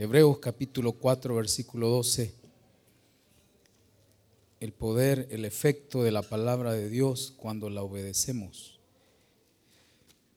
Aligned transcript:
Hebreos 0.00 0.38
capítulo 0.38 0.92
4, 0.92 1.34
versículo 1.34 1.88
12. 1.88 2.32
El 4.60 4.72
poder, 4.72 5.26
el 5.32 5.44
efecto 5.44 6.04
de 6.04 6.12
la 6.12 6.22
palabra 6.22 6.72
de 6.72 6.88
Dios 6.88 7.34
cuando 7.36 7.68
la 7.68 7.82
obedecemos. 7.82 8.78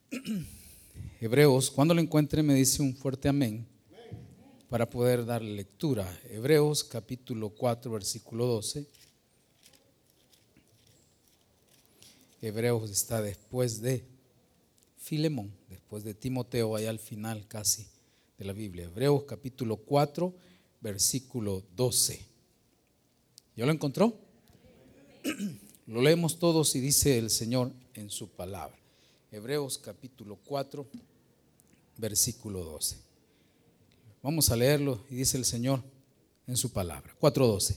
Hebreos, 1.22 1.70
cuando 1.70 1.94
lo 1.94 2.02
encuentre 2.02 2.42
me 2.42 2.56
dice 2.56 2.82
un 2.82 2.96
fuerte 2.96 3.30
amén 3.30 3.68
para 4.68 4.90
poder 4.90 5.28
darle 5.28 5.54
lectura. 5.54 6.12
Hebreos 6.28 6.84
capítulo 6.84 7.52
4, 7.52 7.92
versículo 7.92 8.48
12. 8.48 8.88
Hebreos 12.42 12.90
está 12.90 13.22
después 13.22 13.80
de 13.80 14.04
Filemón, 14.98 15.52
después 15.70 16.04
de 16.04 16.16
Timoteo, 16.16 16.76
allá 16.76 16.90
al 16.90 16.98
final 16.98 17.48
casi 17.48 17.86
de 18.42 18.48
la 18.48 18.54
Biblia. 18.54 18.86
Hebreos 18.86 19.26
capítulo 19.26 19.78
4, 19.78 20.34
versículo 20.82 21.64
12. 21.76 22.26
¿Ya 23.56 23.68
lo 23.68 23.72
encontró? 23.72 24.18
Lo 25.86 26.02
leemos 26.02 26.40
todos 26.40 26.76
y 26.76 26.80
dice 26.80 27.20
el 27.20 27.30
Señor 27.30 27.72
en 27.94 28.10
su 28.10 28.30
palabra. 28.30 28.76
Hebreos 29.32 29.78
capítulo 29.78 30.40
4, 30.44 30.88
versículo 31.98 32.64
12. 32.64 32.98
Vamos 34.24 34.50
a 34.50 34.56
leerlo 34.56 35.04
y 35.12 35.18
dice 35.18 35.38
el 35.38 35.46
Señor 35.46 35.84
en 36.48 36.58
su 36.58 36.72
palabra. 36.72 37.16
4.12. 37.22 37.76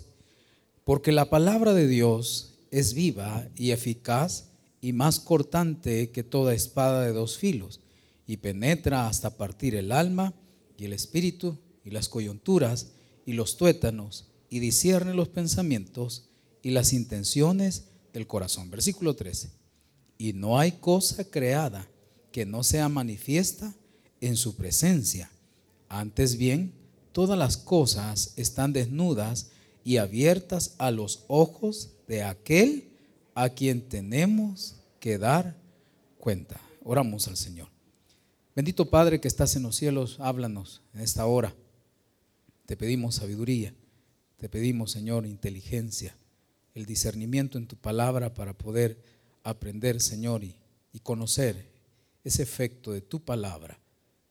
Porque 0.86 1.12
la 1.12 1.28
palabra 1.28 1.74
de 1.74 1.86
Dios 1.86 2.54
es 2.70 2.94
viva 2.94 3.46
y 3.54 3.72
eficaz 3.72 4.48
y 4.80 4.94
más 4.94 5.20
cortante 5.20 6.10
que 6.10 6.24
toda 6.24 6.54
espada 6.54 7.02
de 7.02 7.12
dos 7.12 7.36
filos 7.36 7.80
y 8.26 8.38
penetra 8.38 9.08
hasta 9.08 9.36
partir 9.36 9.74
el 9.74 9.92
alma 9.92 10.32
y 10.76 10.84
el 10.84 10.92
espíritu 10.92 11.58
y 11.84 11.90
las 11.90 12.08
coyunturas 12.08 12.88
y 13.26 13.34
los 13.34 13.56
tuétanos 13.56 14.26
y 14.50 14.60
discierne 14.60 15.14
los 15.14 15.28
pensamientos 15.28 16.28
y 16.62 16.70
las 16.70 16.92
intenciones 16.92 17.84
del 18.12 18.26
corazón. 18.26 18.70
Versículo 18.70 19.14
13. 19.14 19.50
Y 20.18 20.32
no 20.32 20.58
hay 20.58 20.72
cosa 20.72 21.24
creada 21.24 21.88
que 22.32 22.46
no 22.46 22.62
sea 22.62 22.88
manifiesta 22.88 23.74
en 24.20 24.36
su 24.36 24.56
presencia. 24.56 25.30
Antes 25.88 26.36
bien, 26.36 26.72
todas 27.12 27.38
las 27.38 27.56
cosas 27.56 28.32
están 28.36 28.72
desnudas 28.72 29.50
y 29.84 29.98
abiertas 29.98 30.74
a 30.78 30.90
los 30.90 31.24
ojos 31.28 31.90
de 32.08 32.22
aquel 32.22 32.88
a 33.34 33.50
quien 33.50 33.82
tenemos 33.88 34.76
que 35.00 35.18
dar 35.18 35.56
cuenta. 36.18 36.60
Oramos 36.82 37.28
al 37.28 37.36
Señor. 37.36 37.73
Bendito 38.54 38.88
Padre 38.88 39.20
que 39.20 39.26
estás 39.26 39.56
en 39.56 39.64
los 39.64 39.74
cielos, 39.74 40.20
háblanos 40.20 40.80
en 40.94 41.00
esta 41.00 41.26
hora. 41.26 41.52
Te 42.66 42.76
pedimos 42.76 43.16
sabiduría, 43.16 43.74
te 44.36 44.48
pedimos, 44.48 44.92
Señor, 44.92 45.26
inteligencia, 45.26 46.16
el 46.72 46.86
discernimiento 46.86 47.58
en 47.58 47.66
tu 47.66 47.74
palabra 47.76 48.32
para 48.32 48.56
poder 48.56 49.02
aprender, 49.42 50.00
Señor, 50.00 50.44
y, 50.44 50.56
conocer 51.02 51.68
ese 52.22 52.44
efecto 52.44 52.92
de 52.92 53.00
tu 53.00 53.24
palabra, 53.24 53.80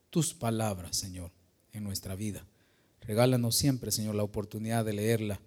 tus 0.09 0.33
palabras, 0.33 0.95
Señor, 0.95 1.29
en 1.73 1.83
nuestra 1.83 2.15
vida. 2.15 2.47
Regálanos 3.01 3.57
siempre, 3.57 3.91
Señor, 3.91 4.15
la 4.15 4.23
oportunidad 4.23 4.85
de 4.85 4.93
leerla, 4.93 5.41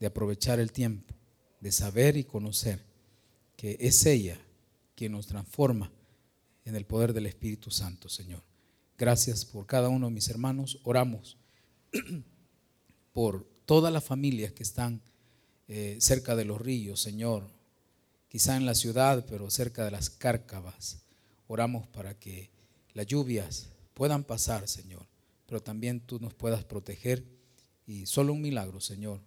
de 0.00 0.06
aprovechar 0.06 0.58
el 0.58 0.72
tiempo, 0.72 1.14
de 1.60 1.70
saber 1.70 2.16
y 2.16 2.24
conocer 2.24 2.82
que 3.56 3.76
es 3.78 4.04
ella 4.04 4.36
quien 4.96 5.12
nos 5.12 5.28
transforma 5.28 5.92
en 6.66 6.74
el 6.74 6.84
poder 6.84 7.12
del 7.12 7.26
Espíritu 7.26 7.70
Santo, 7.70 8.08
Señor. 8.08 8.42
Gracias 8.98 9.44
por 9.44 9.66
cada 9.66 9.88
uno 9.88 10.08
de 10.08 10.12
mis 10.12 10.28
hermanos. 10.28 10.80
Oramos 10.82 11.38
por 13.12 13.44
todas 13.64 13.92
las 13.92 14.04
familias 14.04 14.52
que 14.52 14.64
están 14.64 15.00
eh, 15.68 15.96
cerca 16.00 16.34
de 16.34 16.44
los 16.44 16.60
ríos, 16.60 17.00
Señor. 17.00 17.48
Quizá 18.28 18.56
en 18.56 18.66
la 18.66 18.74
ciudad, 18.74 19.24
pero 19.28 19.48
cerca 19.48 19.84
de 19.84 19.92
las 19.92 20.10
cárcavas. 20.10 21.02
Oramos 21.46 21.86
para 21.86 22.18
que 22.18 22.50
las 22.94 23.06
lluvias 23.06 23.68
puedan 23.94 24.24
pasar, 24.24 24.66
Señor, 24.66 25.06
pero 25.46 25.62
también 25.62 26.00
tú 26.00 26.18
nos 26.18 26.34
puedas 26.34 26.64
proteger. 26.64 27.24
Y 27.86 28.06
solo 28.06 28.32
un 28.32 28.42
milagro, 28.42 28.80
Señor, 28.80 29.20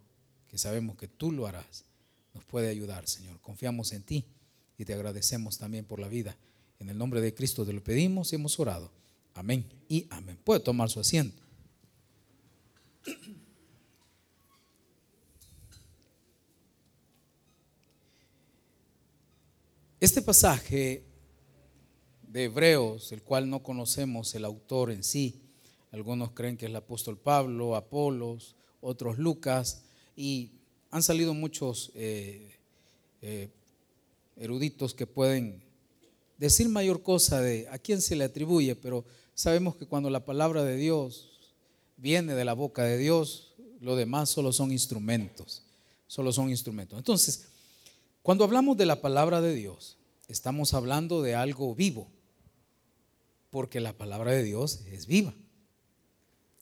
que 0.50 0.58
sabemos 0.58 0.98
que 0.98 1.08
tú 1.08 1.32
lo 1.32 1.48
harás, 1.48 1.86
nos 2.34 2.44
puede 2.44 2.68
ayudar, 2.68 3.08
Señor. 3.08 3.40
Confiamos 3.40 3.94
en 3.94 4.04
ti 4.04 4.26
y 4.78 4.84
te 4.84 4.94
agradecemos 4.94 5.58
también 5.58 5.86
por 5.86 6.00
la 6.00 6.10
vida 6.10 6.36
en 6.80 6.90
el 6.90 6.98
nombre 6.98 7.22
de 7.22 7.34
Cristo 7.34 7.66
te 7.66 7.74
lo 7.74 7.84
pedimos 7.84 8.32
y 8.32 8.36
hemos 8.36 8.60
orado. 8.60 8.92
Amén 9.34 9.66
y 9.88 10.08
amén. 10.10 10.38
Puede 10.44 10.62
tomar 10.62 10.90
su 10.90 11.00
asiento. 11.00 11.42
Este 20.00 20.22
pasaje 20.22 21.04
de 22.24 22.46
Hebreos, 22.46 23.12
el 23.12 23.22
cual 23.22 23.50
no 23.50 23.62
conocemos 23.62 24.34
el 24.34 24.46
autor 24.46 24.92
en 24.92 25.04
sí, 25.04 25.42
algunos 25.92 26.32
creen 26.32 26.56
que 26.56 26.66
es 26.66 26.70
el 26.70 26.76
apóstol 26.76 27.18
Pablo, 27.18 27.76
Apolos, 27.76 28.56
otros 28.80 29.18
Lucas, 29.18 29.84
y 30.16 30.52
han 30.92 31.04
salido 31.04 31.34
muchos 31.34 31.92
eh, 31.96 32.60
eh, 33.22 33.50
eruditos 34.38 34.94
que 34.94 35.08
pueden 35.08 35.69
decir 36.40 36.70
mayor 36.70 37.04
cosa 37.04 37.42
de 37.42 37.68
a 37.70 37.78
quién 37.78 38.02
se 38.02 38.16
le 38.16 38.24
atribuye, 38.24 38.76
pero 38.76 39.06
sabemos 39.36 39.76
que 39.76 39.86
cuando 39.86 40.10
la 40.10 40.26
palabra 40.26 40.64
de 40.64 40.78
Dios 40.78 41.30
viene 41.98 42.34
de 42.34 42.46
la 42.46 42.54
boca 42.54 42.84
de 42.84 42.98
Dios, 42.98 43.54
lo 43.82 43.96
demás 43.96 44.30
solo 44.30 44.54
son 44.54 44.72
instrumentos, 44.72 45.64
solo 46.08 46.32
son 46.32 46.50
instrumentos. 46.50 46.98
Entonces, 46.98 47.50
cuando 48.24 48.46
hablamos 48.46 48.78
de 48.78 48.86
la 48.86 49.02
palabra 49.02 49.42
de 49.42 49.54
Dios, 49.54 49.98
estamos 50.28 50.74
hablando 50.74 51.22
de 51.22 51.36
algo 51.36 51.76
vivo, 51.76 52.08
porque 53.50 53.82
la 53.82 53.94
palabra 53.94 54.32
de 54.32 54.44
Dios 54.44 54.82
es 54.92 55.08
viva. 55.08 55.34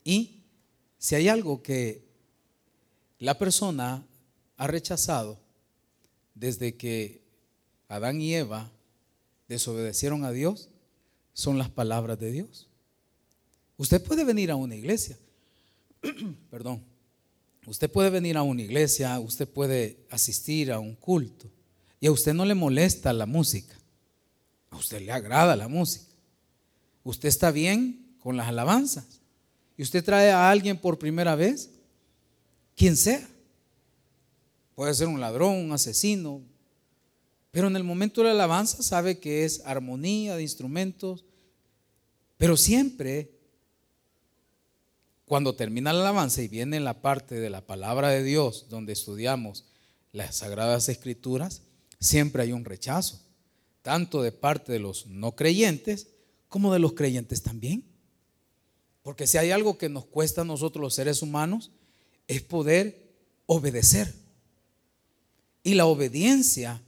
Y 0.04 0.42
si 0.98 1.16
hay 1.16 1.28
algo 1.28 1.62
que 1.62 2.04
la 3.20 3.38
persona 3.38 4.06
ha 4.58 4.68
rechazado 4.68 5.38
desde 6.34 6.76
que 6.76 7.22
Adán 7.90 8.22
y 8.22 8.34
Eva 8.34 8.72
desobedecieron 9.48 10.24
a 10.24 10.32
Dios 10.32 10.70
son 11.34 11.58
las 11.58 11.70
palabras 11.70 12.20
de 12.20 12.32
Dios. 12.32 12.68
Usted 13.78 14.04
puede 14.04 14.24
venir 14.24 14.50
a 14.52 14.56
una 14.56 14.76
iglesia, 14.76 15.18
perdón, 16.50 16.84
usted 17.68 17.92
puede 17.92 18.10
venir 18.10 18.38
a 18.38 18.44
una 18.44 18.64
iglesia, 18.64 19.20
usted 19.20 19.48
puede 19.48 20.06
asistir 20.10 20.72
a 20.72 20.80
un 20.80 20.96
culto 20.96 21.50
y 22.00 22.08
a 22.08 22.12
usted 22.12 22.34
no 22.34 22.44
le 22.46 22.56
molesta 22.56 23.14
la 23.14 23.26
música, 23.26 23.76
a 24.72 24.78
usted 24.78 25.02
le 25.02 25.12
agrada 25.12 25.56
la 25.56 25.68
música, 25.68 26.06
usted 27.04 27.30
está 27.30 27.52
bien 27.52 28.16
con 28.20 28.36
las 28.36 28.48
alabanzas 28.48 29.22
y 29.78 29.84
usted 29.84 30.04
trae 30.04 30.32
a 30.32 30.50
alguien 30.50 30.78
por 30.78 30.98
primera 30.98 31.36
vez, 31.36 31.70
quien 32.76 32.98
sea, 32.98 33.28
puede 34.74 34.94
ser 34.96 35.08
un 35.08 35.20
ladrón, 35.20 35.56
un 35.56 35.72
asesino, 35.72 36.42
pero 37.52 37.68
en 37.68 37.76
el 37.76 37.84
momento 37.84 38.22
de 38.22 38.28
la 38.28 38.34
alabanza 38.34 38.84
sabe 38.84 39.20
que 39.20 39.46
es 39.46 39.62
armonía 39.66 40.36
de 40.36 40.44
instrumentos. 40.44 41.24
Pero 42.38 42.58
siempre, 42.58 43.32
cuando 45.26 45.56
termina 45.56 45.94
la 45.94 46.02
alabanza 46.02 46.42
y 46.42 46.48
viene 46.48 46.80
la 46.80 47.02
parte 47.02 47.36
de 47.36 47.50
la 47.50 47.66
palabra 47.66 48.10
de 48.10 48.24
Dios, 48.24 48.68
donde 48.70 48.94
estudiamos 48.94 49.66
las 50.12 50.38
sagradas 50.38 50.90
escrituras, 50.90 51.64
siempre 52.00 52.44
hay 52.44 52.52
un 52.52 52.66
rechazo, 52.66 53.22
tanto 53.82 54.22
de 54.22 54.32
parte 54.32 54.72
de 54.72 54.80
los 54.80 55.08
no 55.08 55.36
creyentes 55.36 56.08
como 56.50 56.74
de 56.74 56.80
los 56.80 56.94
creyentes 56.94 57.42
también. 57.42 57.84
Porque 59.02 59.26
si 59.26 59.38
hay 59.38 59.52
algo 59.52 59.78
que 59.78 59.90
nos 59.90 60.06
cuesta 60.06 60.42
a 60.42 60.46
nosotros 60.46 60.82
los 60.82 60.94
seres 60.94 61.22
humanos, 61.22 61.72
es 62.28 62.42
poder 62.42 63.08
obedecer. 63.46 64.14
Y 65.64 65.76
la 65.76 65.86
obediencia 65.86 66.82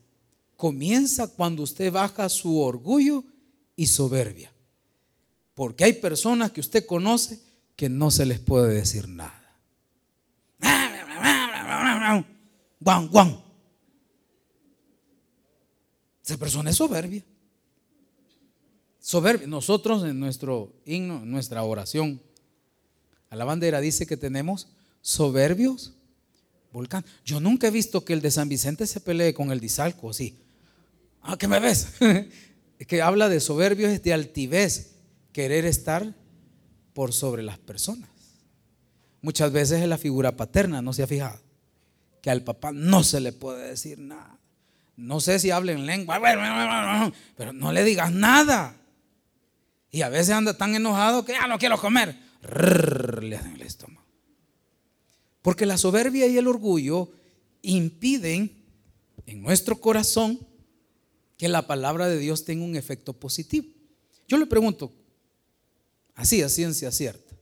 comienza 0.60 1.30
cuando 1.30 1.64
usted 1.64 1.90
baja 1.90 2.28
su 2.28 2.60
orgullo 2.60 3.24
y 3.78 3.88
soberbia. 3.88 4.52
Porque 5.56 5.86
hay 5.86 5.94
personas 5.94 6.52
que 6.52 6.60
usted 6.60 6.86
conoce 6.86 7.40
que 7.78 7.88
no 7.88 8.12
se 8.12 8.26
les 8.26 8.40
puede 8.40 8.74
decir 8.74 9.08
nada. 9.08 9.58
Guan, 12.78 13.08
guan. 13.08 13.42
Esa 16.26 16.36
persona 16.36 16.72
es 16.72 16.76
soberbia. 16.76 17.24
Soberbia. 19.00 19.48
Nosotros 19.48 20.04
en 20.04 20.20
nuestro 20.20 20.74
himno, 20.86 21.24
en 21.24 21.32
nuestra 21.32 21.64
oración 21.64 22.22
a 23.30 23.38
la 23.38 23.46
bandera 23.46 23.80
dice 23.80 24.06
que 24.06 24.18
tenemos 24.18 24.68
soberbios 25.00 25.94
volcán. 26.74 27.06
Yo 27.24 27.40
nunca 27.40 27.68
he 27.68 27.72
visto 27.72 28.04
que 28.04 28.12
el 28.12 28.20
de 28.20 28.30
San 28.30 28.50
Vicente 28.50 28.86
se 28.88 29.00
pelee 29.00 29.34
con 29.34 29.54
el 29.54 29.62
de 29.62 29.68
Izalco, 29.68 30.10
así. 30.10 30.38
Ah, 31.22 31.38
¿qué 31.38 31.48
me 31.48 31.60
ves? 31.60 31.90
es 32.80 32.88
que 32.88 33.02
habla 33.02 33.30
de 33.30 33.40
soberbios, 33.40 34.02
de 34.02 34.14
altivez, 34.14 34.96
querer 35.32 35.66
estar 35.66 36.14
por 36.94 37.14
sobre 37.14 37.44
las 37.44 37.58
personas. 37.58 38.10
muchas 39.22 39.52
veces 39.52 39.82
es 39.82 39.88
la 39.88 39.98
figura 39.98 40.36
paterna, 40.36 40.82
¿no 40.82 40.94
se 40.94 41.04
ha 41.04 41.08
fijado? 41.08 41.40
Que 42.22 42.30
al 42.30 42.44
papá 42.44 42.72
no 42.74 43.04
se 43.04 43.20
le 43.20 43.32
puede 43.32 43.70
decir 43.70 44.00
nada. 44.00 44.38
No 44.98 45.22
sé 45.22 45.40
si 45.40 45.50
hablen 45.50 45.86
lengua, 45.86 46.20
pero 47.38 47.54
no 47.54 47.72
le 47.72 47.84
digas 47.86 48.12
nada. 48.12 48.76
Y 49.92 50.02
a 50.02 50.10
veces 50.10 50.32
anda 50.32 50.58
tan 50.58 50.76
enojado 50.76 51.24
que 51.24 51.34
ya 51.34 51.48
no 51.48 51.58
quiero 51.58 51.80
comer. 51.80 52.18
le 53.22 53.38
hacen 53.38 53.54
el 53.54 53.62
estómago. 53.62 54.06
Porque 55.42 55.66
la 55.66 55.78
soberbia 55.78 56.28
y 56.28 56.38
el 56.38 56.48
orgullo 56.48 57.12
impiden 57.62 58.52
en 59.26 59.42
nuestro 59.42 59.80
corazón 59.80 60.40
que 61.40 61.48
la 61.48 61.66
palabra 61.66 62.10
de 62.10 62.18
Dios 62.18 62.44
tenga 62.44 62.66
un 62.66 62.76
efecto 62.76 63.14
positivo. 63.14 63.66
Yo 64.28 64.38
le 64.38 64.46
pregunto, 64.46 64.92
así 66.14 66.42
a 66.42 66.50
ciencia 66.50 66.92
cierta, 66.92 67.34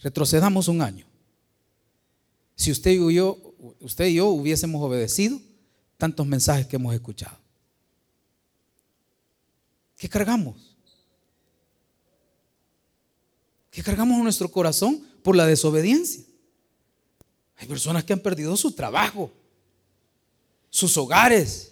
retrocedamos 0.00 0.68
un 0.68 0.82
año. 0.82 1.06
Si 2.54 2.70
usted 2.70 2.90
y 2.90 3.14
yo, 3.14 3.54
usted 3.80 4.04
y 4.04 4.16
yo 4.16 4.28
hubiésemos 4.28 4.82
obedecido 4.82 5.40
tantos 5.96 6.26
mensajes 6.26 6.66
que 6.66 6.76
hemos 6.76 6.94
escuchado, 6.94 7.38
¿qué 9.96 10.10
cargamos? 10.10 10.76
¿Qué 13.70 13.82
cargamos 13.82 14.18
en 14.18 14.24
nuestro 14.24 14.50
corazón 14.50 15.02
por 15.22 15.34
la 15.36 15.46
desobediencia? 15.46 16.22
Hay 17.56 17.66
personas 17.66 18.04
que 18.04 18.12
han 18.12 18.20
perdido 18.20 18.54
su 18.58 18.72
trabajo, 18.72 19.32
sus 20.68 20.94
hogares, 20.98 21.71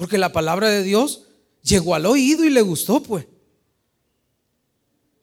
porque 0.00 0.16
la 0.16 0.32
palabra 0.32 0.70
de 0.70 0.82
Dios 0.82 1.24
llegó 1.60 1.94
al 1.94 2.06
oído 2.06 2.46
y 2.46 2.48
le 2.48 2.62
gustó, 2.62 3.02
pues. 3.02 3.26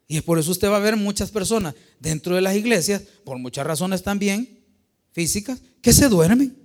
Y 0.07 0.21
por 0.21 0.37
eso 0.37 0.51
usted 0.51 0.69
va 0.69 0.77
a 0.77 0.81
ver 0.81 0.95
muchas 0.95 1.31
personas 1.31 1.73
dentro 1.99 2.35
de 2.35 2.41
las 2.41 2.55
iglesias, 2.55 3.01
por 3.25 3.39
muchas 3.39 3.65
razones 3.65 4.03
también 4.03 4.63
físicas, 5.13 5.59
que 5.81 5.93
se 5.93 6.07
duermen. 6.07 6.55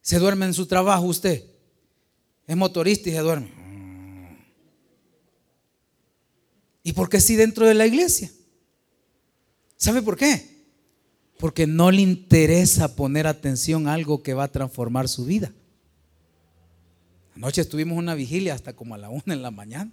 Se 0.00 0.18
duerme 0.18 0.46
en 0.46 0.54
su 0.54 0.66
trabajo 0.66 1.04
usted. 1.04 1.44
Es 2.44 2.56
motorista 2.56 3.08
y 3.08 3.12
se 3.12 3.20
duerme. 3.20 3.52
¿Y 6.82 6.94
por 6.94 7.08
qué 7.08 7.20
sí 7.20 7.36
dentro 7.36 7.68
de 7.68 7.74
la 7.74 7.86
iglesia? 7.86 8.28
¿Sabe 9.76 10.02
por 10.02 10.16
qué? 10.16 10.51
Porque 11.42 11.66
no 11.66 11.90
le 11.90 12.02
interesa 12.02 12.94
poner 12.94 13.26
atención 13.26 13.88
a 13.88 13.94
algo 13.94 14.22
que 14.22 14.32
va 14.32 14.44
a 14.44 14.52
transformar 14.52 15.08
su 15.08 15.24
vida. 15.24 15.52
Anoche 17.34 17.62
estuvimos 17.62 17.98
una 17.98 18.14
vigilia 18.14 18.54
hasta 18.54 18.74
como 18.74 18.94
a 18.94 18.98
la 18.98 19.08
una 19.08 19.34
en 19.34 19.42
la 19.42 19.50
mañana. 19.50 19.90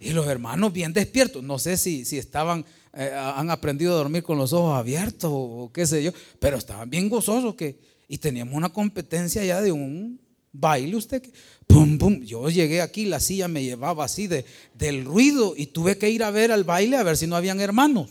Y 0.00 0.10
los 0.10 0.26
hermanos 0.26 0.72
bien 0.72 0.92
despiertos. 0.92 1.44
No 1.44 1.60
sé 1.60 1.76
si, 1.76 2.04
si 2.04 2.18
estaban, 2.18 2.64
eh, 2.92 3.12
han 3.14 3.50
aprendido 3.50 3.92
a 3.92 3.98
dormir 3.98 4.24
con 4.24 4.36
los 4.36 4.52
ojos 4.52 4.76
abiertos 4.76 5.30
o, 5.32 5.70
qué 5.72 5.86
sé 5.86 6.02
yo, 6.02 6.10
pero 6.40 6.56
estaban 6.56 6.90
bien 6.90 7.08
gozosos 7.08 7.54
que, 7.54 7.78
y 8.08 8.18
teníamos 8.18 8.54
una 8.54 8.70
competencia 8.70 9.44
ya 9.44 9.60
de 9.62 9.70
un 9.70 10.18
baile 10.50 10.96
usted. 10.96 11.22
Pum, 11.68 11.98
pum. 11.98 12.20
Yo 12.22 12.50
llegué 12.50 12.80
aquí, 12.80 13.04
la 13.04 13.20
silla 13.20 13.46
me 13.46 13.62
llevaba 13.62 14.06
así 14.06 14.26
de, 14.26 14.44
del 14.74 15.04
ruido 15.04 15.54
y 15.56 15.66
tuve 15.66 15.98
que 15.98 16.10
ir 16.10 16.24
a 16.24 16.32
ver 16.32 16.50
al 16.50 16.64
baile 16.64 16.96
a 16.96 17.04
ver 17.04 17.16
si 17.16 17.28
no 17.28 17.36
habían 17.36 17.60
hermanos. 17.60 18.08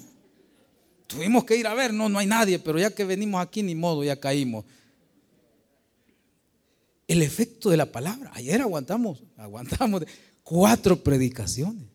Tuvimos 1.10 1.44
que 1.44 1.58
ir 1.58 1.66
a 1.66 1.74
ver, 1.74 1.92
no, 1.92 2.08
no 2.08 2.20
hay 2.20 2.28
nadie, 2.28 2.60
pero 2.60 2.78
ya 2.78 2.92
que 2.92 3.04
venimos 3.04 3.42
aquí, 3.42 3.64
ni 3.64 3.74
modo, 3.74 4.04
ya 4.04 4.20
caímos. 4.20 4.64
El 7.08 7.24
efecto 7.24 7.72
de 7.72 7.78
la 7.78 7.92
palabra. 7.92 8.30
Ayer 8.36 8.62
aguantamos, 8.62 9.24
aguantamos 9.36 10.04
cuatro 10.44 11.04
predicaciones. 11.04 11.88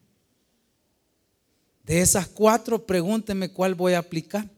De 1.84 2.00
esas 2.00 2.26
cuatro, 2.26 2.84
pregúnteme 2.84 3.52
cuál 3.52 3.76
voy 3.76 3.92
a 3.92 4.00
aplicar. 4.00 4.50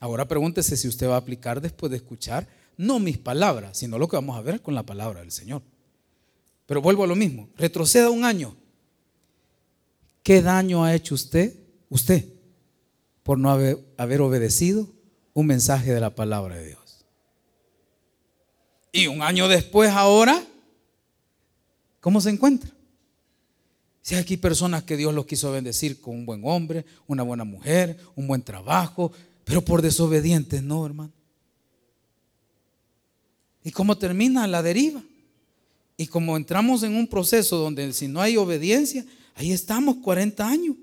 Ahora 0.00 0.28
pregúntese 0.28 0.76
si 0.76 0.86
usted 0.86 1.08
va 1.08 1.14
a 1.14 1.18
aplicar 1.18 1.62
después 1.62 1.88
de 1.88 1.96
escuchar, 1.96 2.46
no 2.76 2.98
mis 2.98 3.16
palabras, 3.16 3.78
sino 3.78 3.98
lo 3.98 4.06
que 4.06 4.16
vamos 4.16 4.36
a 4.36 4.42
ver 4.42 4.60
con 4.60 4.74
la 4.74 4.82
palabra 4.82 5.20
del 5.20 5.32
Señor. 5.32 5.62
Pero 6.66 6.82
vuelvo 6.82 7.04
a 7.04 7.06
lo 7.06 7.16
mismo, 7.16 7.48
retroceda 7.56 8.10
un 8.10 8.26
año. 8.26 8.54
¿Qué 10.22 10.40
daño 10.40 10.84
ha 10.84 10.94
hecho 10.94 11.14
usted, 11.14 11.54
usted, 11.88 12.24
por 13.22 13.38
no 13.38 13.50
haber, 13.50 14.20
obedecido 14.20 14.88
un 15.34 15.46
mensaje 15.46 15.92
de 15.92 16.00
la 16.00 16.14
palabra 16.14 16.56
de 16.56 16.68
Dios? 16.68 17.04
Y 18.92 19.06
un 19.06 19.22
año 19.22 19.48
después, 19.48 19.90
ahora, 19.90 20.42
¿cómo 22.00 22.20
se 22.20 22.30
encuentra? 22.30 22.70
Si 24.00 24.14
hay 24.14 24.20
aquí 24.20 24.36
personas 24.36 24.82
que 24.84 24.96
Dios 24.96 25.14
los 25.14 25.26
quiso 25.26 25.50
bendecir 25.50 26.00
con 26.00 26.14
un 26.14 26.26
buen 26.26 26.42
hombre, 26.44 26.84
una 27.06 27.22
buena 27.22 27.44
mujer, 27.44 27.98
un 28.14 28.26
buen 28.26 28.42
trabajo, 28.42 29.12
pero 29.44 29.64
por 29.64 29.82
desobedientes 29.82 30.62
no, 30.62 30.84
hermano. 30.84 31.12
¿Y 33.64 33.70
cómo 33.70 33.96
termina 33.96 34.46
la 34.46 34.62
deriva? 34.62 35.02
Y 35.96 36.06
como 36.06 36.36
entramos 36.36 36.82
en 36.82 36.96
un 36.96 37.06
proceso 37.06 37.58
donde 37.58 37.92
si 37.92 38.08
no 38.08 38.20
hay 38.20 38.36
obediencia, 38.36 39.04
ahí 39.34 39.52
estamos 39.52 39.96
40 39.96 40.46
años. 40.46 40.76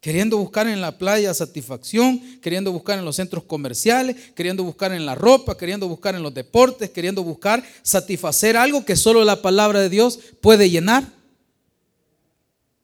Queriendo 0.00 0.36
buscar 0.38 0.68
en 0.68 0.80
la 0.80 0.98
playa 0.98 1.34
satisfacción, 1.34 2.20
queriendo 2.40 2.70
buscar 2.70 2.98
en 2.98 3.04
los 3.04 3.16
centros 3.16 3.42
comerciales, 3.44 4.16
queriendo 4.36 4.62
buscar 4.62 4.92
en 4.92 5.04
la 5.04 5.14
ropa, 5.16 5.56
queriendo 5.56 5.88
buscar 5.88 6.14
en 6.14 6.22
los 6.22 6.32
deportes, 6.32 6.90
queriendo 6.90 7.24
buscar 7.24 7.64
satisfacer 7.82 8.56
algo 8.56 8.84
que 8.84 8.94
solo 8.94 9.24
la 9.24 9.42
palabra 9.42 9.80
de 9.80 9.88
Dios 9.88 10.20
puede 10.40 10.70
llenar. 10.70 11.12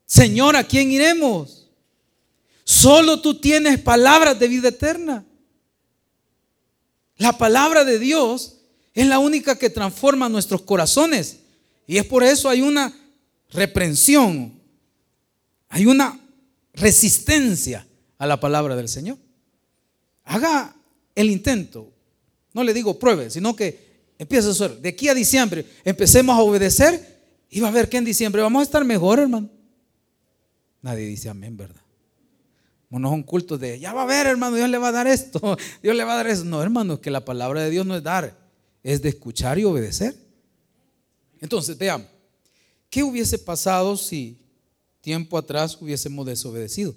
Señor, 0.05 0.55
¿a 0.55 0.65
quién 0.65 0.91
iremos? 0.91 1.67
Solo 2.63 3.21
tú 3.21 3.39
tienes 3.39 3.79
palabras 3.79 4.37
de 4.37 4.47
vida 4.47 4.69
eterna. 4.69 5.25
La 7.17 7.37
palabra 7.37 7.85
de 7.85 7.99
Dios 7.99 8.57
es 8.93 9.07
la 9.07 9.19
única 9.19 9.57
que 9.57 9.69
transforma 9.69 10.29
nuestros 10.29 10.61
corazones. 10.61 11.39
Y 11.87 11.97
es 11.97 12.05
por 12.05 12.23
eso 12.23 12.49
hay 12.49 12.61
una 12.61 12.93
reprensión, 13.49 14.59
hay 15.73 15.87
una 15.87 16.19
resistencia 16.75 17.87
a 18.19 18.27
la 18.27 18.39
palabra 18.39 18.75
del 18.75 18.87
Señor. 18.87 19.17
Haga 20.23 20.75
el 21.15 21.31
intento. 21.31 21.91
No 22.53 22.63
le 22.63 22.75
digo 22.75 22.99
pruebe, 22.99 23.31
sino 23.31 23.55
que 23.55 24.11
empiece 24.19 24.49
a 24.49 24.51
hacer. 24.51 24.77
De 24.77 24.89
aquí 24.89 25.09
a 25.09 25.15
diciembre 25.15 25.65
empecemos 25.83 26.37
a 26.37 26.41
obedecer 26.41 27.19
y 27.49 27.59
va 27.59 27.69
a 27.69 27.71
ver 27.71 27.89
que 27.89 27.97
en 27.97 28.05
diciembre 28.05 28.43
vamos 28.43 28.59
a 28.59 28.63
estar 28.63 28.85
mejor, 28.85 29.17
hermano. 29.17 29.49
Nadie 30.83 31.07
dice 31.07 31.29
amén, 31.29 31.57
¿verdad? 31.57 31.81
No 32.91 33.07
es 33.07 33.13
un 33.15 33.23
culto 33.23 33.57
de, 33.57 33.79
ya 33.79 33.93
va 33.93 34.03
a 34.03 34.05
ver, 34.05 34.27
hermano, 34.27 34.55
Dios 34.55 34.69
le 34.69 34.77
va 34.77 34.89
a 34.89 34.91
dar 34.91 35.07
esto, 35.07 35.57
Dios 35.81 35.95
le 35.95 36.03
va 36.03 36.13
a 36.13 36.17
dar 36.17 36.27
eso. 36.27 36.43
No, 36.43 36.61
hermano, 36.61 37.01
que 37.01 37.09
la 37.09 37.25
palabra 37.25 37.63
de 37.63 37.71
Dios 37.71 37.83
no 37.83 37.95
es 37.95 38.03
dar, 38.03 38.37
es 38.83 39.01
de 39.01 39.09
escuchar 39.09 39.57
y 39.57 39.63
obedecer. 39.63 40.15
Entonces, 41.41 41.75
veamos, 41.79 42.05
¿qué 42.91 43.01
hubiese 43.01 43.39
pasado 43.39 43.97
si 43.97 44.42
tiempo 45.03 45.37
atrás 45.37 45.77
hubiésemos 45.79 46.25
desobedecido? 46.25 46.95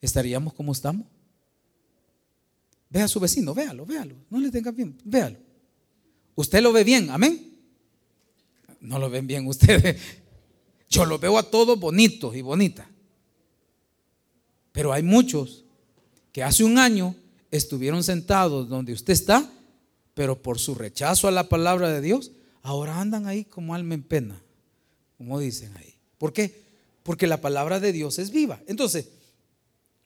¿Estaríamos 0.00 0.52
como 0.52 0.72
estamos? 0.72 1.06
Ve 2.90 3.00
a 3.00 3.08
su 3.08 3.20
vecino, 3.20 3.54
véalo, 3.54 3.86
véalo, 3.86 4.16
no 4.28 4.40
le 4.40 4.50
tenga 4.50 4.72
bien, 4.72 4.98
véalo. 5.04 5.38
Usted 6.34 6.60
lo 6.60 6.72
ve 6.72 6.84
bien, 6.84 7.08
amén. 7.08 7.56
No 8.80 8.98
lo 8.98 9.08
ven 9.08 9.26
bien 9.26 9.46
ustedes. 9.46 9.96
Yo 10.90 11.06
lo 11.06 11.18
veo 11.18 11.38
a 11.38 11.44
todos 11.44 11.78
bonitos 11.78 12.36
y 12.36 12.42
bonitas. 12.42 12.86
Pero 14.72 14.92
hay 14.92 15.02
muchos 15.02 15.64
que 16.32 16.42
hace 16.42 16.64
un 16.64 16.78
año 16.78 17.14
estuvieron 17.50 18.04
sentados 18.04 18.68
donde 18.68 18.92
usted 18.92 19.12
está, 19.12 19.50
pero 20.14 20.42
por 20.42 20.58
su 20.58 20.74
rechazo 20.74 21.28
a 21.28 21.30
la 21.30 21.48
palabra 21.48 21.90
de 21.90 22.00
Dios, 22.00 22.32
ahora 22.62 23.00
andan 23.00 23.26
ahí 23.26 23.44
como 23.44 23.74
alma 23.74 23.94
en 23.94 24.02
pena, 24.02 24.42
como 25.16 25.38
dicen 25.38 25.74
ahí. 25.76 25.94
¿Por 26.18 26.32
qué? 26.32 26.65
Porque 27.06 27.26
la 27.26 27.40
palabra 27.40 27.80
de 27.80 27.92
Dios 27.92 28.18
es 28.18 28.30
viva. 28.30 28.60
Entonces, 28.66 29.08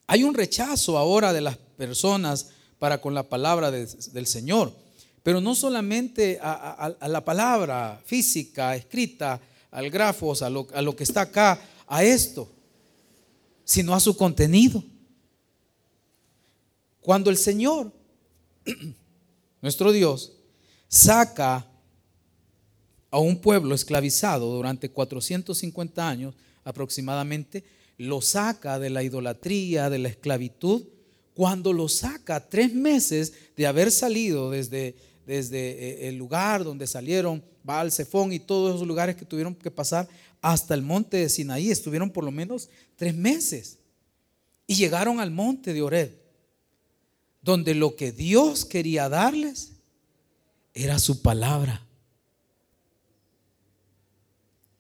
hay 0.07 0.23
un 0.23 0.35
rechazo 0.35 0.97
ahora 0.97 1.33
de 1.33 1.41
las 1.41 1.57
personas 1.57 2.51
para 2.79 3.01
con 3.01 3.15
la 3.15 3.25
palabra 3.25 3.73
del 3.73 4.27
Señor, 4.27 4.73
pero 5.23 5.41
no 5.41 5.55
solamente 5.55 6.39
a, 6.41 6.95
la 7.09 7.25
palabra 7.25 8.01
física, 8.07 8.77
escrita, 8.77 9.41
al 9.73 9.91
grafos, 9.91 10.43
a 10.43 10.51
lo, 10.51 10.69
a 10.73 10.81
lo 10.81 10.95
que 10.95 11.03
está 11.03 11.23
acá, 11.23 11.61
a 11.89 12.05
esto 12.05 12.49
sino 13.71 13.95
a 13.95 14.01
su 14.01 14.17
contenido. 14.17 14.83
Cuando 17.01 17.31
el 17.31 17.37
Señor, 17.37 17.93
nuestro 19.63 19.93
Dios, 19.93 20.33
saca 20.89 21.65
a 23.13 23.19
un 23.21 23.41
pueblo 23.41 23.77
esclavizado 23.77 24.53
durante 24.53 24.91
450 24.91 26.09
años 26.09 26.35
aproximadamente, 26.65 27.65
lo 27.99 28.23
saca 28.23 28.79
de 28.79 28.91
la 28.91 29.03
idolatría, 29.03 29.91
de 29.91 29.99
la 29.99 30.09
esclavitud, 30.09 30.85
cuando 31.35 31.73
lo 31.73 31.89
saca 31.89 32.49
tres 32.49 32.75
meses 32.75 33.33
de 33.57 33.67
haber 33.67 33.91
salido 33.91 34.51
desde, 34.51 34.95
desde 35.27 35.59
eh, 35.71 36.09
el 36.09 36.17
lugar 36.17 36.65
donde 36.65 36.87
salieron 36.87 37.43
Baal, 37.63 37.93
y 38.31 38.39
todos 38.41 38.75
esos 38.75 38.87
lugares 38.87 39.17
que 39.17 39.25
tuvieron 39.25 39.55
que 39.55 39.71
pasar 39.71 40.09
hasta 40.41 40.75
el 40.75 40.83
monte 40.83 41.19
de 41.19 41.29
Sinaí. 41.29 41.71
Estuvieron 41.71 42.11
por 42.11 42.25
lo 42.25 42.31
menos 42.31 42.69
tres 42.97 43.15
meses. 43.15 43.79
Y 44.67 44.77
llegaron 44.77 45.21
al 45.21 45.31
monte 45.31 45.73
de 45.73 45.83
Oreb, 45.83 46.19
donde 47.43 47.75
lo 47.75 47.97
que 47.97 48.13
Dios 48.13 48.65
quería 48.65 49.09
darles 49.09 49.73
era 50.73 50.99
su 50.99 51.23
palabra. 51.23 51.87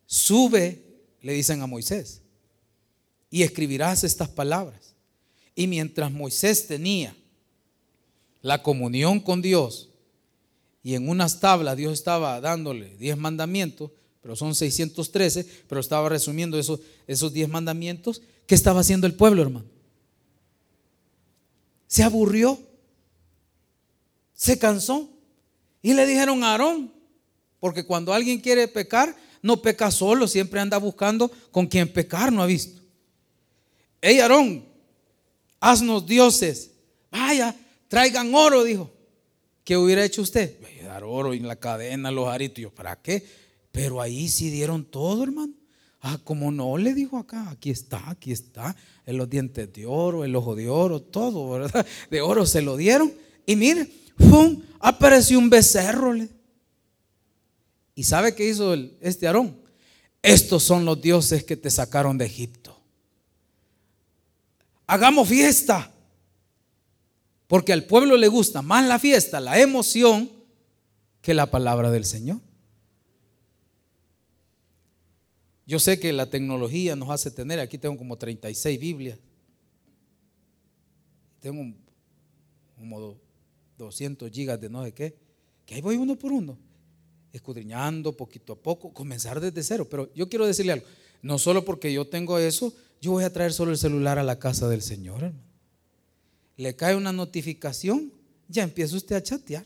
Sube, 0.06 0.89
le 1.22 1.32
dicen 1.32 1.62
a 1.62 1.66
Moisés, 1.66 2.22
y 3.30 3.42
escribirás 3.42 4.04
estas 4.04 4.28
palabras. 4.28 4.94
Y 5.54 5.66
mientras 5.66 6.10
Moisés 6.10 6.66
tenía 6.66 7.14
la 8.42 8.62
comunión 8.62 9.20
con 9.20 9.42
Dios, 9.42 9.90
y 10.82 10.94
en 10.94 11.08
unas 11.08 11.40
tablas 11.40 11.76
Dios 11.76 11.92
estaba 11.92 12.40
dándole 12.40 12.96
diez 12.96 13.16
mandamientos, 13.16 13.90
pero 14.22 14.36
son 14.36 14.54
613, 14.54 15.46
pero 15.68 15.80
estaba 15.80 16.08
resumiendo 16.08 16.58
esos, 16.58 16.80
esos 17.06 17.32
diez 17.32 17.48
mandamientos. 17.48 18.22
¿Qué 18.46 18.54
estaba 18.54 18.80
haciendo 18.80 19.06
el 19.06 19.14
pueblo, 19.14 19.42
hermano? 19.42 19.66
Se 21.86 22.02
aburrió, 22.02 22.60
se 24.34 24.58
cansó 24.58 25.10
y 25.82 25.94
le 25.94 26.06
dijeron 26.06 26.44
a 26.44 26.52
Aarón, 26.52 26.92
porque 27.58 27.84
cuando 27.84 28.12
alguien 28.12 28.40
quiere 28.40 28.68
pecar, 28.68 29.16
no 29.42 29.62
peca 29.62 29.90
solo, 29.90 30.26
siempre 30.26 30.60
anda 30.60 30.78
buscando 30.78 31.30
con 31.50 31.66
quien 31.66 31.92
pecar, 31.92 32.32
no 32.32 32.42
ha 32.42 32.46
visto. 32.46 32.80
Hey 34.00 34.20
Aarón, 34.20 34.64
haznos 35.60 36.06
dioses. 36.06 36.70
Vaya, 37.10 37.54
traigan 37.88 38.34
oro, 38.34 38.64
dijo. 38.64 38.90
¿Qué 39.64 39.76
hubiera 39.76 40.04
hecho 40.04 40.22
usted? 40.22 40.56
Dar 40.84 41.04
oro 41.04 41.32
en 41.34 41.46
la 41.46 41.56
cadena, 41.56 42.10
los 42.10 42.28
aritos. 42.28 42.72
¿Para 42.72 42.96
qué? 42.96 43.24
Pero 43.70 44.00
ahí 44.00 44.28
sí 44.28 44.50
dieron 44.50 44.84
todo, 44.84 45.22
hermano. 45.22 45.52
Ah, 46.00 46.18
como 46.24 46.50
no, 46.50 46.78
le 46.78 46.94
dijo 46.94 47.18
acá, 47.18 47.50
aquí 47.50 47.70
está, 47.70 48.08
aquí 48.08 48.32
está, 48.32 48.74
en 49.04 49.18
los 49.18 49.28
dientes 49.28 49.70
de 49.72 49.84
oro, 49.84 50.24
el 50.24 50.34
ojo 50.34 50.56
de 50.56 50.68
oro, 50.68 51.00
todo, 51.02 51.50
¿verdad? 51.50 51.86
De 52.10 52.22
oro 52.22 52.46
se 52.46 52.62
lo 52.62 52.76
dieron. 52.76 53.12
Y 53.44 53.54
mire, 53.54 53.86
¡pum! 54.16 54.62
apareció 54.80 55.38
un 55.38 55.50
becerro. 55.50 56.14
¿Y 58.00 58.04
sabe 58.04 58.34
qué 58.34 58.48
hizo 58.48 58.72
este 59.02 59.26
Aarón? 59.26 59.60
Estos 60.22 60.62
son 60.62 60.86
los 60.86 61.02
dioses 61.02 61.44
que 61.44 61.54
te 61.54 61.68
sacaron 61.68 62.16
de 62.16 62.24
Egipto. 62.24 62.80
Hagamos 64.86 65.28
fiesta. 65.28 65.92
Porque 67.46 67.74
al 67.74 67.84
pueblo 67.84 68.16
le 68.16 68.26
gusta 68.28 68.62
más 68.62 68.86
la 68.86 68.98
fiesta, 68.98 69.38
la 69.38 69.60
emoción, 69.60 70.30
que 71.20 71.34
la 71.34 71.50
palabra 71.50 71.90
del 71.90 72.06
Señor. 72.06 72.40
Yo 75.66 75.78
sé 75.78 76.00
que 76.00 76.10
la 76.14 76.30
tecnología 76.30 76.96
nos 76.96 77.10
hace 77.10 77.30
tener, 77.30 77.60
aquí 77.60 77.76
tengo 77.76 77.98
como 77.98 78.16
36 78.16 78.80
Biblias. 78.80 79.18
Tengo 81.40 81.76
como 82.78 83.18
200 83.76 84.30
gigas 84.30 84.58
de 84.58 84.70
no 84.70 84.84
sé 84.86 84.94
qué. 84.94 85.18
Que 85.66 85.74
ahí 85.74 85.82
voy 85.82 85.96
uno 85.96 86.18
por 86.18 86.32
uno, 86.32 86.56
escudriñando 87.32 88.16
poquito 88.16 88.54
a 88.54 88.56
poco, 88.56 88.92
comenzar 88.92 89.40
desde 89.40 89.62
cero. 89.62 89.86
Pero 89.90 90.12
yo 90.14 90.28
quiero 90.28 90.46
decirle 90.46 90.72
algo, 90.72 90.86
no 91.22 91.38
solo 91.38 91.64
porque 91.64 91.92
yo 91.92 92.06
tengo 92.06 92.38
eso, 92.38 92.72
yo 93.00 93.12
voy 93.12 93.24
a 93.24 93.32
traer 93.32 93.52
solo 93.52 93.70
el 93.70 93.78
celular 93.78 94.18
a 94.18 94.22
la 94.22 94.38
casa 94.38 94.68
del 94.68 94.82
Señor, 94.82 95.24
hermano 95.24 95.50
le 96.60 96.76
cae 96.76 96.94
una 96.94 97.10
notificación, 97.10 98.12
ya 98.46 98.62
empieza 98.62 98.94
usted 98.94 99.16
a 99.16 99.22
chatear. 99.22 99.64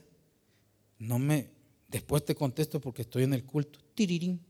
No 1.01 1.19
me, 1.19 1.51
después 1.89 2.25
te 2.25 2.37
contesto 2.37 2.81
porque 2.81 3.03
estoy 3.03 3.25
en 3.25 3.35
el 3.35 3.43
culto. 3.43 3.81
Tirirín. 3.97 4.41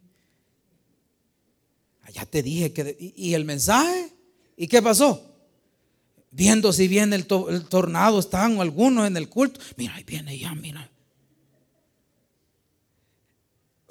Allá 2.02 2.26
te 2.26 2.42
dije 2.42 2.71
que, 2.75 3.14
y, 3.16 3.33
el 3.33 3.47
mensaje, 3.47 4.12
¿y 4.59 4.68
qué 4.68 4.83
pasó? 4.83 5.35
Viendo 6.30 6.71
si 6.75 6.87
viene 6.87 7.16
el, 7.16 7.26
el 7.49 7.64
tornado, 7.64 8.18
están 8.18 8.61
algunos 8.61 9.06
en 9.06 9.16
el 9.16 9.30
culto. 9.30 9.59
Mira, 9.78 9.94
ahí 9.94 10.04
viene 10.04 10.38
ya, 10.38 10.54
mira. 10.54 10.90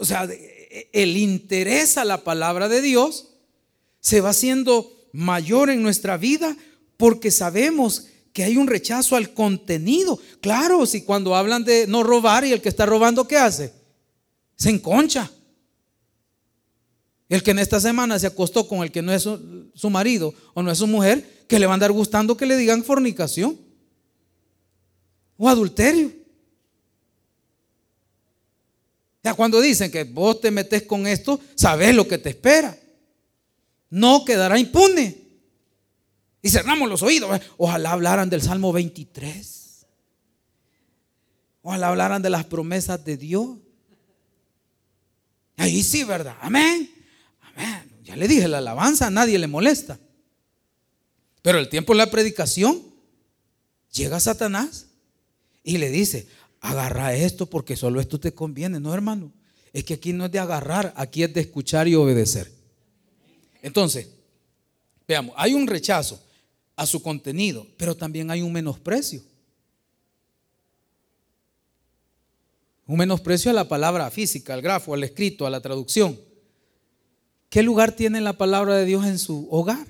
O 0.04 0.06
sea, 0.06 0.28
el 0.92 1.16
interés 1.16 1.98
a 1.98 2.04
la 2.04 2.26
palabra 2.26 2.68
de 2.68 2.82
Dios 2.82 3.30
se 4.02 4.20
va 4.20 4.32
haciendo 4.32 5.08
mayor 5.14 5.70
en 5.70 5.82
nuestra 5.82 6.18
vida 6.18 6.58
porque 6.98 7.32
sabemos 7.32 8.08
que 8.34 8.44
hay 8.44 8.58
un 8.58 8.68
rechazo 8.68 9.16
al 9.16 9.34
contenido. 9.34 10.20
Claro, 10.42 10.86
si 10.86 11.04
cuando 11.04 11.38
hablan 11.38 11.64
de 11.64 11.88
no 11.88 12.04
robar 12.04 12.44
y 12.44 12.52
el 12.52 12.62
que 12.62 12.68
está 12.68 12.86
robando, 12.86 13.26
¿qué 13.30 13.38
hace? 13.38 13.72
Se 14.58 14.72
enconcha. 14.72 15.32
El 17.30 17.42
que 17.42 17.52
en 17.52 17.60
esta 17.60 17.80
semana 17.80 18.20
se 18.20 18.28
acostó 18.28 18.68
con 18.68 18.80
el 18.84 18.92
que 18.92 19.02
no 19.02 19.14
es 19.14 19.24
su, 19.24 19.90
marido 19.90 20.34
o 20.54 20.62
no 20.62 20.70
es 20.70 20.80
su 20.80 20.88
mujer, 20.88 21.46
que 21.48 21.60
le 21.60 21.66
va 21.66 21.72
a 21.72 21.76
andar 21.76 21.94
gustando 21.94 22.36
que 22.36 22.46
le 22.46 22.58
digan 22.58 22.84
fornicación 22.84 23.58
o 25.38 25.48
adulterio. 25.48 26.23
Ya 29.24 29.34
cuando 29.34 29.62
dicen 29.62 29.90
que 29.90 30.04
vos 30.04 30.42
te 30.42 30.52
metes 30.52 30.84
con 30.84 31.08
esto, 31.08 31.40
sabes 31.56 31.96
lo 31.96 32.08
que 32.08 32.18
te 32.18 32.30
espera. 32.30 32.78
No 33.90 34.26
quedará 34.26 34.60
impune. 34.60 35.18
Y 36.42 36.50
cerramos 36.50 36.90
los 36.90 37.02
oídos. 37.02 37.40
Ojalá 37.58 37.94
hablaran 37.94 38.30
del 38.30 38.42
Salmo 38.42 38.74
23. 38.74 39.86
Ojalá 41.62 41.88
hablaran 41.88 42.22
de 42.22 42.30
las 42.30 42.44
promesas 42.44 43.04
de 43.06 43.16
Dios. 43.16 43.58
Ahí 45.56 45.82
sí, 45.84 46.04
¿verdad? 46.04 46.36
Amén. 46.42 46.92
Amén. 47.40 47.90
Ya 48.04 48.18
le 48.18 48.28
dije, 48.28 48.50
la 48.50 48.58
alabanza 48.58 49.08
a 49.08 49.12
nadie 49.12 49.40
le 49.40 49.48
molesta. 49.48 49.98
Pero 51.42 51.60
el 51.60 51.70
tiempo 51.70 51.94
de 51.94 52.00
la 52.00 52.12
predicación, 52.12 52.84
llega 53.94 54.20
Satanás 54.20 54.88
y 55.64 55.78
le 55.78 55.90
dice, 55.90 56.28
agarra 56.64 57.14
esto 57.14 57.46
porque 57.46 57.76
solo 57.76 58.00
esto 58.00 58.20
te 58.20 58.34
conviene. 58.34 58.80
No, 58.80 58.94
hermano. 58.94 59.32
Es 59.74 59.84
que 59.84 59.96
aquí 59.96 60.14
no 60.14 60.26
es 60.26 60.32
de 60.32 60.40
agarrar, 60.40 60.94
aquí 60.96 61.24
es 61.24 61.34
de 61.34 61.42
escuchar 61.42 61.88
y 61.88 61.96
obedecer. 61.96 62.52
Entonces, 63.62 64.08
veamos, 65.08 65.36
hay 65.38 65.54
un 65.54 65.68
rechazo 65.68 66.22
a 66.76 66.86
su 66.86 67.02
contenido, 67.02 67.68
pero 67.78 67.96
también 67.96 68.32
hay 68.32 68.42
un 68.42 68.52
menosprecio. 68.52 69.22
Un 72.86 72.98
menosprecio 72.98 73.52
a 73.52 73.54
la 73.54 73.68
palabra 73.68 74.10
física, 74.10 74.54
al 74.54 74.62
grafo, 74.62 74.94
al 74.94 75.04
escrito, 75.04 75.46
a 75.46 75.50
la 75.50 75.62
traducción. 75.62 76.20
¿Qué 77.50 77.62
lugar 77.62 77.92
tiene 77.94 78.22
la 78.22 78.34
palabra 78.34 78.76
de 78.76 78.86
Dios 78.86 79.06
en 79.06 79.20
su 79.20 79.48
hogar? 79.50 79.88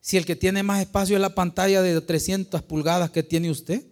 Si 0.00 0.16
el 0.16 0.26
que 0.26 0.36
tiene 0.36 0.62
más 0.62 0.80
espacio 0.80 1.16
es 1.16 1.22
la 1.22 1.34
pantalla 1.34 1.82
de 1.82 2.00
300 2.00 2.62
pulgadas 2.62 3.10
que 3.10 3.22
tiene 3.22 3.50
usted. 3.50 3.84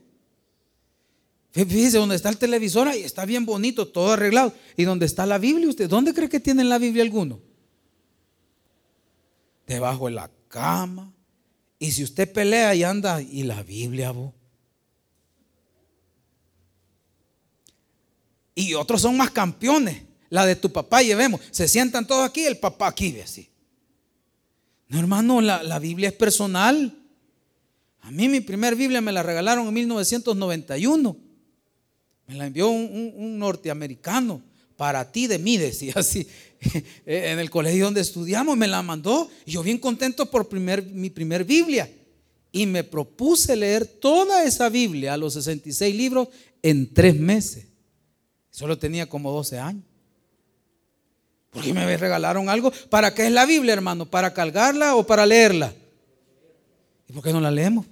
Fíjese, 1.55 1.99
donde 1.99 2.17
está 2.17 2.31
el 2.31 2.37
televisor, 2.37 2.89
ahí 2.89 3.05
está 3.05 3.25
bien 3.25 3.47
bonito, 3.47 3.87
todo 3.87 4.13
arreglado. 4.13 4.53
Y 4.77 4.83
donde 4.83 5.07
está 5.07 5.25
la 5.25 5.39
Biblia, 5.39 5.69
¿usted 5.69 5.89
dónde 5.89 6.13
cree 6.13 6.29
que 6.29 6.41
tiene 6.41 6.65
la 6.65 6.79
Biblia 6.79 7.05
alguno? 7.05 7.41
Debajo 9.65 10.07
de 10.07 10.13
la 10.13 10.31
cama. 10.49 11.13
Y 11.79 11.93
si 11.93 12.03
usted 12.03 12.33
pelea 12.33 12.75
y 12.75 12.83
anda, 12.83 13.23
y 13.23 13.45
la 13.45 13.63
Biblia, 13.63 14.11
vos. 14.11 14.33
Y 18.57 18.75
otros 18.75 19.03
son 19.03 19.17
más 19.17 19.31
campeones. 19.31 20.03
La 20.31 20.47
de 20.47 20.57
tu 20.57 20.73
papá, 20.73 21.03
llevemos. 21.03 21.41
Se 21.53 21.69
sientan 21.69 22.05
todos 22.05 22.29
aquí, 22.29 22.45
el 22.45 22.59
papá 22.59 22.89
aquí, 22.89 23.13
ve 23.13 23.23
así. 23.23 23.49
No, 24.89 24.99
hermano, 24.99 25.41
la, 25.41 25.79
Biblia 25.79 26.09
es 26.09 26.15
personal. 26.15 26.99
A 28.01 28.11
mí 28.11 28.29
mi 28.29 28.41
primer 28.41 28.75
Biblia 28.75 29.01
me 29.01 29.13
la 29.13 29.23
regalaron 29.23 29.69
en 29.69 29.75
1991. 29.75 31.24
Me 32.27 32.35
la 32.35 32.47
envió 32.47 32.69
un 32.69 33.39
norteamericano 33.39 34.43
para 34.77 35.11
ti 35.11 35.27
de 35.27 35.39
mí, 35.39 35.57
decía 35.59 35.95
así, 35.97 36.27
en 37.07 37.39
el 37.39 37.51
colegio 37.51 37.85
donde 37.87 38.01
estudiamos, 38.01 38.57
me 38.57 38.67
la 38.67 38.83
mandó. 38.83 39.31
Y 39.45 39.53
yo 39.53 39.63
bien 39.63 39.79
contento 39.79 40.31
por 40.31 40.49
primer, 40.49 40.85
mi 40.85 41.11
primer 41.11 41.45
Biblia. 41.45 41.91
Y 42.53 42.67
me 42.67 42.85
propuse 42.85 43.57
leer 43.57 43.85
toda 43.85 44.45
esa 44.45 44.69
Biblia, 44.69 45.17
los 45.17 45.35
66 45.35 45.95
libros, 45.95 46.29
en 46.63 46.93
tres 46.95 47.17
meses. 47.19 47.67
Solo 48.51 48.79
tenía 48.79 49.09
como 49.09 49.33
12 49.33 49.59
años. 49.59 49.83
Porque 51.51 51.73
me 51.73 51.97
regalaron 51.97 52.49
algo. 52.49 52.73
¿Para 52.91 53.15
qué 53.15 53.27
es 53.27 53.33
la 53.33 53.47
Biblia, 53.47 53.73
hermano? 53.75 54.07
¿Para 54.07 54.33
cargarla 54.33 54.95
o 54.97 55.05
para 55.05 55.27
leerla? 55.27 55.75
¿Y 57.09 57.13
por 57.13 57.23
qué 57.23 57.33
no 57.33 57.41
la 57.41 57.51
leemos? 57.51 57.87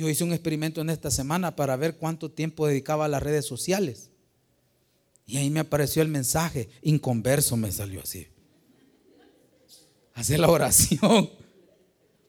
Yo 0.00 0.08
hice 0.08 0.24
un 0.24 0.32
experimento 0.32 0.80
en 0.80 0.88
esta 0.88 1.10
semana 1.10 1.54
para 1.54 1.76
ver 1.76 1.98
cuánto 1.98 2.30
tiempo 2.30 2.66
dedicaba 2.66 3.04
a 3.04 3.08
las 3.08 3.22
redes 3.22 3.44
sociales. 3.44 4.08
Y 5.26 5.36
ahí 5.36 5.50
me 5.50 5.60
apareció 5.60 6.00
el 6.00 6.08
mensaje, 6.08 6.70
inconverso 6.80 7.54
me 7.58 7.70
salió 7.70 8.00
así. 8.00 8.26
Hacer 10.14 10.40
la 10.40 10.48
oración. 10.48 11.28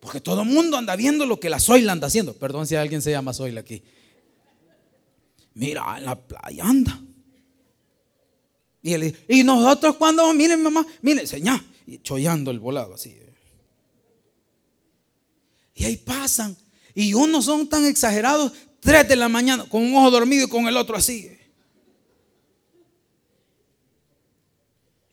Porque 0.02 0.20
todo 0.20 0.42
el 0.42 0.50
mundo 0.50 0.76
anda 0.76 0.98
viendo 0.98 1.26
lo 1.26 1.40
que 1.40 1.50
la 1.50 1.62
Zoila 1.62 1.94
anda 1.94 2.08
haciendo. 2.08 2.34
Perdón 2.34 2.68
si 2.68 2.76
alguien 2.76 3.02
se 3.02 3.12
llama 3.12 3.34
Zoila 3.34 3.62
aquí. 3.62 3.82
Mira, 5.54 5.98
en 5.98 6.04
la 6.04 6.20
playa 6.20 6.66
anda. 6.66 7.02
Y 8.82 8.92
él 8.92 9.02
dice, 9.04 9.26
y 9.30 9.46
nosotros 9.46 9.96
cuando, 9.96 10.34
miren 10.34 10.62
mamá, 10.62 10.86
miren, 11.02 11.26
señor, 11.26 11.62
y 11.88 12.00
chollando 12.00 12.52
el 12.52 12.60
volado 12.60 12.96
así. 12.96 13.18
Y 15.74 15.86
ahí 15.86 15.96
pasan. 15.96 16.58
Y 16.94 17.14
unos 17.14 17.46
son 17.46 17.68
tan 17.68 17.86
exagerados, 17.86 18.52
tres 18.80 19.08
de 19.08 19.16
la 19.16 19.30
mañana, 19.30 19.66
con 19.70 19.84
un 19.84 19.96
ojo 19.96 20.12
dormido 20.12 20.46
y 20.46 20.50
con 20.50 20.68
el 20.68 20.78
otro 20.78 20.96
así. 20.96 21.30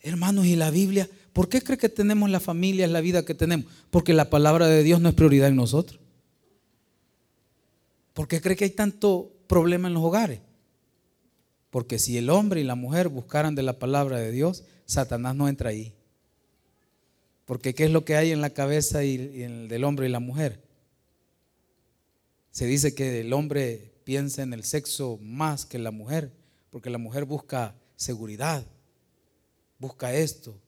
Hermanos, 0.00 0.46
y 0.46 0.56
la 0.56 0.70
Biblia, 0.70 1.08
¿por 1.32 1.48
qué 1.48 1.60
cree 1.60 1.78
que 1.78 1.88
tenemos 1.88 2.30
la 2.30 2.40
familia, 2.40 2.86
la 2.86 3.00
vida 3.00 3.24
que 3.24 3.34
tenemos? 3.34 3.66
Porque 3.90 4.14
la 4.14 4.30
palabra 4.30 4.66
de 4.66 4.82
Dios 4.82 5.00
no 5.00 5.08
es 5.08 5.14
prioridad 5.14 5.48
en 5.48 5.56
nosotros. 5.56 6.00
¿Por 8.14 8.26
qué 8.26 8.40
cree 8.40 8.56
que 8.56 8.64
hay 8.64 8.70
tanto 8.70 9.32
problema 9.46 9.88
en 9.88 9.94
los 9.94 10.02
hogares? 10.02 10.40
Porque 11.70 11.98
si 11.98 12.16
el 12.16 12.30
hombre 12.30 12.60
y 12.60 12.64
la 12.64 12.74
mujer 12.74 13.08
buscaran 13.08 13.54
de 13.54 13.62
la 13.62 13.78
palabra 13.78 14.18
de 14.18 14.32
Dios, 14.32 14.64
Satanás 14.86 15.36
no 15.36 15.48
entra 15.48 15.70
ahí. 15.70 15.94
Porque 17.44 17.74
¿qué 17.74 17.84
es 17.84 17.90
lo 17.90 18.04
que 18.04 18.16
hay 18.16 18.30
en 18.30 18.40
la 18.40 18.50
cabeza 18.50 19.04
y, 19.04 19.16
del 19.16 19.84
hombre 19.84 20.06
y 20.06 20.10
la 20.10 20.20
mujer? 20.20 20.62
Se 22.58 22.66
dice 22.66 22.92
que 22.92 23.20
el 23.20 23.32
hombre 23.34 23.94
piensa 24.02 24.42
en 24.42 24.52
el 24.52 24.64
sexo 24.64 25.16
más 25.22 25.64
que 25.64 25.78
la 25.78 25.92
mujer, 25.92 26.32
porque 26.70 26.90
la 26.90 26.98
mujer 26.98 27.24
busca 27.24 27.76
seguridad, 27.94 28.66
busca 29.78 30.12
esto. 30.12 30.60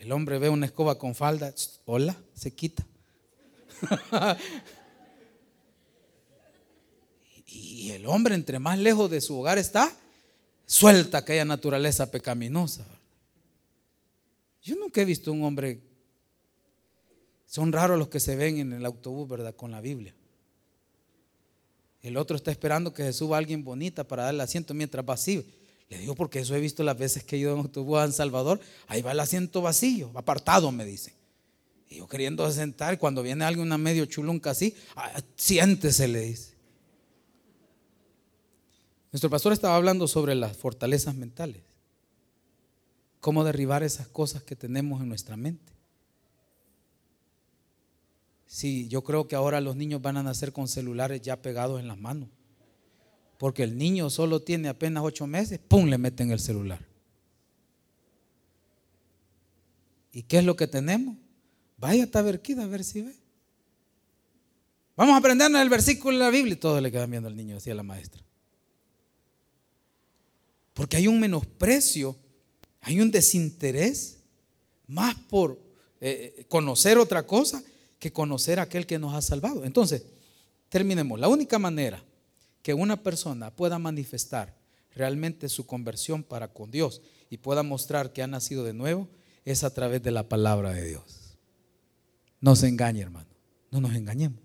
El 0.00 0.10
hombre 0.10 0.40
ve 0.40 0.48
una 0.48 0.66
escoba 0.66 0.98
con 0.98 1.14
falda, 1.14 1.54
hola, 1.84 2.16
se 2.34 2.52
quita. 2.52 2.84
y 7.46 7.92
el 7.92 8.04
hombre, 8.06 8.34
entre 8.34 8.58
más 8.58 8.76
lejos 8.76 9.08
de 9.08 9.20
su 9.20 9.38
hogar 9.38 9.58
está, 9.58 9.88
suelta 10.66 11.18
aquella 11.18 11.44
naturaleza 11.44 12.10
pecaminosa. 12.10 12.84
Yo 14.60 14.74
nunca 14.74 15.00
he 15.00 15.04
visto 15.04 15.30
un 15.30 15.44
hombre, 15.44 15.80
son 17.46 17.70
raros 17.70 18.00
los 18.00 18.08
que 18.08 18.18
se 18.18 18.34
ven 18.34 18.58
en 18.58 18.72
el 18.72 18.84
autobús, 18.84 19.28
¿verdad? 19.28 19.54
Con 19.54 19.70
la 19.70 19.80
Biblia. 19.80 20.12
El 22.02 22.16
otro 22.16 22.36
está 22.36 22.50
esperando 22.50 22.92
que 22.92 23.02
se 23.04 23.12
suba 23.12 23.38
alguien 23.38 23.64
bonita 23.64 24.04
para 24.04 24.24
darle 24.24 24.42
asiento 24.42 24.74
mientras 24.74 25.04
vacío. 25.04 25.44
Le 25.88 25.98
digo 25.98 26.14
porque 26.14 26.40
eso 26.40 26.54
he 26.54 26.60
visto 26.60 26.82
las 26.82 26.98
veces 26.98 27.22
que 27.22 27.36
he 27.36 27.38
ido 27.38 27.54
en 27.54 27.96
a 27.96 28.00
San 28.02 28.12
Salvador. 28.12 28.60
Ahí 28.88 29.02
va 29.02 29.12
el 29.12 29.20
asiento 29.20 29.62
vacío, 29.62 30.10
apartado, 30.14 30.72
me 30.72 30.84
dicen. 30.84 31.14
Y 31.88 31.98
yo 31.98 32.08
queriendo 32.08 32.50
sentar, 32.50 32.98
cuando 32.98 33.22
viene 33.22 33.44
alguien 33.44 33.66
una 33.66 33.78
medio 33.78 34.06
chulunca 34.06 34.50
así, 34.50 34.74
ah, 34.96 35.20
siéntese, 35.36 36.08
le 36.08 36.20
dice. 36.22 36.54
Nuestro 39.12 39.28
pastor 39.28 39.52
estaba 39.52 39.76
hablando 39.76 40.08
sobre 40.08 40.34
las 40.34 40.56
fortalezas 40.56 41.14
mentales 41.14 41.62
cómo 43.22 43.44
derribar 43.44 43.84
esas 43.84 44.08
cosas 44.08 44.42
que 44.42 44.56
tenemos 44.56 45.00
en 45.00 45.08
nuestra 45.08 45.36
mente. 45.36 45.72
Sí, 48.52 48.86
yo 48.88 49.02
creo 49.02 49.26
que 49.26 49.34
ahora 49.34 49.62
los 49.62 49.76
niños 49.76 50.02
van 50.02 50.18
a 50.18 50.22
nacer 50.22 50.52
con 50.52 50.68
celulares 50.68 51.22
ya 51.22 51.40
pegados 51.40 51.80
en 51.80 51.88
las 51.88 51.96
manos. 51.96 52.28
Porque 53.38 53.62
el 53.62 53.78
niño 53.78 54.10
solo 54.10 54.42
tiene 54.42 54.68
apenas 54.68 55.02
ocho 55.02 55.26
meses, 55.26 55.58
¡pum! 55.58 55.86
le 55.86 55.96
meten 55.96 56.30
el 56.30 56.38
celular. 56.38 56.86
¿Y 60.12 60.24
qué 60.24 60.36
es 60.36 60.44
lo 60.44 60.54
que 60.54 60.66
tenemos? 60.66 61.16
Vaya 61.78 62.10
Taberquida 62.10 62.64
a 62.64 62.66
ver 62.66 62.84
si 62.84 63.00
ve. 63.00 63.16
Vamos 64.96 65.14
a 65.14 65.16
aprendernos 65.16 65.62
el 65.62 65.70
versículo 65.70 66.18
de 66.18 66.24
la 66.24 66.28
Biblia 66.28 66.52
y 66.52 66.58
todos 66.58 66.82
le 66.82 66.92
quedan 66.92 67.10
viendo 67.10 67.28
al 67.28 67.34
niño, 67.34 67.54
decía 67.54 67.74
la 67.74 67.82
maestra. 67.82 68.22
Porque 70.74 70.98
hay 70.98 71.08
un 71.08 71.18
menosprecio 71.18 72.18
hay 72.82 73.00
un 73.00 73.10
desinterés 73.10 74.18
más 74.88 75.14
por 75.14 75.58
eh, 76.00 76.44
conocer 76.48 76.98
otra 76.98 77.24
cosa 77.24 77.62
que 78.02 78.12
conocer 78.12 78.58
a 78.58 78.62
aquel 78.62 78.84
que 78.84 78.98
nos 78.98 79.14
ha 79.14 79.22
salvado. 79.22 79.64
Entonces, 79.64 80.02
terminemos. 80.68 81.20
La 81.20 81.28
única 81.28 81.60
manera 81.60 82.02
que 82.60 82.74
una 82.74 83.00
persona 83.00 83.54
pueda 83.54 83.78
manifestar 83.78 84.56
realmente 84.92 85.48
su 85.48 85.66
conversión 85.66 86.24
para 86.24 86.48
con 86.48 86.72
Dios 86.72 87.00
y 87.30 87.36
pueda 87.36 87.62
mostrar 87.62 88.12
que 88.12 88.20
ha 88.20 88.26
nacido 88.26 88.64
de 88.64 88.72
nuevo 88.72 89.08
es 89.44 89.62
a 89.62 89.72
través 89.72 90.02
de 90.02 90.10
la 90.10 90.28
palabra 90.28 90.72
de 90.72 90.84
Dios. 90.84 91.38
No 92.40 92.56
se 92.56 92.66
engañe, 92.66 93.02
hermano. 93.02 93.28
No 93.70 93.80
nos 93.80 93.94
engañemos. 93.94 94.40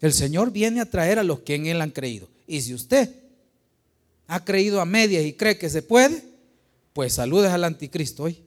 El 0.00 0.12
Señor 0.12 0.50
viene 0.50 0.80
a 0.80 0.90
traer 0.90 1.20
a 1.20 1.22
los 1.22 1.38
que 1.38 1.54
en 1.54 1.66
Él 1.66 1.80
han 1.82 1.92
creído. 1.92 2.28
Y 2.48 2.62
si 2.62 2.74
usted 2.74 3.14
ha 4.26 4.44
creído 4.44 4.80
a 4.80 4.84
medias 4.84 5.24
y 5.24 5.34
cree 5.34 5.56
que 5.56 5.70
se 5.70 5.82
puede, 5.82 6.24
pues 6.92 7.12
saludes 7.12 7.52
al 7.52 7.62
anticristo 7.62 8.24
hoy. 8.24 8.42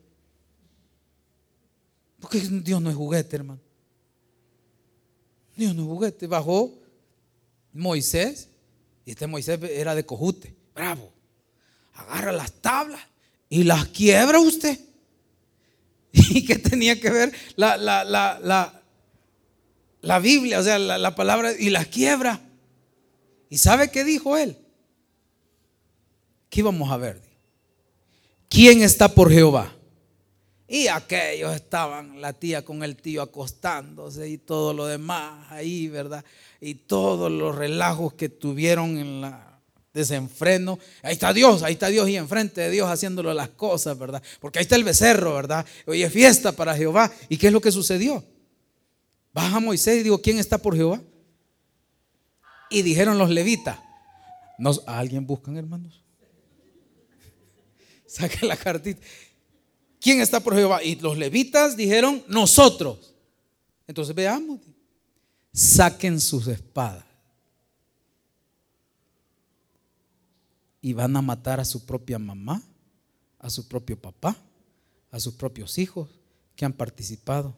Porque 2.19 2.39
Dios 2.39 2.81
no 2.81 2.89
es 2.89 2.95
juguete, 2.95 3.35
hermano. 3.35 3.61
Dios 5.55 5.75
no 5.75 5.83
es 5.83 5.87
juguete. 5.87 6.27
Bajó 6.27 6.73
Moisés, 7.73 8.49
y 9.05 9.11
este 9.11 9.27
Moisés 9.27 9.59
era 9.63 9.95
de 9.95 10.05
cojute, 10.05 10.55
bravo. 10.73 11.11
Agarra 11.93 12.31
las 12.31 12.51
tablas 12.51 13.01
y 13.49 13.63
las 13.63 13.87
quiebra 13.87 14.39
usted. 14.39 14.79
¿Y 16.11 16.45
qué 16.45 16.57
tenía 16.57 16.99
que 16.99 17.09
ver 17.09 17.33
la, 17.55 17.77
la, 17.77 18.03
la, 18.03 18.81
la 20.01 20.19
Biblia, 20.19 20.59
o 20.59 20.63
sea, 20.63 20.79
la 20.79 21.15
palabra, 21.15 21.53
y 21.57 21.69
las 21.69 21.87
quiebra? 21.87 22.41
¿Y 23.49 23.57
sabe 23.57 23.91
qué 23.91 24.03
dijo 24.03 24.37
él? 24.37 24.57
¿Qué 26.49 26.61
íbamos 26.61 26.91
a 26.91 26.97
ver? 26.97 27.21
¿Quién 28.49 28.81
está 28.81 29.13
por 29.13 29.31
Jehová? 29.31 29.76
Y 30.67 30.87
aquellos 30.87 31.55
estaban, 31.55 32.19
la 32.19 32.33
tía 32.33 32.65
con 32.65 32.83
el 32.83 32.97
tío 32.97 33.21
acostándose 33.21 34.27
y 34.27 34.37
todo 34.37 34.73
lo 34.73 34.85
demás 34.85 35.49
ahí, 35.49 35.87
¿verdad? 35.87 36.25
Y 36.59 36.75
todos 36.75 37.31
los 37.31 37.55
relajos 37.55 38.13
que 38.13 38.27
tuvieron 38.27 38.97
en 38.97 39.21
la 39.21 39.59
desenfreno. 39.93 40.77
Ahí 41.01 41.13
está 41.13 41.33
Dios, 41.33 41.63
ahí 41.63 41.73
está 41.73 41.87
Dios 41.87 42.09
y 42.09 42.17
enfrente 42.17 42.61
de 42.61 42.69
Dios 42.69 42.89
haciéndolo 42.89 43.33
las 43.33 43.49
cosas, 43.49 43.97
¿verdad? 43.97 44.21
Porque 44.39 44.59
ahí 44.59 44.63
está 44.63 44.75
el 44.75 44.83
becerro, 44.83 45.33
¿verdad? 45.33 45.65
Hoy 45.85 46.03
es 46.03 46.11
fiesta 46.11 46.51
para 46.51 46.75
Jehová. 46.75 47.11
¿Y 47.29 47.37
qué 47.37 47.47
es 47.47 47.53
lo 47.53 47.61
que 47.61 47.71
sucedió? 47.71 48.23
Baja 49.33 49.59
Moisés 49.59 49.99
y 49.99 50.03
digo, 50.03 50.21
¿quién 50.21 50.37
está 50.37 50.57
por 50.57 50.75
Jehová? 50.75 51.01
Y 52.69 52.81
dijeron 52.81 53.17
los 53.17 53.29
levitas, 53.29 53.79
¿Nos, 54.57 54.83
¿a 54.87 54.97
alguien 54.97 55.25
buscan, 55.25 55.55
hermanos? 55.55 56.03
Saque 58.07 58.45
la 58.45 58.57
cartita. 58.57 58.99
¿Quién 59.99 60.21
está 60.21 60.39
por 60.39 60.55
Jehová? 60.55 60.83
Y 60.83 60.95
los 60.95 61.17
levitas 61.17 61.75
dijeron, 61.75 62.23
nosotros. 62.27 63.13
Entonces 63.87 64.15
veamos. 64.15 64.59
Saquen 65.53 66.19
sus 66.19 66.47
espadas. 66.47 67.05
Y 70.81 70.93
van 70.93 71.15
a 71.15 71.21
matar 71.21 71.59
a 71.59 71.65
su 71.65 71.85
propia 71.85 72.19
mamá, 72.19 72.61
a 73.39 73.49
su 73.49 73.67
propio 73.67 73.99
papá, 73.99 74.37
a 75.11 75.19
sus 75.19 75.33
propios 75.33 75.77
hijos 75.77 76.09
que 76.55 76.65
han 76.65 76.73
participado 76.73 77.55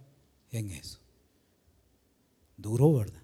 en 0.52 0.72
eso. 0.72 1.00
Duro, 2.58 2.94
¿verdad? 2.94 3.22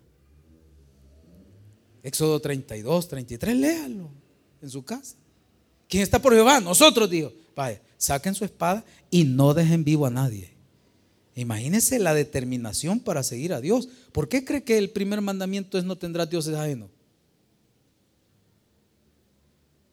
Éxodo 2.04 2.40
32, 2.40 3.08
33, 3.08 3.56
léalo 3.56 4.10
en 4.62 4.70
su 4.70 4.84
casa. 4.84 5.16
¿Quién 5.96 6.04
está 6.04 6.22
por 6.22 6.34
Jehová? 6.34 6.60
Nosotros, 6.60 7.10
dijo. 7.10 7.32
Vaya, 7.56 7.82
saquen 7.98 8.36
su 8.36 8.44
espada 8.44 8.84
y 9.10 9.24
no 9.24 9.54
dejen 9.54 9.86
vivo 9.86 10.06
a 10.06 10.10
nadie. 10.10 10.52
Imagínense 11.36 12.00
la 12.00 12.14
determinación 12.14 13.00
para 13.00 13.24
seguir 13.24 13.54
a 13.54 13.62
Dios. 13.62 13.88
¿Por 14.12 14.28
qué 14.28 14.44
cree 14.44 14.62
que 14.66 14.78
el 14.78 14.90
primer 14.90 15.22
mandamiento 15.22 15.78
es 15.78 15.86
no 15.86 15.98
tendrás 15.98 16.30
dioses 16.30 16.54
ajenos? 16.54 16.90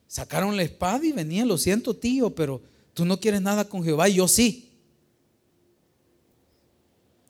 Sacaron 0.09 0.57
la 0.57 0.65
espada 0.65 1.07
y 1.07 1.13
venían, 1.13 1.47
lo 1.47 1.57
siento 1.57 1.95
tío, 1.95 2.35
pero 2.35 2.61
tú 2.95 3.05
no 3.05 3.21
quieres 3.21 3.41
nada 3.41 3.69
con 3.69 3.85
Jehová 3.85 4.09
y 4.09 4.15
yo 4.15 4.27
sí. 4.27 4.73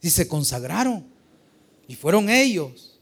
Y 0.01 0.09
se 0.09 0.27
consagraron. 0.27 1.05
Y 1.89 1.95
fueron 1.95 2.31
ellos 2.31 2.99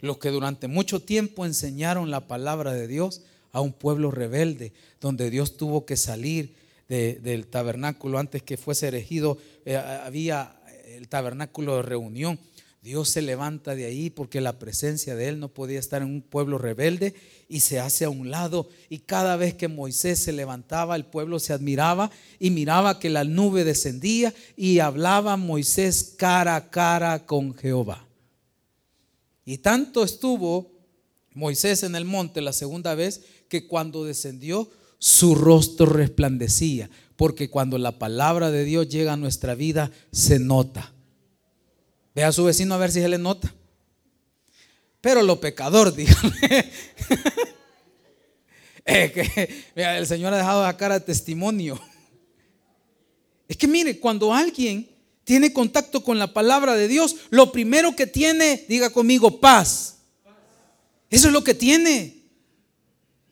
los 0.00 0.18
que 0.18 0.30
durante 0.30 0.66
mucho 0.66 0.98
tiempo 0.98 1.46
enseñaron 1.46 2.10
la 2.10 2.26
palabra 2.26 2.72
de 2.72 2.88
Dios 2.88 3.22
a 3.54 3.60
un 3.60 3.72
pueblo 3.72 4.10
rebelde, 4.10 4.72
donde 5.00 5.30
Dios 5.30 5.56
tuvo 5.56 5.86
que 5.86 5.96
salir 5.96 6.56
del 6.88 7.46
tabernáculo 7.46 8.18
antes 8.18 8.42
que 8.42 8.56
fuese 8.56 8.88
erigido, 8.88 9.38
eh, 9.64 9.76
había 9.76 10.60
el 10.86 11.08
tabernáculo 11.08 11.76
de 11.76 11.82
reunión. 11.82 12.38
Dios 12.82 13.08
se 13.08 13.22
levanta 13.22 13.76
de 13.76 13.86
ahí 13.86 14.10
porque 14.10 14.40
la 14.40 14.58
presencia 14.58 15.14
de 15.14 15.28
Él 15.28 15.38
no 15.38 15.48
podía 15.48 15.78
estar 15.78 16.02
en 16.02 16.08
un 16.08 16.20
pueblo 16.20 16.58
rebelde 16.58 17.14
y 17.48 17.60
se 17.60 17.78
hace 17.78 18.04
a 18.04 18.10
un 18.10 18.30
lado. 18.30 18.68
Y 18.90 18.98
cada 18.98 19.36
vez 19.36 19.54
que 19.54 19.68
Moisés 19.68 20.18
se 20.18 20.32
levantaba, 20.32 20.96
el 20.96 21.06
pueblo 21.06 21.38
se 21.38 21.52
admiraba 21.52 22.10
y 22.40 22.50
miraba 22.50 22.98
que 22.98 23.08
la 23.08 23.22
nube 23.22 23.64
descendía 23.64 24.34
y 24.56 24.80
hablaba 24.80 25.36
Moisés 25.36 26.14
cara 26.18 26.56
a 26.56 26.70
cara 26.70 27.24
con 27.24 27.54
Jehová. 27.54 28.04
Y 29.46 29.58
tanto 29.58 30.02
estuvo 30.02 30.74
Moisés 31.34 31.82
en 31.82 31.96
el 31.96 32.04
monte 32.04 32.40
la 32.40 32.52
segunda 32.52 32.94
vez 32.94 33.22
que 33.48 33.66
cuando 33.66 34.04
descendió, 34.04 34.70
su 34.98 35.34
rostro 35.34 35.86
resplandecía, 35.86 36.88
porque 37.16 37.50
cuando 37.50 37.76
la 37.78 37.98
palabra 37.98 38.50
de 38.50 38.64
Dios 38.64 38.88
llega 38.88 39.12
a 39.12 39.18
nuestra 39.18 39.54
vida, 39.54 39.90
se 40.10 40.38
nota. 40.38 40.92
Ve 42.14 42.24
a 42.24 42.32
su 42.32 42.44
vecino 42.44 42.74
a 42.74 42.78
ver 42.78 42.90
si 42.90 43.00
se 43.00 43.08
le 43.08 43.18
nota. 43.18 43.52
Pero 45.00 45.22
lo 45.22 45.38
pecador, 45.38 45.94
dígame. 45.96 46.70
que, 48.84 49.64
el 49.74 50.06
Señor 50.06 50.32
ha 50.32 50.38
dejado 50.38 50.62
la 50.62 50.76
cara 50.76 50.98
de 50.98 51.04
testimonio. 51.04 51.78
Es 53.46 53.56
que 53.58 53.66
mire, 53.66 54.00
cuando 54.00 54.32
alguien 54.32 54.88
tiene 55.24 55.52
contacto 55.52 56.02
con 56.02 56.18
la 56.18 56.32
palabra 56.32 56.74
de 56.74 56.88
Dios, 56.88 57.16
lo 57.30 57.52
primero 57.52 57.94
que 57.94 58.06
tiene, 58.06 58.64
diga 58.68 58.90
conmigo, 58.90 59.40
paz. 59.40 59.98
Eso 61.10 61.26
es 61.26 61.32
lo 61.32 61.44
que 61.44 61.54
tiene. 61.54 62.23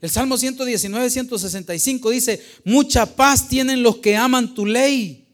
El 0.03 0.11
Salmo 0.11 0.37
119, 0.37 1.11
165 1.11 2.11
dice, 2.11 2.45
mucha 2.65 3.07
paz 3.07 3.49
tienen 3.49 3.85
los 3.85 3.99
que 3.99 4.17
aman 4.17 4.53
tu 4.53 4.67
ley. 4.67 5.29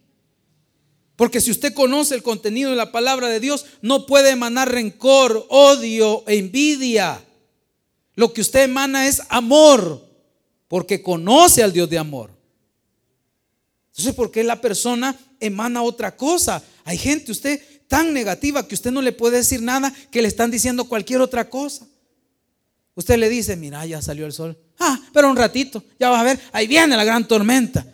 Porque 1.16 1.40
si 1.40 1.50
usted 1.50 1.72
conoce 1.72 2.14
el 2.14 2.22
contenido 2.22 2.70
de 2.70 2.76
la 2.76 2.92
palabra 2.92 3.28
de 3.28 3.40
Dios, 3.40 3.64
no 3.80 4.04
puede 4.04 4.30
emanar 4.30 4.70
rencor, 4.70 5.46
odio 5.48 6.22
e 6.26 6.36
envidia. 6.36 7.24
Lo 8.14 8.34
que 8.34 8.42
usted 8.42 8.64
emana 8.64 9.08
es 9.08 9.22
amor, 9.30 10.06
porque 10.68 11.02
conoce 11.02 11.62
al 11.62 11.72
Dios 11.72 11.88
de 11.88 11.98
amor. 11.98 12.30
Entonces, 13.88 14.14
¿por 14.14 14.30
qué 14.30 14.44
la 14.44 14.60
persona 14.60 15.18
emana 15.40 15.82
otra 15.82 16.14
cosa? 16.14 16.62
Hay 16.84 16.98
gente, 16.98 17.32
usted 17.32 17.62
tan 17.88 18.12
negativa 18.12 18.68
que 18.68 18.74
usted 18.74 18.90
no 18.90 19.00
le 19.00 19.12
puede 19.12 19.38
decir 19.38 19.62
nada 19.62 19.94
que 20.10 20.20
le 20.20 20.28
están 20.28 20.50
diciendo 20.50 20.84
cualquier 20.84 21.22
otra 21.22 21.48
cosa. 21.48 21.86
Usted 22.98 23.16
le 23.16 23.28
dice, 23.28 23.54
mira, 23.54 23.86
ya 23.86 24.02
salió 24.02 24.26
el 24.26 24.32
sol. 24.32 24.58
Ah, 24.76 25.00
pero 25.12 25.30
un 25.30 25.36
ratito, 25.36 25.84
ya 26.00 26.10
vas 26.10 26.20
a 26.20 26.24
ver, 26.24 26.40
ahí 26.50 26.66
viene 26.66 26.96
la 26.96 27.04
gran 27.04 27.28
tormenta. 27.28 27.86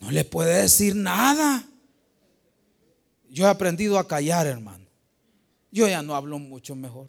No 0.00 0.12
le 0.12 0.24
puede 0.24 0.62
decir 0.62 0.94
nada. 0.94 1.68
Yo 3.28 3.46
he 3.46 3.48
aprendido 3.48 3.98
a 3.98 4.06
callar, 4.06 4.46
hermano. 4.46 4.86
Yo 5.72 5.88
ya 5.88 6.00
no 6.00 6.14
hablo 6.14 6.38
mucho 6.38 6.76
mejor. 6.76 7.08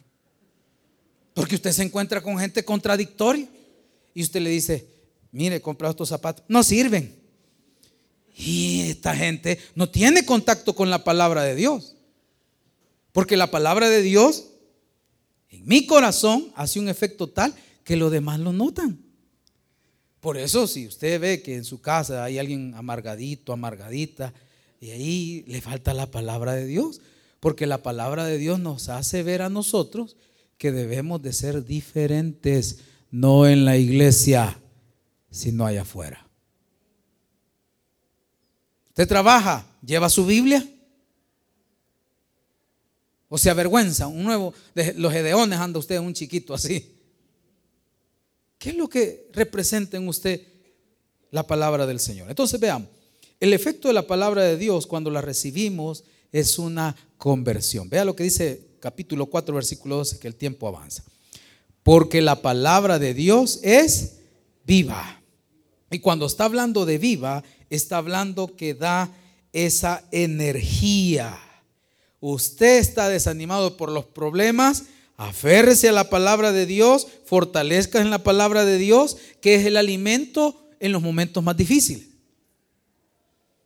Porque 1.32 1.54
usted 1.54 1.70
se 1.70 1.84
encuentra 1.84 2.20
con 2.20 2.36
gente 2.40 2.64
contradictoria. 2.64 3.48
Y 4.14 4.22
usted 4.24 4.40
le 4.40 4.50
dice, 4.50 4.88
mire, 5.30 5.62
compra 5.62 5.90
estos 5.90 6.08
zapatos. 6.08 6.44
No 6.48 6.64
sirven. 6.64 7.14
Y 8.36 8.88
esta 8.90 9.14
gente 9.14 9.60
no 9.76 9.88
tiene 9.88 10.26
contacto 10.26 10.74
con 10.74 10.90
la 10.90 11.04
palabra 11.04 11.44
de 11.44 11.54
Dios. 11.54 11.94
Porque 13.12 13.36
la 13.36 13.52
palabra 13.52 13.88
de 13.88 14.02
Dios 14.02 14.46
mi 15.64 15.86
corazón 15.86 16.52
hace 16.54 16.80
un 16.80 16.88
efecto 16.88 17.28
tal 17.28 17.54
que 17.84 17.96
los 17.96 18.10
demás 18.10 18.40
lo 18.40 18.52
notan. 18.52 18.98
Por 20.20 20.38
eso 20.38 20.66
si 20.66 20.86
usted 20.86 21.20
ve 21.20 21.42
que 21.42 21.54
en 21.54 21.64
su 21.64 21.80
casa 21.80 22.24
hay 22.24 22.38
alguien 22.38 22.74
amargadito, 22.74 23.52
amargadita, 23.52 24.32
y 24.80 24.90
ahí 24.90 25.44
le 25.46 25.60
falta 25.60 25.94
la 25.94 26.10
palabra 26.10 26.54
de 26.54 26.66
Dios, 26.66 27.00
porque 27.40 27.66
la 27.66 27.82
palabra 27.82 28.24
de 28.24 28.38
Dios 28.38 28.58
nos 28.58 28.88
hace 28.88 29.22
ver 29.22 29.42
a 29.42 29.50
nosotros 29.50 30.16
que 30.56 30.72
debemos 30.72 31.20
de 31.22 31.32
ser 31.32 31.64
diferentes, 31.64 32.78
no 33.10 33.46
en 33.46 33.64
la 33.64 33.76
iglesia, 33.76 34.58
sino 35.30 35.66
allá 35.66 35.82
afuera. 35.82 36.26
Usted 38.88 39.08
trabaja, 39.08 39.66
lleva 39.84 40.08
su 40.08 40.24
Biblia. 40.24 40.66
O 43.34 43.38
se 43.38 43.50
avergüenza, 43.50 44.06
un 44.06 44.22
nuevo, 44.22 44.54
de 44.76 44.94
los 44.94 45.12
edeones 45.12 45.58
anda 45.58 45.80
usted 45.80 45.98
un 45.98 46.14
chiquito 46.14 46.54
así. 46.54 46.94
¿Qué 48.58 48.70
es 48.70 48.76
lo 48.76 48.88
que 48.88 49.28
representa 49.32 49.96
en 49.96 50.06
usted 50.06 50.40
la 51.32 51.44
palabra 51.44 51.84
del 51.84 51.98
Señor? 51.98 52.30
Entonces 52.30 52.60
veamos, 52.60 52.88
el 53.40 53.52
efecto 53.52 53.88
de 53.88 53.94
la 53.94 54.06
palabra 54.06 54.44
de 54.44 54.56
Dios 54.56 54.86
cuando 54.86 55.10
la 55.10 55.20
recibimos 55.20 56.04
es 56.30 56.60
una 56.60 56.94
conversión. 57.18 57.88
Vea 57.88 58.04
lo 58.04 58.14
que 58.14 58.22
dice 58.22 58.68
capítulo 58.78 59.26
4, 59.26 59.52
versículo 59.52 59.96
12, 59.96 60.20
que 60.20 60.28
el 60.28 60.36
tiempo 60.36 60.68
avanza. 60.68 61.02
Porque 61.82 62.22
la 62.22 62.40
palabra 62.40 63.00
de 63.00 63.14
Dios 63.14 63.58
es 63.64 64.18
viva. 64.64 65.20
Y 65.90 65.98
cuando 65.98 66.26
está 66.26 66.44
hablando 66.44 66.86
de 66.86 66.98
viva, 66.98 67.42
está 67.68 67.96
hablando 67.96 68.54
que 68.54 68.74
da 68.74 69.10
esa 69.52 70.04
energía. 70.12 71.36
Usted 72.26 72.78
está 72.78 73.10
desanimado 73.10 73.76
por 73.76 73.92
los 73.92 74.06
problemas, 74.06 74.84
aférrese 75.18 75.90
a 75.90 75.92
la 75.92 76.08
palabra 76.08 76.52
de 76.52 76.64
Dios, 76.64 77.06
fortalezca 77.26 78.00
en 78.00 78.08
la 78.08 78.24
palabra 78.24 78.64
de 78.64 78.78
Dios, 78.78 79.18
que 79.42 79.56
es 79.56 79.66
el 79.66 79.76
alimento 79.76 80.66
en 80.80 80.92
los 80.92 81.02
momentos 81.02 81.44
más 81.44 81.54
difíciles. 81.54 82.06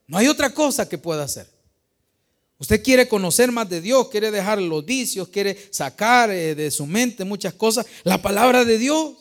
No 0.08 0.18
hay 0.18 0.26
otra 0.26 0.52
cosa 0.52 0.88
que 0.88 0.98
pueda 0.98 1.22
hacer. 1.22 1.48
Usted 2.58 2.82
quiere 2.82 3.06
conocer 3.06 3.52
más 3.52 3.68
de 3.70 3.80
Dios, 3.80 4.08
quiere 4.08 4.32
dejar 4.32 4.60
los 4.60 4.84
vicios, 4.84 5.28
quiere 5.28 5.56
sacar 5.70 6.28
eh, 6.32 6.56
de 6.56 6.72
su 6.72 6.84
mente 6.84 7.24
muchas 7.24 7.54
cosas. 7.54 7.86
La 8.02 8.20
palabra 8.20 8.64
de 8.64 8.76
Dios. 8.76 9.14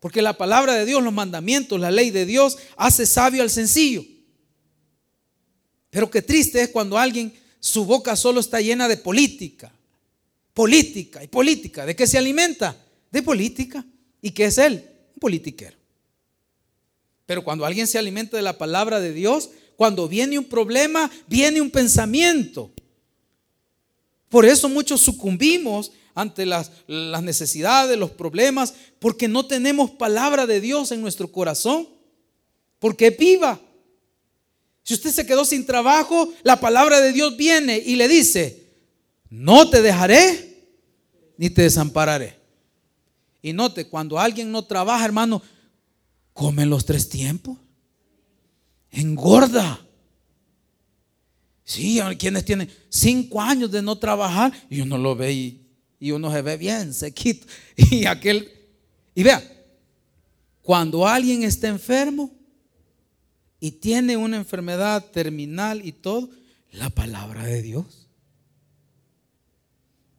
Porque 0.00 0.20
la 0.20 0.36
palabra 0.36 0.74
de 0.74 0.84
Dios, 0.84 1.00
los 1.00 1.12
mandamientos, 1.12 1.78
la 1.78 1.92
ley 1.92 2.10
de 2.10 2.26
Dios 2.26 2.58
hace 2.76 3.06
sabio 3.06 3.42
al 3.42 3.50
sencillo. 3.50 4.04
Pero 5.90 6.10
qué 6.10 6.22
triste 6.22 6.60
es 6.60 6.70
cuando 6.70 6.98
alguien, 6.98 7.32
su 7.60 7.84
boca 7.84 8.16
solo 8.16 8.40
está 8.40 8.60
llena 8.60 8.88
de 8.88 8.96
política. 8.96 9.72
Política 10.54 11.22
y 11.22 11.28
política. 11.28 11.84
¿De 11.84 11.94
qué 11.96 12.06
se 12.06 12.18
alimenta? 12.18 12.76
De 13.10 13.22
política. 13.22 13.84
¿Y 14.22 14.30
qué 14.30 14.46
es 14.46 14.58
él? 14.58 14.84
Un 15.14 15.20
politiquero. 15.20 15.76
Pero 17.26 17.44
cuando 17.44 17.66
alguien 17.66 17.86
se 17.86 17.98
alimenta 17.98 18.36
de 18.36 18.42
la 18.42 18.56
palabra 18.56 19.00
de 19.00 19.12
Dios, 19.12 19.50
cuando 19.76 20.08
viene 20.08 20.38
un 20.38 20.44
problema, 20.44 21.10
viene 21.26 21.60
un 21.60 21.70
pensamiento. 21.70 22.70
Por 24.28 24.46
eso 24.46 24.68
muchos 24.68 25.00
sucumbimos 25.00 25.92
ante 26.14 26.46
las, 26.46 26.70
las 26.86 27.22
necesidades, 27.22 27.98
los 27.98 28.10
problemas, 28.10 28.74
porque 28.98 29.28
no 29.28 29.46
tenemos 29.46 29.90
palabra 29.90 30.46
de 30.46 30.60
Dios 30.60 30.92
en 30.92 31.02
nuestro 31.02 31.30
corazón, 31.30 31.88
porque 32.78 33.10
viva. 33.10 33.60
Si 34.86 34.94
usted 34.94 35.10
se 35.10 35.26
quedó 35.26 35.44
sin 35.44 35.66
trabajo, 35.66 36.32
la 36.44 36.60
palabra 36.60 37.00
de 37.00 37.12
Dios 37.12 37.36
viene 37.36 37.76
y 37.84 37.96
le 37.96 38.06
dice, 38.06 38.68
no 39.28 39.68
te 39.68 39.82
dejaré 39.82 40.70
ni 41.36 41.50
te 41.50 41.62
desampararé. 41.62 42.38
Y 43.42 43.52
note, 43.52 43.88
cuando 43.88 44.18
alguien 44.18 44.52
no 44.52 44.64
trabaja, 44.64 45.04
hermano, 45.04 45.42
come 46.32 46.64
los 46.64 46.84
tres 46.84 47.08
tiempos. 47.08 47.58
Engorda. 48.92 49.84
Sí, 51.64 52.00
quienes 52.18 52.44
tienen 52.44 52.70
cinco 52.88 53.42
años 53.42 53.70
de 53.72 53.82
no 53.82 53.98
trabajar 53.98 54.52
y 54.70 54.80
uno 54.80 54.96
lo 54.96 55.16
ve 55.16 55.32
y 55.32 55.66
y 55.98 56.10
uno 56.10 56.32
se 56.32 56.42
ve 56.42 56.56
bien 56.56 56.92
sequito. 56.92 57.46
Y 57.90 58.06
aquel, 58.06 58.50
y 59.14 59.22
vea, 59.22 59.42
cuando 60.62 61.06
alguien 61.06 61.42
está 61.42 61.68
enfermo 61.68 62.30
y 63.60 63.72
tiene 63.72 64.16
una 64.16 64.36
enfermedad 64.36 65.04
terminal 65.12 65.84
y 65.84 65.92
todo, 65.92 66.28
la 66.72 66.90
palabra 66.90 67.44
de 67.44 67.62
Dios. 67.62 68.06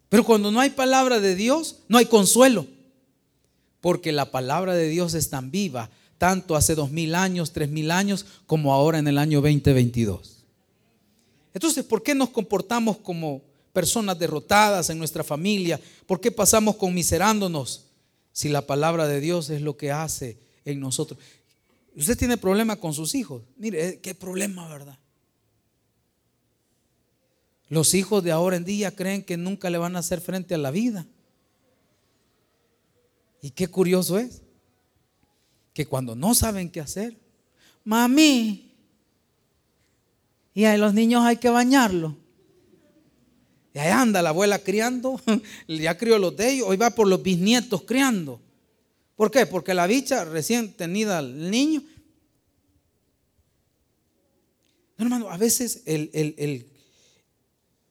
Pero 0.10 0.24
cuando 0.24 0.52
no 0.52 0.60
hay 0.60 0.70
palabra 0.72 1.20
de 1.20 1.36
Dios, 1.36 1.80
no 1.88 1.98
hay 1.98 2.06
consuelo. 2.06 2.66
Porque 3.82 4.12
la 4.12 4.32
palabra 4.32 4.74
de 4.74 4.88
Dios 4.90 5.14
es 5.14 5.30
tan 5.30 5.52
viva, 5.52 5.90
tanto 6.18 6.56
hace 6.56 6.76
dos 6.76 6.92
mil 6.92 7.14
años, 7.14 7.52
tres 7.52 7.70
mil 7.70 7.92
años, 7.92 8.26
como 8.46 8.74
ahora 8.74 9.00
en 9.00 9.08
el 9.08 9.18
año 9.18 9.42
2022. 9.42 10.46
Entonces, 11.54 11.84
¿por 11.84 12.04
qué 12.04 12.16
nos 12.16 12.30
comportamos 12.30 12.98
como 12.98 13.42
personas 13.74 14.18
derrotadas 14.18 14.90
en 14.90 14.98
nuestra 14.98 15.24
familia? 15.24 15.80
¿Por 16.06 16.20
qué 16.20 16.32
pasamos 16.32 16.76
conmiserándonos 16.76 17.86
si 18.32 18.50
la 18.50 18.66
palabra 18.66 19.08
de 19.08 19.20
Dios 19.20 19.50
es 19.50 19.62
lo 19.62 19.78
que 19.78 19.92
hace 19.92 20.38
en 20.66 20.80
nosotros? 20.80 21.20
Usted 21.98 22.16
tiene 22.16 22.38
problema 22.38 22.76
con 22.76 22.94
sus 22.94 23.16
hijos. 23.16 23.42
Mire, 23.58 23.90
eh, 23.90 24.00
qué 24.00 24.14
problema, 24.14 24.68
¿verdad? 24.68 25.00
Los 27.70 27.96
hijos 27.96 28.24
de 28.24 28.32
ahora 28.32 28.56
en 28.56 28.66
día 28.66 28.96
creen 28.96 29.24
que 29.24 29.36
nunca 29.36 29.72
le 29.72 29.80
van 29.80 29.96
a 29.96 30.00
hacer 30.00 30.22
frente 30.22 30.54
a 30.54 30.60
la 30.60 30.70
vida. 30.70 31.08
Y 33.42 33.50
qué 33.50 33.68
curioso 33.68 34.20
es 34.20 34.44
que 35.74 35.88
cuando 35.88 36.16
no 36.16 36.36
saben 36.36 36.70
qué 36.70 36.82
hacer, 36.82 37.18
mami, 37.84 38.76
y 40.54 40.66
a 40.66 40.78
los 40.78 40.94
niños 40.94 41.24
hay 41.24 41.38
que 41.38 41.50
bañarlos. 41.50 42.14
Y 43.74 43.80
ahí 43.80 43.90
anda 43.90 44.22
la 44.22 44.30
abuela 44.30 44.60
criando, 44.60 45.20
ya 45.68 45.98
crió 45.98 46.20
los 46.20 46.36
de 46.38 46.52
ellos, 46.52 46.68
hoy 46.68 46.78
va 46.78 46.92
por 46.92 47.08
los 47.08 47.24
bisnietos 47.24 47.82
criando. 47.84 48.40
¿Por 49.18 49.32
qué? 49.32 49.48
Porque 49.48 49.74
la 49.74 49.88
bicha 49.88 50.24
recién 50.26 50.74
tenida 50.74 51.18
al 51.18 51.50
niño. 51.50 51.84
No, 54.96 55.06
hermano, 55.06 55.30
a 55.30 55.38
veces 55.38 55.82
el, 55.86 56.12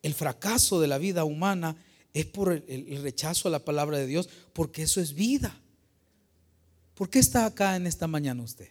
el, 0.02 0.14
fracaso 0.14 0.80
de 0.80 0.86
la 0.86 0.98
vida 0.98 1.24
humana 1.24 1.76
es 2.14 2.26
por 2.26 2.52
el, 2.52 3.02
rechazo 3.02 3.48
a 3.48 3.50
la 3.50 3.64
palabra 3.64 3.98
de 3.98 4.06
Dios, 4.06 4.28
porque 4.52 4.82
eso 4.82 5.00
es 5.00 5.14
vida. 5.14 5.60
¿Por 6.94 7.10
qué 7.10 7.18
está 7.18 7.44
acá 7.44 7.74
en 7.74 7.88
esta 7.88 8.06
mañana 8.06 8.44
usted? 8.44 8.68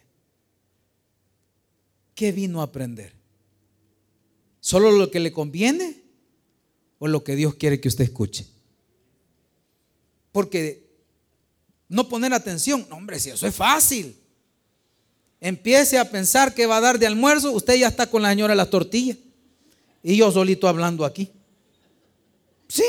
¿Qué 2.14 2.32
vino 2.32 2.62
a 2.62 2.64
aprender? 2.64 3.12
¿Solo 4.60 4.90
lo 4.92 5.10
que 5.10 5.20
le 5.20 5.30
conviene 5.30 6.02
o 6.98 7.06
lo 7.06 7.22
que 7.22 7.36
Dios 7.36 7.54
quiere 7.54 7.80
que 7.80 7.88
usted 7.88 8.04
escuche? 8.04 8.46
Porque 10.32 10.85
no 11.88 12.08
poner 12.08 12.32
atención, 12.34 12.86
no 12.88 12.96
hombre, 12.96 13.20
si 13.20 13.30
eso 13.30 13.46
es 13.46 13.54
fácil. 13.54 14.16
Empiece 15.40 15.98
a 15.98 16.10
pensar 16.10 16.54
que 16.54 16.66
va 16.66 16.78
a 16.78 16.80
dar 16.80 16.98
de 16.98 17.06
almuerzo, 17.06 17.52
usted 17.52 17.74
ya 17.76 17.88
está 17.88 18.08
con 18.08 18.22
la 18.22 18.30
señora 18.30 18.54
las 18.54 18.70
tortillas. 18.70 19.18
Y 20.02 20.16
yo 20.16 20.30
solito 20.30 20.68
hablando 20.68 21.04
aquí. 21.04 21.30
Sí. 22.68 22.84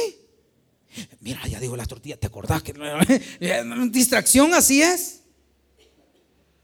Mira, 1.20 1.46
ya 1.48 1.60
digo 1.60 1.76
las 1.76 1.88
tortillas, 1.88 2.20
¿te 2.20 2.28
acordás 2.28 2.64
que 2.64 2.74
distracción 3.92 4.54
así 4.54 4.82
es? 4.82 5.22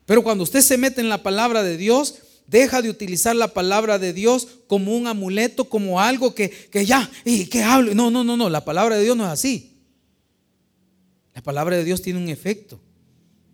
Pero 0.06 0.24
cuando 0.24 0.44
usted 0.44 0.62
se 0.62 0.78
mete 0.78 1.02
en 1.02 1.10
la 1.10 1.22
palabra 1.22 1.64
de 1.64 1.78
Dios, 1.78 2.16
deja 2.48 2.82
de 2.82 2.90
utilizar 2.90 3.36
la 3.36 3.50
palabra 3.50 4.00
de 4.00 4.14
Dios 4.14 4.48
como 4.68 4.96
un 4.96 5.08
amuleto, 5.08 5.66
como 5.70 6.00
algo 6.00 6.34
que, 6.34 6.50
que 6.50 6.86
ya, 6.86 7.10
¿y 7.26 7.46
qué 7.46 7.64
hablo? 7.64 7.94
No, 7.94 8.12
no, 8.12 8.24
no, 8.24 8.36
no, 8.36 8.50
la 8.50 8.66
palabra 8.66 8.98
de 8.98 9.04
Dios 9.04 9.16
no 9.16 9.26
es 9.26 9.32
así. 9.32 9.73
La 11.34 11.42
palabra 11.42 11.78
de 11.78 11.84
Dios 11.84 12.02
tiene 12.02 12.20
un 12.20 12.30
efecto. 12.30 12.80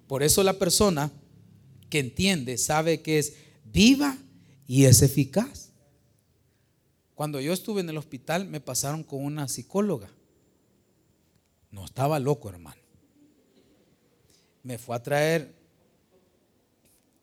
Por 0.07 0.23
eso 0.23 0.43
la 0.43 0.53
persona 0.53 1.11
que 1.89 1.99
entiende 1.99 2.57
sabe 2.57 3.01
que 3.01 3.19
es 3.19 3.33
viva 3.63 4.17
y 4.67 4.85
es 4.85 5.01
eficaz. 5.01 5.71
Cuando 7.15 7.39
yo 7.41 7.53
estuve 7.53 7.81
en 7.81 7.89
el 7.89 7.97
hospital 7.97 8.47
me 8.47 8.61
pasaron 8.61 9.03
con 9.03 9.23
una 9.23 9.47
psicóloga. 9.47 10.09
No 11.71 11.85
estaba 11.85 12.19
loco, 12.19 12.49
hermano. 12.49 12.81
Me 14.63 14.77
fue 14.77 14.95
a 14.95 15.03
traer 15.03 15.53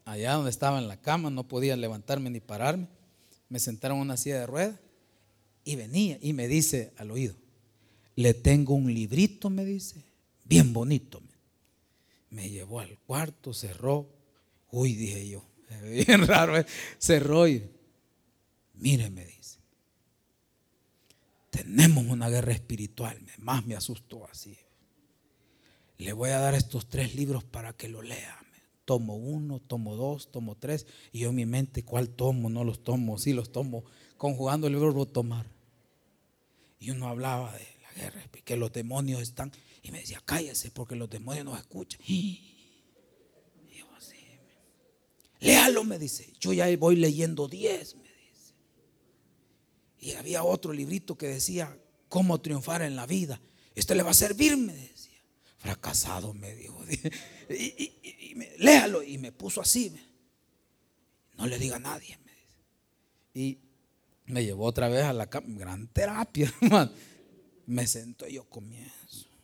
allá 0.04 0.34
donde 0.34 0.50
estaba 0.50 0.78
en 0.78 0.88
la 0.88 1.00
cama, 1.00 1.30
no 1.30 1.48
podía 1.48 1.76
levantarme 1.76 2.30
ni 2.30 2.40
pararme. 2.40 2.88
Me 3.48 3.58
sentaron 3.58 3.98
en 3.98 4.02
una 4.02 4.16
silla 4.16 4.40
de 4.40 4.46
ruedas 4.46 4.78
y 5.64 5.76
venía 5.76 6.18
y 6.22 6.32
me 6.32 6.48
dice 6.48 6.92
al 6.96 7.10
oído, 7.10 7.34
le 8.14 8.34
tengo 8.34 8.74
un 8.74 8.92
librito, 8.92 9.50
me 9.50 9.64
dice, 9.64 10.04
bien 10.48 10.72
bonito. 10.72 11.22
Me 12.30 12.50
llevó 12.50 12.80
al 12.80 12.98
cuarto, 12.98 13.52
cerró. 13.52 14.08
Uy, 14.70 14.94
dije 14.94 15.28
yo, 15.28 15.44
bien 15.82 16.26
raro, 16.26 16.58
¿eh? 16.58 16.66
cerró 16.98 17.46
y 17.48 17.70
mire, 18.74 19.10
me 19.10 19.24
dice, 19.24 19.58
tenemos 21.50 22.04
una 22.04 22.28
guerra 22.28 22.52
espiritual, 22.52 23.18
más 23.38 23.64
me 23.64 23.74
asustó 23.74 24.26
así. 24.30 24.58
Le 25.98 26.12
voy 26.12 26.30
a 26.30 26.38
dar 26.38 26.54
estos 26.54 26.88
tres 26.88 27.14
libros 27.14 27.44
para 27.44 27.72
que 27.72 27.88
lo 27.88 28.02
lea. 28.02 28.38
Tomo 28.84 29.16
uno, 29.16 29.60
tomo 29.60 29.96
dos, 29.96 30.30
tomo 30.30 30.56
tres. 30.56 30.86
Y 31.10 31.20
yo 31.20 31.32
mi 31.32 31.46
mente, 31.46 31.84
¿cuál 31.84 32.10
tomo? 32.10 32.50
No 32.50 32.64
los 32.64 32.84
tomo, 32.84 33.18
sí 33.18 33.32
los 33.32 33.50
tomo. 33.50 33.84
Conjugando 34.18 34.66
el 34.66 34.76
verbo 34.76 35.06
tomar. 35.06 35.46
Y 36.78 36.90
uno 36.90 37.08
hablaba 37.08 37.52
de 37.52 37.66
la 37.82 37.92
guerra, 37.94 38.28
que 38.44 38.56
los 38.56 38.72
demonios 38.72 39.22
están 39.22 39.50
y 39.86 39.92
me 39.92 40.00
decía, 40.00 40.20
cállese 40.24 40.72
porque 40.72 40.96
los 40.96 41.08
demonios 41.08 41.44
no 41.44 41.56
escuchan. 41.56 42.00
Y 42.06 43.78
yo 43.78 43.86
así, 43.96 44.16
léalo, 45.38 45.84
me 45.84 45.98
dice. 45.98 46.32
Yo 46.40 46.52
ya 46.52 46.74
voy 46.76 46.96
leyendo 46.96 47.46
10, 47.46 47.94
me 47.96 48.02
dice. 48.02 48.54
Y 50.00 50.12
había 50.12 50.42
otro 50.42 50.72
librito 50.72 51.16
que 51.16 51.28
decía, 51.28 51.78
cómo 52.08 52.40
triunfar 52.40 52.82
en 52.82 52.96
la 52.96 53.06
vida. 53.06 53.40
Esto 53.76 53.94
le 53.94 54.02
va 54.02 54.10
a 54.10 54.14
servir, 54.14 54.56
me 54.56 54.74
decía. 54.74 55.22
Fracasado, 55.58 56.34
me 56.34 56.54
dijo. 56.54 56.84
Y, 57.48 58.34
léalo. 58.58 59.04
Y 59.04 59.18
me 59.18 59.30
puso 59.30 59.60
así. 59.60 59.94
No 61.38 61.46
le 61.46 61.60
diga 61.60 61.76
a 61.76 61.80
nadie, 61.80 62.18
me 62.24 62.32
dice. 62.32 62.64
Y 63.34 63.58
me 64.24 64.44
llevó 64.44 64.64
otra 64.64 64.88
vez 64.88 65.04
a 65.04 65.12
la 65.12 65.26
gran 65.26 65.86
terapia, 65.88 66.52
hermano. 66.60 66.90
Me 67.66 67.86
sentó 67.86 68.26
y 68.26 68.34
yo 68.34 68.48
comienzo. 68.48 69.35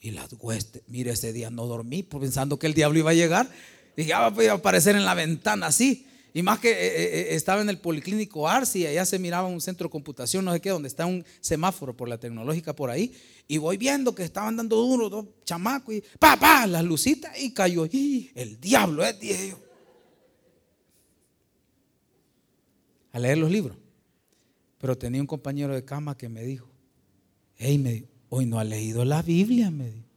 Y 0.00 0.12
las 0.12 0.32
huestes, 0.38 0.82
mire, 0.86 1.10
ese 1.12 1.32
día 1.32 1.50
no 1.50 1.66
dormí 1.66 2.02
pensando 2.02 2.58
que 2.58 2.66
el 2.66 2.74
diablo 2.74 2.98
iba 2.98 3.10
a 3.10 3.14
llegar. 3.14 3.50
Y 3.96 4.04
ya 4.04 4.32
iba 4.40 4.52
a 4.52 4.54
aparecer 4.54 4.94
en 4.94 5.04
la 5.04 5.14
ventana 5.14 5.66
así. 5.66 6.06
Y 6.34 6.42
más 6.42 6.60
que 6.60 6.70
eh, 6.70 6.74
eh, 6.74 7.04
eh, 7.04 7.26
estaba 7.30 7.62
en 7.62 7.68
el 7.68 7.78
policlínico 7.78 8.48
Arsi, 8.48 8.86
allá 8.86 9.04
se 9.04 9.18
miraba 9.18 9.48
un 9.48 9.60
centro 9.60 9.88
de 9.88 9.90
computación, 9.90 10.44
no 10.44 10.52
sé 10.52 10.60
qué, 10.60 10.70
donde 10.70 10.86
está 10.86 11.06
un 11.06 11.24
semáforo 11.40 11.96
por 11.96 12.08
la 12.08 12.18
tecnológica 12.18 12.76
por 12.76 12.90
ahí. 12.90 13.12
Y 13.48 13.58
voy 13.58 13.76
viendo 13.76 14.14
que 14.14 14.22
estaban 14.22 14.56
dando 14.56 14.76
duro 14.76 15.08
dos 15.08 15.26
chamacos 15.44 15.94
y 15.94 16.04
pa, 16.18 16.36
pa, 16.36 16.66
las 16.66 16.84
lucitas 16.84 17.32
y 17.40 17.52
cayó. 17.52 17.86
Y 17.86 18.30
el 18.34 18.60
diablo 18.60 19.04
es, 19.04 19.18
dije. 19.18 19.56
A 23.10 23.18
leer 23.18 23.38
los 23.38 23.50
libros. 23.50 23.76
Pero 24.78 24.96
tenía 24.96 25.20
un 25.20 25.26
compañero 25.26 25.74
de 25.74 25.84
cama 25.84 26.16
que 26.16 26.28
me 26.28 26.44
dijo, 26.44 26.68
hey, 27.56 27.78
me 27.78 27.94
dijo, 27.94 28.06
Hoy 28.30 28.46
no 28.46 28.58
ha 28.58 28.64
leído 28.64 29.04
la 29.04 29.22
Biblia, 29.22 29.70
me 29.70 29.90
dijo. 29.90 30.08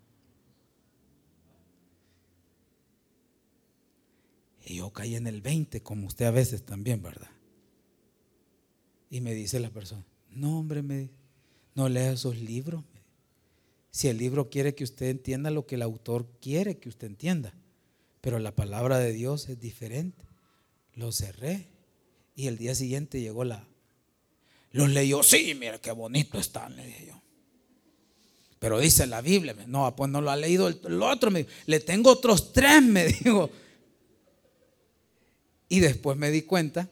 Y 4.65 4.75
yo 4.75 4.91
caí 4.91 5.15
en 5.15 5.27
el 5.27 5.41
20, 5.41 5.81
como 5.81 6.07
usted 6.07 6.25
a 6.25 6.31
veces 6.31 6.63
también, 6.63 7.01
¿verdad? 7.01 7.29
Y 9.09 9.19
me 9.19 9.33
dice 9.33 9.59
la 9.59 9.69
persona, 9.69 10.05
no 10.29 10.59
hombre, 10.59 10.81
me 10.81 11.09
no 11.75 11.89
lea 11.89 12.11
esos 12.11 12.37
libros. 12.37 12.83
Si 13.91 14.07
el 14.07 14.17
libro 14.17 14.49
quiere 14.49 14.75
que 14.75 14.83
usted 14.83 15.07
entienda 15.07 15.51
lo 15.51 15.65
que 15.65 15.75
el 15.75 15.81
autor 15.81 16.27
quiere 16.41 16.77
que 16.77 16.89
usted 16.89 17.07
entienda, 17.07 17.53
pero 18.21 18.39
la 18.39 18.55
palabra 18.55 18.99
de 18.99 19.11
Dios 19.11 19.49
es 19.49 19.59
diferente. 19.59 20.23
Lo 20.93 21.11
cerré 21.11 21.67
y 22.35 22.47
el 22.47 22.57
día 22.57 22.75
siguiente 22.75 23.19
llegó 23.19 23.43
la... 23.43 23.67
Los 24.71 24.89
leyó, 24.89 25.21
sí, 25.23 25.53
mira 25.59 25.79
qué 25.79 25.91
bonito 25.91 26.39
están, 26.39 26.77
le 26.77 26.85
dije 26.85 27.07
yo. 27.07 27.21
Pero 28.61 28.79
dice 28.79 29.07
la 29.07 29.21
Biblia, 29.21 29.55
no, 29.65 29.95
pues 29.95 30.11
no 30.11 30.21
lo 30.21 30.29
ha 30.29 30.35
leído 30.35 30.67
el, 30.67 31.01
otro, 31.01 31.31
me 31.31 31.47
le 31.65 31.79
tengo 31.79 32.11
otros 32.11 32.53
tres, 32.53 32.83
me 32.83 33.07
dijo. 33.23 33.49
Y 35.67 35.79
después 35.79 36.15
me 36.15 36.29
di 36.29 36.43
cuenta 36.43 36.87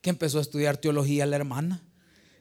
que 0.00 0.10
empezó 0.10 0.38
a 0.38 0.42
estudiar 0.42 0.76
teología 0.76 1.26
la 1.26 1.34
hermana. 1.34 1.82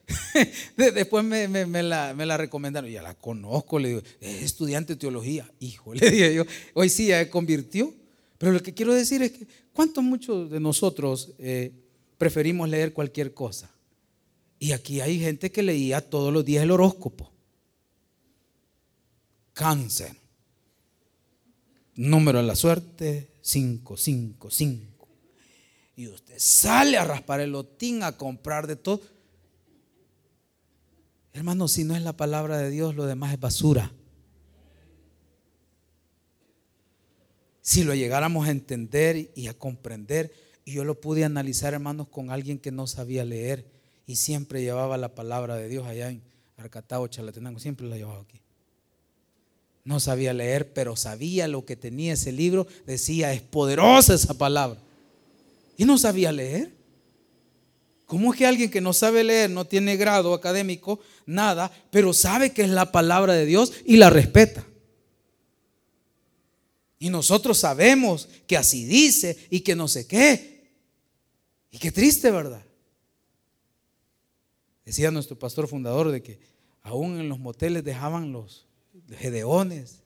después 0.77 1.25
me, 1.25 1.47
la, 1.81 2.37
recomendaron, 2.37 2.91
ya 2.91 3.01
la 3.01 3.15
conozco, 3.15 3.79
le 3.79 3.87
digo, 3.87 4.01
es 4.21 4.43
estudiante 4.43 4.93
de 4.93 4.99
teología. 4.99 5.51
Hijo, 5.59 5.91
le 5.95 6.11
dije 6.11 6.31
yo, 6.31 6.43
hoy 6.75 6.89
sí 6.89 7.07
ya 7.07 7.27
convirtió. 7.31 7.91
Pero 8.37 8.51
lo 8.51 8.61
que 8.61 8.75
quiero 8.75 8.93
decir 8.93 9.23
es 9.23 9.31
que, 9.31 9.47
¿cuántos 9.73 10.03
muchos 10.03 10.51
de 10.51 10.59
nosotros 10.59 11.31
eh, 11.39 11.71
preferimos 12.19 12.69
leer 12.69 12.93
cualquier 12.93 13.33
cosa? 13.33 13.71
Y 14.59 14.73
aquí 14.73 15.01
hay 15.01 15.19
gente 15.19 15.51
que 15.51 15.63
leía 15.63 15.99
todos 15.99 16.31
los 16.31 16.45
días 16.45 16.63
el 16.63 16.69
horóscopo 16.69 17.38
cáncer. 19.59 20.15
Número 21.95 22.39
de 22.39 22.45
la 22.45 22.55
suerte, 22.55 23.27
555. 23.41 25.05
Y 25.97 26.07
usted 26.07 26.35
sale 26.37 26.97
a 26.97 27.03
raspar 27.03 27.41
el 27.41 27.51
lotín, 27.51 28.03
a 28.03 28.15
comprar 28.15 28.67
de 28.67 28.77
todo. 28.77 29.01
Hermano, 31.33 31.67
si 31.67 31.83
no 31.83 31.93
es 31.93 32.01
la 32.03 32.15
palabra 32.15 32.57
de 32.57 32.69
Dios, 32.69 32.95
lo 32.95 33.05
demás 33.05 33.33
es 33.33 33.39
basura. 33.41 33.91
Si 37.61 37.83
lo 37.83 37.93
llegáramos 37.93 38.47
a 38.47 38.51
entender 38.51 39.33
y 39.35 39.47
a 39.47 39.53
comprender, 39.53 40.33
y 40.63 40.71
yo 40.71 40.85
lo 40.85 41.01
pude 41.01 41.25
analizar, 41.25 41.73
hermanos, 41.73 42.07
con 42.07 42.31
alguien 42.31 42.59
que 42.59 42.71
no 42.71 42.87
sabía 42.87 43.25
leer 43.25 43.69
y 44.07 44.15
siempre 44.15 44.61
llevaba 44.61 44.95
la 44.95 45.15
palabra 45.15 45.57
de 45.57 45.67
Dios 45.67 45.85
allá 45.85 46.09
en 46.09 46.23
Arcatao, 46.55 47.09
Chalatenango, 47.09 47.59
siempre 47.59 47.89
la 47.89 47.97
llevaba 47.97 48.21
aquí. 48.21 48.39
No 49.83 49.99
sabía 49.99 50.33
leer, 50.33 50.73
pero 50.73 50.95
sabía 50.95 51.47
lo 51.47 51.65
que 51.65 51.75
tenía 51.75 52.13
ese 52.13 52.31
libro. 52.31 52.67
Decía, 52.85 53.33
es 53.33 53.41
poderosa 53.41 54.13
esa 54.13 54.33
palabra. 54.33 54.79
Y 55.77 55.85
no 55.85 55.97
sabía 55.97 56.31
leer. 56.31 56.71
¿Cómo 58.05 58.33
es 58.33 58.39
que 58.39 58.45
alguien 58.45 58.71
que 58.71 58.81
no 58.81 58.91
sabe 58.91 59.23
leer, 59.23 59.49
no 59.49 59.65
tiene 59.65 59.95
grado 59.95 60.33
académico, 60.33 60.99
nada, 61.27 61.71
pero 61.91 62.11
sabe 62.11 62.51
que 62.51 62.63
es 62.63 62.69
la 62.69 62.91
palabra 62.91 63.33
de 63.33 63.45
Dios 63.45 63.71
y 63.85 63.97
la 63.97 64.09
respeta? 64.09 64.65
Y 66.97 67.09
nosotros 67.09 67.59
sabemos 67.59 68.27
que 68.45 68.57
así 68.57 68.83
dice 68.85 69.37
y 69.49 69.61
que 69.61 69.75
no 69.75 69.87
sé 69.87 70.05
qué. 70.05 70.73
Y 71.71 71.77
qué 71.77 71.91
triste, 71.91 72.29
¿verdad? 72.31 72.63
Decía 74.83 75.11
nuestro 75.11 75.37
pastor 75.37 75.67
fundador 75.67 76.11
de 76.11 76.23
que 76.23 76.39
aún 76.81 77.19
en 77.19 77.29
los 77.29 77.39
moteles 77.39 77.83
dejaban 77.83 78.31
los, 78.31 78.65
Gedeones. 79.17 79.99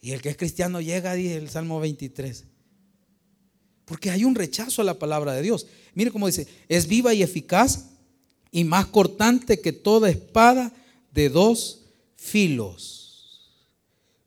Y 0.00 0.12
el 0.12 0.22
que 0.22 0.28
es 0.30 0.36
cristiano 0.36 0.80
llega, 0.80 1.14
dice 1.14 1.36
el 1.36 1.50
Salmo 1.50 1.80
23. 1.80 2.44
Porque 3.84 4.10
hay 4.10 4.24
un 4.24 4.34
rechazo 4.34 4.82
a 4.82 4.84
la 4.84 4.98
palabra 4.98 5.32
de 5.32 5.42
Dios. 5.42 5.66
Mire 5.94 6.10
cómo 6.10 6.26
dice, 6.26 6.46
es 6.68 6.86
viva 6.86 7.14
y 7.14 7.22
eficaz 7.22 7.86
y 8.50 8.64
más 8.64 8.86
cortante 8.86 9.60
que 9.60 9.72
toda 9.72 10.10
espada 10.10 10.72
de 11.12 11.28
dos 11.28 11.86
filos. 12.16 13.52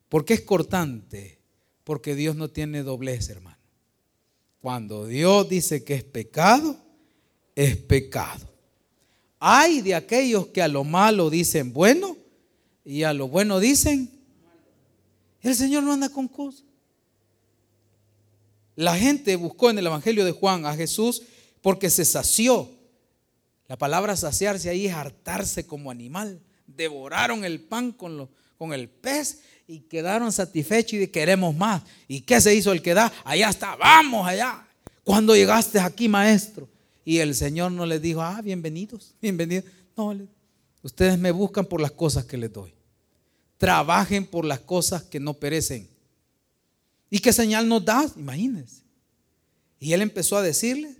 ¿Por 0.10 0.26
qué 0.26 0.34
es 0.34 0.42
cortante? 0.42 1.40
Porque 1.84 2.16
Dios 2.16 2.36
no 2.36 2.50
tiene 2.50 2.84
doblez, 2.84 3.30
hermano. 3.30 3.58
Cuando 4.62 5.08
Dios 5.08 5.48
dice 5.50 5.84
que 5.84 5.96
es 5.96 6.04
pecado, 6.04 6.78
es 7.56 7.78
pecado. 7.78 8.48
Hay 9.40 9.82
de 9.82 9.96
aquellos 9.96 10.48
que 10.48 10.62
a 10.62 10.68
lo 10.68 10.84
malo 10.84 11.30
dicen 11.30 11.74
bueno 11.74 12.21
y 12.86 13.04
a 13.04 13.14
lo 13.14 13.28
bueno 13.28 13.60
dicen. 13.60 14.10
El 15.42 15.56
Señor 15.56 15.84
no 15.84 15.94
anda 15.94 16.10
con 16.10 16.28
cosas. 16.28 16.64
La 18.76 18.98
gente 18.98 19.36
buscó 19.36 19.70
en 19.70 19.80
el 19.80 19.88
Evangelio 19.88 20.24
de 20.24 20.32
Juan 20.32 20.66
a 20.66 20.76
Jesús 20.76 21.24
porque 21.62 21.90
se 21.90 22.06
sació. 22.06 22.70
La 23.68 23.78
palabra 23.78 24.16
saciarse 24.16 24.70
ahí 24.70 24.88
es 24.88 24.94
hartarse 24.94 25.66
como 25.66 25.92
animal. 25.92 26.42
Devoraron 26.68 27.44
el 27.44 27.60
pan 27.62 27.92
con, 27.92 28.30
con 28.58 28.74
el 28.74 28.90
pez 28.90 29.42
y 29.68 29.80
quedaron 29.80 30.32
satisfechos 30.32 31.00
y 31.00 31.08
queremos 31.08 31.56
más. 31.56 31.84
¿Y 32.08 32.22
qué 32.22 32.40
se 32.42 32.54
hizo 32.54 32.72
el 32.72 32.82
que 32.82 32.94
da? 32.94 33.12
Allá 33.24 33.50
está, 33.50 33.76
vamos 33.76 34.28
allá. 34.28 34.68
Cuando 35.04 35.36
llegaste 35.36 35.80
aquí, 35.80 36.08
maestro? 36.08 36.68
Y 37.04 37.18
el 37.18 37.34
Señor 37.34 37.72
no 37.72 37.86
les 37.86 38.02
dijo, 38.02 38.22
ah, 38.22 38.42
bienvenidos, 38.42 39.16
bienvenidos. 39.22 39.66
No, 39.98 40.14
ustedes 40.82 41.18
me 41.18 41.32
buscan 41.32 41.66
por 41.66 41.82
las 41.82 41.92
cosas 41.92 42.26
que 42.26 42.38
les 42.38 42.52
doy. 42.52 42.74
Trabajen 43.58 44.26
por 44.26 44.46
las 44.46 44.60
cosas 44.60 45.04
que 45.04 45.20
no 45.20 45.34
perecen. 45.34 45.88
¿Y 47.10 47.20
qué 47.20 47.32
señal 47.34 47.68
nos 47.68 47.84
da? 47.84 48.10
Imagínense. 48.16 48.82
Y 49.80 49.94
él 49.94 50.02
empezó 50.02 50.38
a 50.38 50.42
decirle, 50.42 50.96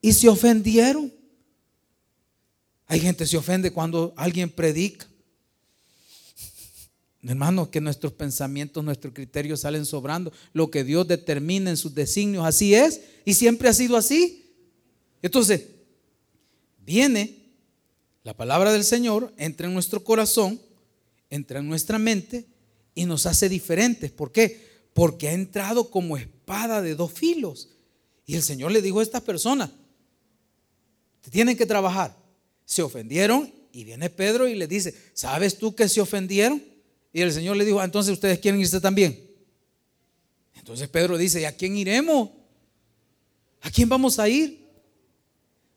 y 0.00 0.12
se 0.12 0.28
ofendieron. 0.28 1.12
Hay 2.86 3.00
gente 3.00 3.24
que 3.24 3.28
se 3.28 3.36
ofende 3.36 3.70
cuando 3.70 4.12
alguien 4.16 4.50
predica. 4.50 5.06
Hermanos, 7.22 7.68
que 7.68 7.80
nuestros 7.80 8.12
pensamientos, 8.12 8.84
nuestros 8.84 9.12
criterios 9.12 9.60
salen 9.60 9.84
sobrando. 9.84 10.32
Lo 10.52 10.70
que 10.70 10.84
Dios 10.84 11.08
determina 11.08 11.70
en 11.70 11.76
sus 11.76 11.94
designios, 11.94 12.46
así 12.46 12.74
es. 12.74 13.00
Y 13.24 13.34
siempre 13.34 13.68
ha 13.68 13.72
sido 13.72 13.96
así. 13.96 14.54
Entonces, 15.22 15.66
viene 16.84 17.45
la 18.26 18.36
palabra 18.36 18.72
del 18.72 18.82
Señor, 18.82 19.32
entra 19.36 19.68
en 19.68 19.72
nuestro 19.72 20.02
corazón, 20.02 20.60
entra 21.30 21.60
en 21.60 21.68
nuestra 21.68 21.96
mente 21.96 22.44
y 22.92 23.04
nos 23.04 23.24
hace 23.24 23.48
diferentes. 23.48 24.10
¿Por 24.10 24.32
qué? 24.32 24.68
Porque 24.94 25.28
ha 25.28 25.32
entrado 25.32 25.92
como 25.92 26.16
espada 26.16 26.82
de 26.82 26.96
dos 26.96 27.12
filos. 27.12 27.68
Y 28.26 28.34
el 28.34 28.42
Señor 28.42 28.72
le 28.72 28.82
dijo 28.82 28.98
a 28.98 29.04
estas 29.04 29.22
personas, 29.22 29.70
tienen 31.30 31.56
que 31.56 31.66
trabajar. 31.66 32.16
Se 32.64 32.82
ofendieron 32.82 33.54
y 33.70 33.84
viene 33.84 34.10
Pedro 34.10 34.48
y 34.48 34.56
le 34.56 34.66
dice, 34.66 34.92
¿sabes 35.14 35.56
tú 35.56 35.76
que 35.76 35.88
se 35.88 36.00
ofendieron? 36.00 36.60
Y 37.12 37.20
el 37.20 37.32
Señor 37.32 37.56
le 37.56 37.64
dijo, 37.64 37.78
ah, 37.78 37.84
entonces 37.84 38.12
ustedes 38.12 38.40
quieren 38.40 38.60
irse 38.60 38.80
también. 38.80 39.24
Entonces 40.56 40.88
Pedro 40.88 41.16
dice, 41.16 41.42
¿y 41.42 41.44
a 41.44 41.56
quién 41.56 41.76
iremos? 41.76 42.30
¿A 43.60 43.70
quién 43.70 43.88
vamos 43.88 44.18
a 44.18 44.28
ir? 44.28 44.66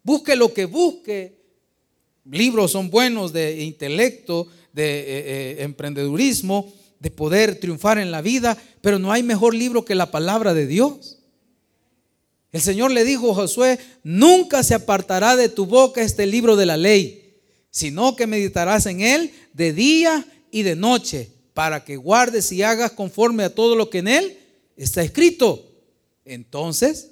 Busque 0.01 0.35
lo 0.35 0.51
que 0.51 0.65
busque. 0.65 1.38
Libros 2.31 2.71
son 2.71 2.89
buenos 2.89 3.33
de 3.33 3.63
intelecto, 3.63 4.47
de 4.71 4.99
eh, 4.99 5.03
eh, 5.07 5.55
emprendedurismo, 5.63 6.71
de 6.99 7.09
poder 7.09 7.59
triunfar 7.59 7.97
en 7.97 8.11
la 8.11 8.21
vida, 8.21 8.57
pero 8.81 8.99
no 8.99 9.11
hay 9.11 9.23
mejor 9.23 9.55
libro 9.55 9.85
que 9.85 9.95
la 9.95 10.11
palabra 10.11 10.53
de 10.53 10.67
Dios. 10.67 11.17
El 12.51 12.61
Señor 12.61 12.91
le 12.91 13.03
dijo 13.03 13.31
a 13.31 13.35
Josué, 13.35 13.79
nunca 14.03 14.63
se 14.63 14.75
apartará 14.75 15.35
de 15.35 15.49
tu 15.49 15.65
boca 15.65 16.01
este 16.01 16.25
libro 16.25 16.55
de 16.55 16.65
la 16.65 16.77
ley, 16.77 17.37
sino 17.71 18.15
que 18.15 18.27
meditarás 18.27 18.85
en 18.85 19.01
él 19.01 19.31
de 19.53 19.73
día 19.73 20.25
y 20.51 20.63
de 20.63 20.75
noche, 20.75 21.31
para 21.53 21.83
que 21.83 21.97
guardes 21.97 22.51
y 22.51 22.63
hagas 22.63 22.91
conforme 22.91 23.43
a 23.43 23.53
todo 23.53 23.75
lo 23.75 23.89
que 23.89 23.99
en 23.99 24.07
él 24.07 24.37
está 24.77 25.01
escrito. 25.01 25.65
Entonces, 26.25 27.11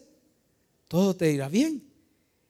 todo 0.87 1.15
te 1.15 1.31
irá 1.31 1.49
bien. 1.49 1.83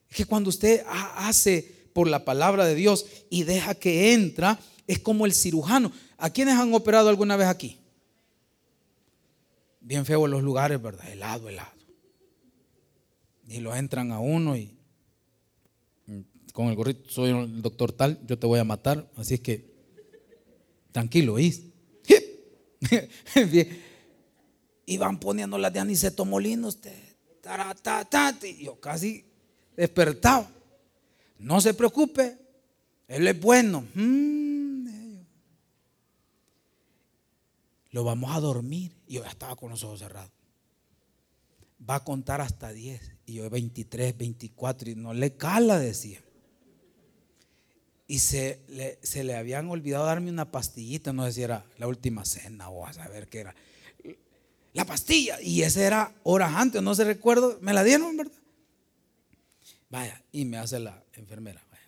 Es 0.10 0.18
que 0.18 0.26
cuando 0.26 0.50
usted 0.50 0.84
hace 0.88 1.77
por 1.98 2.08
la 2.08 2.24
palabra 2.24 2.64
de 2.66 2.76
Dios 2.76 3.08
y 3.32 3.42
deja 3.42 3.74
que 3.74 4.14
entra, 4.14 4.60
es 4.86 5.00
como 5.00 5.26
el 5.26 5.34
cirujano. 5.34 5.92
¿A 6.20 6.30
quiénes 6.30 6.54
han 6.54 6.72
operado 6.76 7.10
alguna 7.10 7.36
vez 7.38 7.48
aquí? 7.48 7.80
Bien 9.80 10.06
feo 10.06 10.26
en 10.26 10.32
los 10.32 10.44
lugares, 10.44 10.80
¿verdad? 10.80 11.10
Helado, 11.10 11.50
helado. 11.50 11.72
Y 13.48 13.62
lo 13.62 13.76
entran 13.76 14.12
a 14.12 14.20
uno 14.20 14.56
y 14.56 14.78
con 16.54 16.68
el 16.68 16.76
gorrito, 16.76 17.10
soy 17.10 17.32
el 17.32 17.64
doctor 17.64 17.92
tal, 17.94 18.20
yo 18.28 18.38
te 18.38 18.46
voy 18.46 18.60
a 18.60 18.64
matar. 18.64 19.10
Así 19.16 19.34
es 19.34 19.40
que, 19.40 19.66
tranquilo, 20.92 21.34
¿oís? 21.34 21.64
y 24.86 24.98
van 24.98 25.20
poniendo 25.20 25.58
las 25.58 25.74
de 25.74 25.80
aniceto 25.80 26.26
molino 26.26 26.68
usted. 26.68 26.94
Y 28.44 28.66
yo 28.66 28.80
casi 28.80 29.26
despertaba. 29.76 30.52
No 31.40 31.62
se 31.62 31.74
preocupe, 31.74 32.38
Él 33.08 33.28
es 33.28 33.40
bueno. 33.40 33.86
Mm, 33.94 35.18
lo 37.92 38.04
vamos 38.04 38.36
a 38.36 38.40
dormir. 38.40 38.92
Y 39.08 39.16
yo 39.16 39.24
ya 39.24 39.30
estaba 39.30 39.56
con 39.56 39.70
los 39.70 39.84
ojos 39.84 40.00
cerrados. 40.00 40.32
Va 41.90 41.96
a 41.96 42.04
contar 42.04 42.42
hasta 42.42 42.72
10. 42.72 43.02
Y 43.26 43.34
yo 43.34 43.50
23, 43.50 44.18
24. 44.18 44.92
Y 44.92 44.96
no 44.96 45.14
le 45.14 45.36
cala, 45.36 45.80
decía. 45.80 46.22
Y 48.08 48.20
se 48.20 48.62
le, 48.68 49.00
se 49.02 49.24
le 49.24 49.36
habían 49.36 49.70
olvidado 49.70 50.06
darme 50.06 50.30
una 50.30 50.52
pastillita. 50.52 51.14
No 51.14 51.26
sé 51.26 51.34
si 51.34 51.42
era 51.44 51.66
la 51.78 51.88
última 51.88 52.26
cena 52.26 52.70
o 52.70 52.86
a 52.86 52.94
saber 52.94 53.28
qué 53.28 53.40
era. 53.40 53.56
La 54.74 54.86
pastilla. 54.86 55.42
Y 55.42 55.64
esa 55.64 55.86
era 55.86 56.16
horas 56.24 56.54
antes. 56.56 56.82
No 56.82 56.96
se 56.96 57.04
recuerdo. 57.04 57.58
Me 57.62 57.74
la 57.74 57.84
dieron, 57.84 58.16
¿verdad? 58.16 58.34
Vaya, 59.90 60.22
y 60.32 60.46
me 60.46 60.58
hace 60.58 60.80
la 60.80 61.04
enfermera, 61.14 61.66
vaya, 61.72 61.84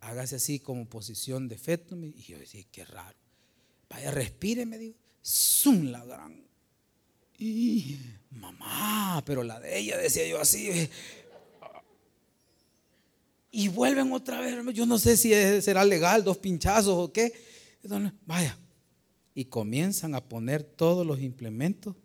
hágase 0.00 0.36
así 0.36 0.60
como 0.60 0.88
posición 0.88 1.48
de 1.48 1.58
feto. 1.58 1.96
Y 1.96 2.22
yo 2.22 2.38
decía, 2.38 2.64
qué 2.70 2.84
raro. 2.84 3.16
Vaya, 3.88 4.10
respire, 4.10 4.66
me 4.66 4.78
dijo. 4.78 4.98
Zum 5.22 5.90
la 5.90 6.04
gran. 6.04 6.44
Y 7.38 7.98
mamá, 8.30 9.22
pero 9.26 9.42
la 9.42 9.60
de 9.60 9.78
ella, 9.78 9.96
decía 9.98 10.26
yo 10.26 10.40
así. 10.40 10.88
Y 13.50 13.68
vuelven 13.68 14.12
otra 14.12 14.40
vez. 14.40 14.56
Yo 14.74 14.86
no 14.86 14.98
sé 14.98 15.16
si 15.16 15.30
será 15.62 15.84
legal, 15.84 16.24
dos 16.24 16.38
pinchazos 16.38 16.96
o 16.96 17.12
qué. 17.12 17.32
Vaya. 18.26 18.58
Y 19.34 19.46
comienzan 19.46 20.14
a 20.14 20.24
poner 20.24 20.62
todos 20.62 21.06
los 21.06 21.20
implementos 21.20 21.96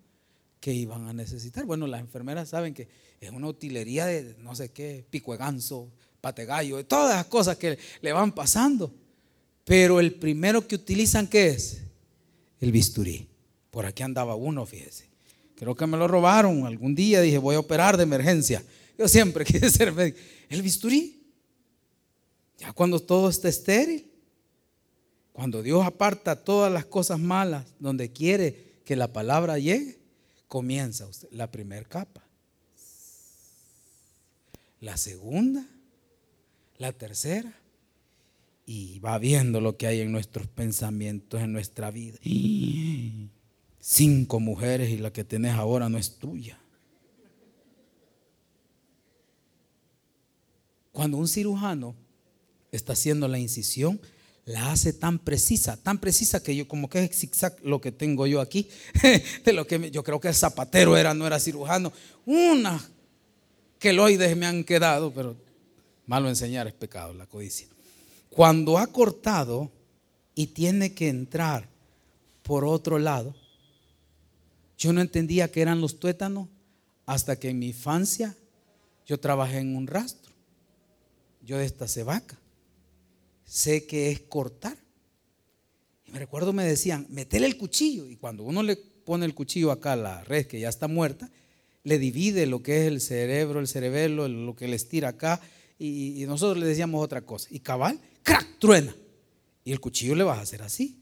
que 0.59 0.73
iban 0.73 1.07
a 1.07 1.13
necesitar. 1.13 1.65
Bueno, 1.65 1.87
las 1.87 2.01
enfermeras 2.01 2.49
saben 2.49 2.73
que 2.73 2.87
es 3.19 3.29
una 3.29 3.47
utilería 3.47 4.05
de 4.05 4.35
no 4.39 4.55
sé 4.55 4.69
qué, 4.69 5.05
pico 5.09 5.31
de 5.31 5.37
ganso, 5.37 5.89
pate 6.21 6.45
de 6.45 6.83
todas 6.83 7.15
las 7.15 7.25
cosas 7.25 7.57
que 7.57 7.77
le 8.01 8.13
van 8.13 8.33
pasando. 8.33 8.93
Pero 9.63 9.99
el 9.99 10.15
primero 10.15 10.67
que 10.67 10.75
utilizan, 10.75 11.27
¿qué 11.27 11.49
es? 11.49 11.81
El 12.59 12.71
bisturí. 12.71 13.27
Por 13.71 13.85
aquí 13.85 14.03
andaba 14.03 14.35
uno, 14.35 14.65
fíjese. 14.65 15.07
Creo 15.55 15.75
que 15.75 15.85
me 15.85 15.97
lo 15.97 16.07
robaron. 16.07 16.65
Algún 16.65 16.95
día 16.95 17.21
dije, 17.21 17.37
voy 17.37 17.55
a 17.55 17.59
operar 17.59 17.95
de 17.95 18.03
emergencia. 18.03 18.63
Yo 18.97 19.07
siempre 19.07 19.45
quise 19.45 19.69
ser 19.69 19.93
médico. 19.93 20.17
El 20.49 20.61
bisturí. 20.61 21.21
Ya 22.57 22.73
cuando 22.73 22.99
todo 22.99 23.29
está 23.29 23.47
estéril. 23.47 24.09
Cuando 25.31 25.61
Dios 25.61 25.85
aparta 25.85 26.43
todas 26.43 26.71
las 26.71 26.85
cosas 26.85 27.19
malas 27.19 27.65
donde 27.79 28.11
quiere 28.11 28.81
que 28.83 28.95
la 28.95 29.13
palabra 29.13 29.57
llegue, 29.57 29.98
comienza 30.49 31.07
usted 31.07 31.29
la 31.31 31.49
primera 31.49 31.87
capa 31.87 32.29
la 34.81 34.97
segunda, 34.97 35.65
la 36.77 36.93
tercera, 36.93 37.53
y 38.65 38.99
va 38.99 39.17
viendo 39.17 39.61
lo 39.61 39.77
que 39.77 39.87
hay 39.87 40.01
en 40.01 40.11
nuestros 40.11 40.47
pensamientos, 40.47 41.41
en 41.41 41.51
nuestra 41.51 41.91
vida. 41.91 42.17
Cinco 43.79 44.39
mujeres 44.39 44.89
y 44.91 44.97
la 44.97 45.11
que 45.11 45.23
tenés 45.23 45.53
ahora 45.53 45.89
no 45.89 45.97
es 45.97 46.15
tuya. 46.17 46.59
Cuando 50.91 51.17
un 51.17 51.27
cirujano 51.27 51.95
está 52.71 52.93
haciendo 52.93 53.27
la 53.27 53.39
incisión, 53.39 53.99
la 54.49 54.71
hace 54.71 54.93
tan 54.93 55.19
precisa, 55.19 55.77
tan 55.77 55.99
precisa 55.99 56.41
que 56.41 56.55
yo 56.55 56.67
como 56.67 56.89
que 56.89 57.03
es 57.03 57.15
zigzag 57.15 57.55
lo 57.63 57.79
que 57.79 57.91
tengo 57.91 58.25
yo 58.25 58.41
aquí, 58.41 58.67
de 59.45 59.53
lo 59.53 59.67
que 59.67 59.91
yo 59.91 60.03
creo 60.03 60.19
que 60.19 60.29
el 60.29 60.33
zapatero 60.33 60.97
era, 60.97 61.13
no 61.13 61.27
era 61.27 61.39
cirujano, 61.39 61.93
una 62.25 62.81
queloides 63.77 64.35
me 64.35 64.47
han 64.47 64.63
quedado, 64.63 65.13
pero 65.13 65.35
malo 66.07 66.29
enseñar 66.29 66.65
es 66.65 66.73
pecado, 66.73 67.13
la 67.13 67.27
codicia. 67.27 67.67
Cuando 68.31 68.79
ha 68.79 68.87
cortado 68.87 69.69
y 70.33 70.47
tiene 70.47 70.95
que 70.95 71.09
entrar 71.09 71.69
por 72.41 72.65
otro 72.65 72.97
lado, 72.97 73.35
yo 74.79 74.93
no 74.93 75.01
entendía 75.01 75.51
que 75.51 75.61
eran 75.61 75.79
los 75.79 75.99
tuétanos 75.99 76.47
hasta 77.05 77.35
que 77.37 77.49
en 77.49 77.59
mi 77.59 77.67
infancia 77.67 78.35
yo 79.05 79.19
trabajé 79.19 79.59
en 79.59 79.75
un 79.75 79.85
rastro. 79.85 80.33
Yo 81.43 81.59
de 81.59 81.65
esta 81.65 81.87
cebaca 81.87 82.38
sé 83.49 83.87
que 83.87 84.11
es 84.11 84.21
cortar. 84.21 84.77
Y 86.05 86.11
me 86.11 86.19
recuerdo 86.19 86.53
me 86.53 86.63
decían, 86.63 87.07
metele 87.09 87.47
el 87.47 87.57
cuchillo. 87.57 88.07
Y 88.07 88.15
cuando 88.15 88.43
uno 88.43 88.63
le 88.63 88.75
pone 88.75 89.25
el 89.25 89.33
cuchillo 89.33 89.71
acá 89.71 89.93
a 89.93 89.97
la 89.97 90.23
red 90.23 90.45
que 90.45 90.59
ya 90.59 90.69
está 90.69 90.87
muerta, 90.87 91.29
le 91.83 91.97
divide 91.97 92.45
lo 92.45 92.61
que 92.61 92.81
es 92.81 92.87
el 92.87 93.01
cerebro, 93.01 93.59
el 93.59 93.67
cerebelo, 93.67 94.27
lo 94.27 94.55
que 94.55 94.67
le 94.67 94.75
estira 94.75 95.09
acá, 95.09 95.41
y, 95.79 96.25
nosotros 96.27 96.57
le 96.57 96.67
decíamos 96.67 97.03
otra 97.03 97.21
cosa. 97.21 97.47
Y 97.51 97.61
cabal, 97.61 97.99
crack, 98.21 98.59
truena. 98.59 98.93
Y 99.63 99.71
el 99.71 99.79
cuchillo 99.79 100.13
le 100.13 100.23
vas 100.23 100.37
a 100.37 100.41
hacer 100.41 100.61
así. 100.61 101.01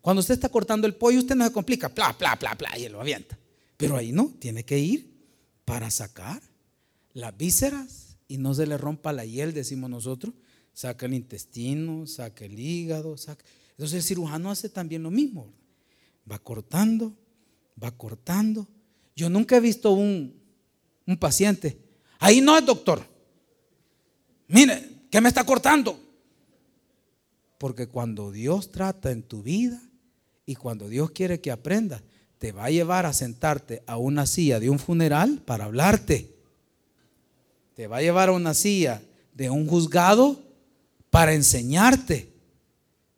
Cuando 0.00 0.20
usted 0.20 0.34
está 0.34 0.50
cortando 0.50 0.86
el 0.86 0.94
pollo, 0.94 1.18
usted 1.18 1.34
no 1.34 1.46
se 1.46 1.52
complica, 1.52 1.88
pla, 1.88 2.16
pla, 2.16 2.38
pla, 2.38 2.56
pla, 2.56 2.78
y 2.78 2.88
lo 2.88 3.00
avienta. 3.00 3.38
Pero 3.76 3.96
ahí 3.96 4.12
no, 4.12 4.34
tiene 4.38 4.64
que 4.64 4.78
ir 4.78 5.10
para 5.64 5.90
sacar 5.90 6.42
las 7.14 7.36
vísceras 7.36 8.18
y 8.28 8.36
no 8.36 8.54
se 8.54 8.66
le 8.66 8.76
rompa 8.76 9.12
la 9.12 9.24
hiel, 9.24 9.54
decimos 9.54 9.88
nosotros. 9.88 10.34
Saca 10.78 11.06
el 11.06 11.14
intestino, 11.14 12.06
saca 12.06 12.44
el 12.44 12.56
hígado, 12.56 13.16
saca. 13.16 13.44
Entonces 13.70 13.96
el 13.96 14.02
cirujano 14.04 14.48
hace 14.48 14.68
también 14.68 15.02
lo 15.02 15.10
mismo. 15.10 15.52
Va 16.30 16.38
cortando, 16.38 17.12
va 17.82 17.90
cortando. 17.90 18.64
Yo 19.16 19.28
nunca 19.28 19.56
he 19.56 19.60
visto 19.60 19.90
un, 19.90 20.40
un 21.04 21.16
paciente. 21.16 21.76
Ahí 22.20 22.40
no 22.40 22.56
es 22.56 22.64
doctor. 22.64 23.02
Mire, 24.46 24.88
¿qué 25.10 25.20
me 25.20 25.30
está 25.30 25.44
cortando? 25.44 25.98
Porque 27.58 27.88
cuando 27.88 28.30
Dios 28.30 28.70
trata 28.70 29.10
en 29.10 29.24
tu 29.24 29.42
vida 29.42 29.82
y 30.46 30.54
cuando 30.54 30.88
Dios 30.88 31.10
quiere 31.10 31.40
que 31.40 31.50
aprendas, 31.50 32.04
te 32.38 32.52
va 32.52 32.66
a 32.66 32.70
llevar 32.70 33.04
a 33.04 33.12
sentarte 33.12 33.82
a 33.84 33.96
una 33.96 34.26
silla 34.26 34.60
de 34.60 34.70
un 34.70 34.78
funeral 34.78 35.42
para 35.44 35.64
hablarte. 35.64 36.36
Te 37.74 37.88
va 37.88 37.96
a 37.96 38.02
llevar 38.02 38.28
a 38.28 38.32
una 38.32 38.54
silla 38.54 39.02
de 39.34 39.50
un 39.50 39.66
juzgado 39.66 40.46
para 41.10 41.34
enseñarte. 41.34 42.32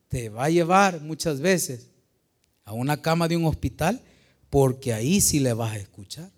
Te 0.09 0.28
va 0.28 0.45
a 0.45 0.51
llevar 0.51 1.01
muchas 1.01 1.41
veces 1.41 1.88
a 2.64 2.72
una 2.72 3.01
cama 3.01 3.28
de 3.28 3.36
un 3.36 3.45
hospital 3.45 4.03
porque 4.49 4.93
ahí 4.93 5.20
sí 5.20 5.38
le 5.38 5.53
vas 5.53 5.72
a 5.72 5.78
escuchar. 5.78 6.30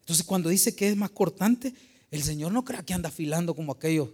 Entonces 0.00 0.24
cuando 0.24 0.48
dice 0.48 0.74
que 0.74 0.88
es 0.88 0.96
más 0.96 1.10
cortante, 1.10 1.74
el 2.10 2.22
Señor 2.22 2.52
no 2.52 2.64
crea 2.64 2.82
que 2.82 2.94
anda 2.94 3.08
afilando 3.08 3.54
como 3.54 3.72
aquellos 3.72 4.08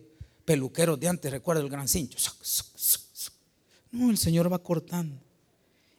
peluqueros 0.44 0.98
de 0.98 1.08
antes, 1.08 1.30
recuerda 1.30 1.62
el 1.62 1.68
gran 1.68 1.88
cincho. 1.88 2.18
No, 3.92 4.10
el 4.10 4.18
Señor 4.18 4.52
va 4.52 4.58
cortando. 4.58 5.16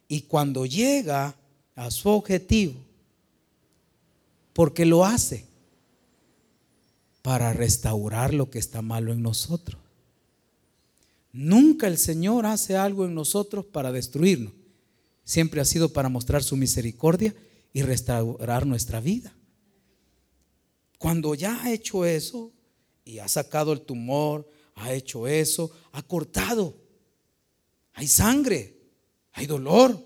Y 0.08 0.22
cuando 0.22 0.66
llega 0.66 1.36
a 1.76 1.92
su 1.92 2.10
objetivo, 2.10 2.76
porque 4.54 4.86
lo 4.86 5.06
hace 5.06 5.46
para 7.22 7.54
restaurar 7.54 8.34
lo 8.34 8.50
que 8.50 8.60
está 8.60 8.82
malo 8.82 9.12
en 9.12 9.22
nosotros. 9.22 9.82
Nunca 11.36 11.88
el 11.88 11.98
Señor 11.98 12.46
hace 12.46 12.78
algo 12.78 13.06
en 13.06 13.14
nosotros 13.14 13.66
para 13.66 13.92
destruirnos. 13.92 14.54
Siempre 15.26 15.60
ha 15.60 15.66
sido 15.66 15.92
para 15.92 16.08
mostrar 16.08 16.44
su 16.44 16.56
misericordia 16.56 17.36
y 17.74 17.82
restaurar 17.82 18.66
nuestra 18.66 19.02
vida. 19.02 19.36
Cuando 20.98 21.36
ya 21.36 21.62
ha 21.62 21.74
hecho 21.74 22.06
eso 22.06 22.54
y 23.04 23.20
ha 23.20 23.28
sacado 23.28 23.74
el 23.74 23.82
tumor, 23.82 24.50
ha 24.76 24.94
hecho 24.94 25.28
eso, 25.28 25.72
ha 25.92 26.02
cortado. 26.04 26.78
Hay 27.96 28.08
sangre, 28.08 28.78
hay 29.34 29.46
dolor, 29.46 30.02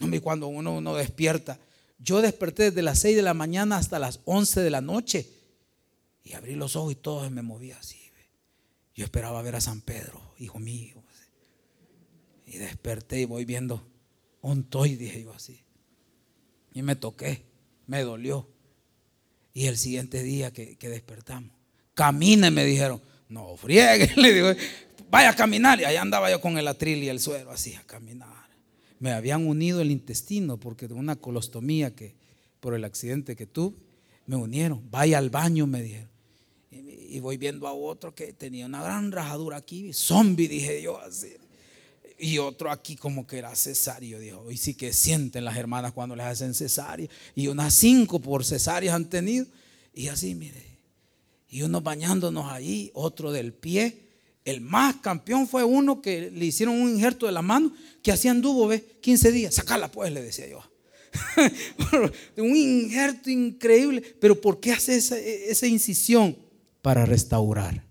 no, 0.00 0.20
cuando 0.20 0.48
uno, 0.48 0.78
uno 0.78 0.96
despierta. 0.96 1.60
Yo 1.98 2.20
desperté 2.20 2.64
desde 2.64 2.82
las 2.82 2.98
6 2.98 3.14
de 3.14 3.22
la 3.22 3.34
mañana 3.34 3.76
hasta 3.76 4.00
las 4.00 4.18
11 4.24 4.62
de 4.62 4.70
la 4.70 4.80
noche. 4.80 5.30
Y 6.24 6.32
abrí 6.32 6.56
los 6.56 6.74
ojos 6.74 6.90
y 6.92 6.96
todo 6.96 7.30
me 7.30 7.42
movía 7.42 7.78
así. 7.78 8.00
Yo 8.96 9.04
esperaba 9.04 9.40
ver 9.42 9.56
a 9.56 9.60
San 9.60 9.80
Pedro, 9.80 10.20
hijo 10.40 10.58
mío. 10.58 11.02
Y 12.46 12.58
desperté 12.58 13.20
y 13.20 13.24
voy 13.26 13.44
viendo 13.44 13.86
un 14.40 14.64
toy, 14.64 14.96
dije 14.96 15.22
yo 15.22 15.32
así. 15.32 15.62
Y 16.72 16.82
me 16.82 16.96
toqué, 16.96 17.44
me 17.86 18.02
dolió. 18.02 18.48
Y 19.54 19.66
el 19.66 19.76
siguiente 19.76 20.22
día 20.22 20.52
que, 20.52 20.76
despertamos, 20.80 21.52
camine, 21.94 22.50
me 22.50 22.64
dijeron. 22.64 23.00
No, 23.28 23.56
friegue, 23.56 24.10
le 24.20 24.32
digo, 24.32 24.48
vaya 25.08 25.30
a 25.30 25.36
caminar. 25.36 25.80
Y 25.80 25.84
allá 25.84 26.02
andaba 26.02 26.28
yo 26.30 26.40
con 26.40 26.58
el 26.58 26.66
atril 26.66 27.04
y 27.04 27.08
el 27.08 27.20
suero, 27.20 27.52
así 27.52 27.74
a 27.74 27.82
caminar 27.84 28.40
me 29.00 29.12
habían 29.12 29.46
unido 29.46 29.80
el 29.80 29.90
intestino 29.90 30.60
porque 30.60 30.86
de 30.86 30.94
una 30.94 31.16
colostomía 31.16 31.94
que 31.96 32.14
por 32.60 32.74
el 32.74 32.84
accidente 32.84 33.34
que 33.34 33.46
tuve, 33.46 33.78
me 34.26 34.36
unieron. 34.36 34.88
Vaya 34.90 35.18
al 35.18 35.30
baño, 35.30 35.66
me 35.66 35.82
dijeron. 35.82 36.10
Y, 37.10 37.20
voy 37.20 37.36
viendo 37.36 37.66
a 37.66 37.72
otro 37.72 38.14
que 38.14 38.32
tenía 38.32 38.66
una 38.66 38.82
gran 38.82 39.12
rajadura 39.12 39.56
aquí, 39.56 39.92
zombie, 39.92 40.48
dije 40.48 40.82
yo 40.82 40.98
así. 41.00 41.32
Y 42.18 42.38
otro 42.38 42.70
aquí 42.70 42.96
como 42.96 43.26
que 43.26 43.38
era 43.38 43.54
cesario, 43.56 44.18
dijo. 44.18 44.50
Y 44.50 44.56
sí 44.56 44.74
que 44.74 44.92
sienten 44.92 45.44
las 45.44 45.56
hermanas 45.56 45.92
cuando 45.92 46.14
les 46.14 46.26
hacen 46.26 46.54
cesárea. 46.54 47.08
Y 47.34 47.46
unas 47.46 47.74
cinco 47.74 48.18
por 48.18 48.44
cesáreas 48.44 48.94
han 48.94 49.08
tenido. 49.08 49.46
Y 49.94 50.08
así, 50.08 50.34
mire. 50.34 50.62
Y 51.48 51.62
uno 51.62 51.80
bañándonos 51.80 52.52
ahí, 52.52 52.90
otro 52.94 53.32
del 53.32 53.52
pie 53.52 54.10
el 54.44 54.60
más 54.60 54.96
campeón 54.96 55.46
fue 55.46 55.64
uno 55.64 56.00
que 56.00 56.30
le 56.30 56.44
hicieron 56.44 56.80
un 56.80 56.90
injerto 56.90 57.26
de 57.26 57.32
la 57.32 57.42
mano 57.42 57.72
que 58.02 58.12
hacían 58.12 58.36
anduvo, 58.36 58.66
ve, 58.66 58.84
15 59.00 59.32
días. 59.32 59.54
Sacala 59.54 59.90
pues, 59.90 60.12
le 60.12 60.22
decía 60.22 60.48
yo. 60.48 60.62
un 62.36 62.56
injerto 62.56 63.30
increíble. 63.30 64.02
Pero 64.18 64.40
¿por 64.40 64.58
qué 64.60 64.72
hace 64.72 64.96
esa 64.96 65.66
incisión? 65.66 66.36
Para 66.82 67.06
restaurar. 67.06 67.84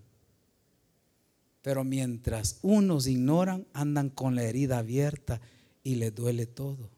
Pero 1.62 1.84
mientras 1.84 2.58
unos 2.62 3.06
ignoran, 3.06 3.66
andan 3.72 4.08
con 4.10 4.34
la 4.34 4.44
herida 4.44 4.78
abierta 4.78 5.40
y 5.82 5.96
les 5.96 6.14
duele 6.14 6.46
todo. 6.46 6.90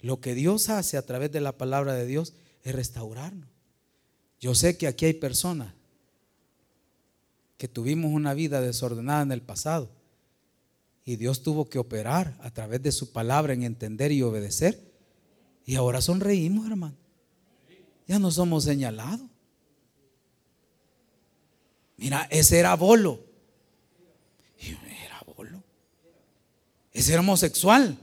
Lo 0.00 0.20
que 0.20 0.34
Dios 0.34 0.68
hace 0.68 0.96
a 0.96 1.06
través 1.06 1.30
de 1.30 1.40
la 1.40 1.56
palabra 1.56 1.94
de 1.94 2.06
Dios 2.06 2.34
es 2.64 2.74
restaurarnos. 2.74 3.48
Yo 4.40 4.54
sé 4.56 4.76
que 4.76 4.88
aquí 4.88 5.06
hay 5.06 5.14
personas 5.14 5.72
que 7.56 7.68
tuvimos 7.68 8.10
una 8.10 8.34
vida 8.34 8.60
desordenada 8.60 9.22
en 9.22 9.30
el 9.30 9.40
pasado. 9.40 9.88
Y 11.04 11.14
Dios 11.14 11.44
tuvo 11.44 11.68
que 11.68 11.78
operar 11.78 12.36
a 12.40 12.50
través 12.50 12.82
de 12.82 12.90
su 12.90 13.12
palabra 13.12 13.52
en 13.52 13.62
entender 13.62 14.10
y 14.10 14.22
obedecer. 14.22 14.92
Y 15.64 15.76
ahora 15.76 16.00
sonreímos, 16.00 16.66
hermano. 16.66 16.96
Ya 18.08 18.18
no 18.18 18.32
somos 18.32 18.64
señalados. 18.64 19.28
Mira, 22.02 22.26
ese 22.32 22.58
era 22.58 22.74
bolo. 22.74 23.20
Era 24.60 25.22
bolo. 25.36 25.62
Ese 26.92 27.12
era 27.12 27.20
homosexual. 27.20 27.96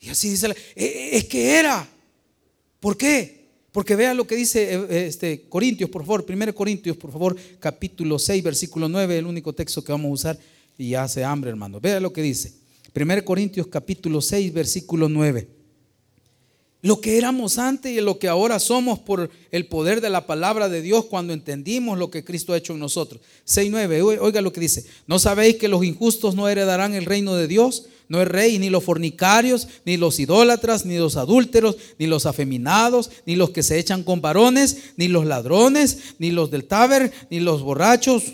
Y 0.00 0.08
así 0.08 0.30
dice, 0.30 0.48
e, 0.74 0.84
e, 0.84 1.16
es 1.16 1.26
que 1.26 1.56
era. 1.56 1.88
¿Por 2.80 2.96
qué? 2.96 3.44
Porque 3.70 3.94
vea 3.94 4.14
lo 4.14 4.26
que 4.26 4.34
dice 4.34 4.74
eh, 4.74 4.86
eh, 4.90 5.06
este, 5.06 5.48
Corintios, 5.48 5.88
por 5.88 6.02
favor, 6.02 6.26
1 6.28 6.54
Corintios, 6.56 6.96
por 6.96 7.12
favor, 7.12 7.36
capítulo 7.60 8.18
6, 8.18 8.42
versículo 8.42 8.88
9, 8.88 9.16
el 9.18 9.26
único 9.26 9.52
texto 9.52 9.84
que 9.84 9.92
vamos 9.92 10.08
a 10.08 10.12
usar 10.12 10.38
y 10.76 10.94
hace 10.94 11.22
hambre, 11.22 11.50
hermano. 11.50 11.78
Vea 11.80 12.00
lo 12.00 12.12
que 12.12 12.22
dice. 12.22 12.52
1 12.96 13.24
Corintios, 13.24 13.68
capítulo 13.68 14.20
6, 14.20 14.52
versículo 14.52 15.08
9. 15.08 15.46
Lo 16.84 17.00
que 17.00 17.16
éramos 17.16 17.56
antes 17.56 17.90
y 17.92 18.00
lo 18.02 18.18
que 18.18 18.28
ahora 18.28 18.58
somos 18.58 18.98
por 18.98 19.30
el 19.50 19.66
poder 19.68 20.02
de 20.02 20.10
la 20.10 20.26
palabra 20.26 20.68
de 20.68 20.82
Dios 20.82 21.06
cuando 21.06 21.32
entendimos 21.32 21.98
lo 21.98 22.10
que 22.10 22.24
Cristo 22.24 22.52
ha 22.52 22.58
hecho 22.58 22.74
en 22.74 22.78
nosotros. 22.78 23.22
6.9, 23.46 24.18
oiga 24.20 24.42
lo 24.42 24.52
que 24.52 24.60
dice. 24.60 24.84
¿No 25.06 25.18
sabéis 25.18 25.56
que 25.56 25.68
los 25.68 25.82
injustos 25.82 26.34
no 26.34 26.46
heredarán 26.46 26.92
el 26.92 27.06
reino 27.06 27.36
de 27.36 27.48
Dios? 27.48 27.86
No 28.10 28.20
es 28.20 28.28
rey 28.28 28.58
ni 28.58 28.68
los 28.68 28.84
fornicarios, 28.84 29.66
ni 29.86 29.96
los 29.96 30.20
idólatras, 30.20 30.84
ni 30.84 30.98
los 30.98 31.16
adúlteros, 31.16 31.78
ni 31.98 32.06
los 32.06 32.26
afeminados, 32.26 33.10
ni 33.24 33.34
los 33.34 33.48
que 33.48 33.62
se 33.62 33.78
echan 33.78 34.02
con 34.02 34.20
varones, 34.20 34.76
ni 34.98 35.08
los 35.08 35.24
ladrones, 35.24 36.16
ni 36.18 36.32
los 36.32 36.50
del 36.50 36.66
taber, 36.66 37.10
ni 37.30 37.40
los 37.40 37.62
borrachos. 37.62 38.24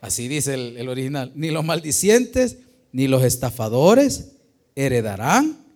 Así 0.00 0.28
dice 0.28 0.54
el, 0.54 0.88
original. 0.88 1.30
Ni 1.34 1.50
los 1.50 1.62
maldicientes, 1.62 2.56
ni 2.90 3.06
los 3.06 3.22
estafadores 3.22 4.28
heredarán 4.74 5.67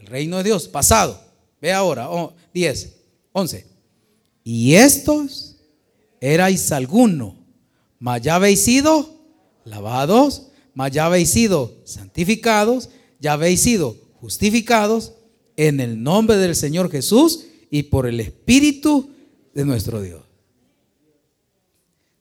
el 0.00 0.06
reino 0.06 0.38
de 0.38 0.44
Dios. 0.44 0.66
Pasado. 0.68 1.20
Ve 1.60 1.72
ahora. 1.72 2.08
10, 2.52 2.96
11. 3.32 3.66
Y 4.42 4.74
estos 4.74 5.56
erais 6.20 6.72
alguno, 6.72 7.36
mas 7.98 8.22
ya 8.22 8.34
habéis 8.34 8.62
sido 8.62 9.20
lavados 9.64 10.50
mas 10.74 10.92
ya 10.92 11.06
habéis 11.06 11.30
sido 11.30 11.76
santificados, 11.84 12.90
ya 13.18 13.34
habéis 13.34 13.60
sido 13.60 13.96
justificados 14.14 15.14
en 15.56 15.80
el 15.80 16.02
nombre 16.02 16.36
del 16.36 16.56
Señor 16.56 16.90
Jesús 16.90 17.46
y 17.70 17.84
por 17.84 18.06
el 18.06 18.20
Espíritu 18.20 19.10
de 19.54 19.64
nuestro 19.64 20.00
Dios. 20.00 20.22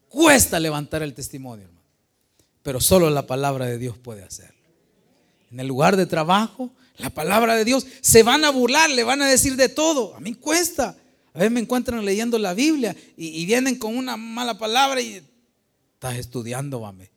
Cuesta 0.10 0.60
levantar 0.60 1.04
el 1.04 1.14
testimonio, 1.14 1.66
hermano, 1.66 1.86
pero 2.64 2.82
solo 2.82 3.10
la 3.10 3.28
palabra 3.28 3.66
de 3.68 3.78
Dios 3.78 3.98
puede 3.98 4.24
hacerlo. 4.24 4.59
En 5.52 5.60
el 5.60 5.68
lugar 5.68 5.98
de 5.98 6.06
trabajo, 6.06 6.72
la 6.98 7.10
palabra 7.10 7.56
de 7.56 7.66
Dios, 7.66 7.86
se 8.02 8.24
van 8.24 8.46
a 8.46 8.50
burlar, 8.50 8.90
le 8.90 9.04
van 9.04 9.22
a 9.22 9.28
decir 9.28 9.56
de 9.56 9.70
todo. 9.70 10.16
A 10.16 10.20
mí 10.20 10.34
cuesta. 10.34 10.96
A 11.34 11.40
veces 11.40 11.52
me 11.52 11.60
encuentran 11.60 12.04
leyendo 12.04 12.38
la 12.38 12.54
Biblia 12.54 12.96
y, 13.16 13.46
vienen 13.46 13.78
con 13.78 13.96
una 13.96 14.18
mala 14.18 14.58
palabra 14.58 15.00
y 15.02 15.24
estás 15.94 16.18
estudiando, 16.18 16.82
mame 16.82 17.10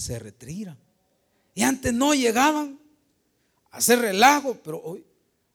se 0.00 0.18
retiran. 0.18 0.78
Y 1.54 1.62
antes 1.62 1.92
no 1.92 2.14
llegaban. 2.14 2.78
hacer 3.70 4.00
relajo, 4.00 4.56
pero 4.64 4.82
hoy 4.82 5.04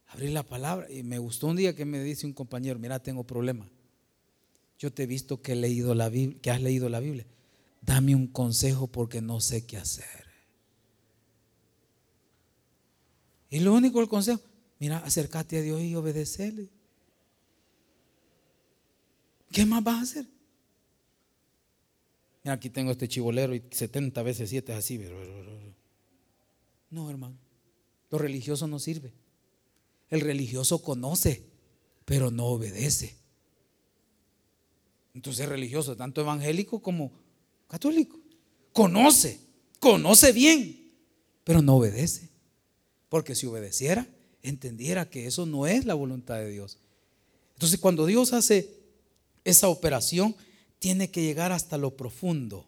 abrí 0.07 0.29
la 0.29 0.43
palabra 0.43 0.89
y 0.89 1.03
me 1.03 1.19
gustó 1.19 1.47
un 1.47 1.57
día 1.57 1.75
que 1.75 1.83
me 1.83 2.01
dice 2.01 2.25
un 2.25 2.31
compañero, 2.31 2.79
mira, 2.79 2.99
tengo 2.99 3.25
problema. 3.25 3.67
Yo 4.79 4.93
te 4.93 5.03
he 5.03 5.05
visto 5.05 5.41
que, 5.41 5.55
leído 5.55 5.95
la 5.95 6.07
Biblia, 6.07 6.39
que 6.41 6.51
has 6.51 6.61
leído 6.61 6.87
la 6.87 6.99
Biblia. 6.99 7.25
Dame 7.81 8.15
un 8.15 8.27
consejo 8.27 8.87
porque 8.87 9.21
no 9.21 9.41
sé 9.41 9.65
qué 9.65 9.77
hacer. 9.77 10.24
Y 13.55 13.61
lo 13.61 13.73
único 13.73 14.01
el 14.01 14.09
consejo, 14.09 14.41
mira, 14.79 14.97
acércate 14.97 15.57
a 15.57 15.61
Dios 15.61 15.81
y 15.81 15.95
obedecerle. 15.95 16.67
¿Qué 19.49 19.65
más 19.65 19.81
vas 19.81 19.95
a 19.95 20.01
hacer? 20.01 20.25
Mira, 22.43 22.55
aquí 22.55 22.69
tengo 22.69 22.91
este 22.91 23.07
chivolero 23.07 23.55
y 23.55 23.63
70 23.71 24.21
veces 24.23 24.49
7 24.49 24.73
es 24.73 24.77
así. 24.77 24.99
No, 26.89 27.09
hermano. 27.09 27.37
Lo 28.11 28.17
religioso 28.17 28.67
no 28.67 28.77
sirve. 28.77 29.13
El 30.09 30.19
religioso 30.19 30.81
conoce, 30.81 31.45
pero 32.03 32.31
no 32.31 32.47
obedece. 32.47 33.15
Entonces 35.13 35.45
es 35.45 35.49
religioso, 35.49 35.95
tanto 35.95 36.19
evangélico 36.19 36.81
como 36.81 37.09
católico. 37.69 38.19
Conoce, 38.73 39.39
conoce 39.79 40.33
bien, 40.33 40.91
pero 41.45 41.61
no 41.61 41.77
obedece. 41.77 42.34
Porque 43.09 43.35
si 43.35 43.45
obedeciera, 43.45 44.07
entendiera 44.41 45.09
que 45.09 45.27
eso 45.27 45.45
no 45.45 45.67
es 45.67 45.85
la 45.85 45.93
voluntad 45.93 46.35
de 46.35 46.49
Dios. 46.49 46.77
Entonces 47.53 47.79
cuando 47.79 48.05
Dios 48.05 48.33
hace 48.33 48.69
esa 49.43 49.69
operación, 49.69 50.35
tiene 50.79 51.09
que 51.09 51.21
llegar 51.21 51.51
hasta 51.51 51.77
lo 51.77 51.95
profundo. 51.95 52.67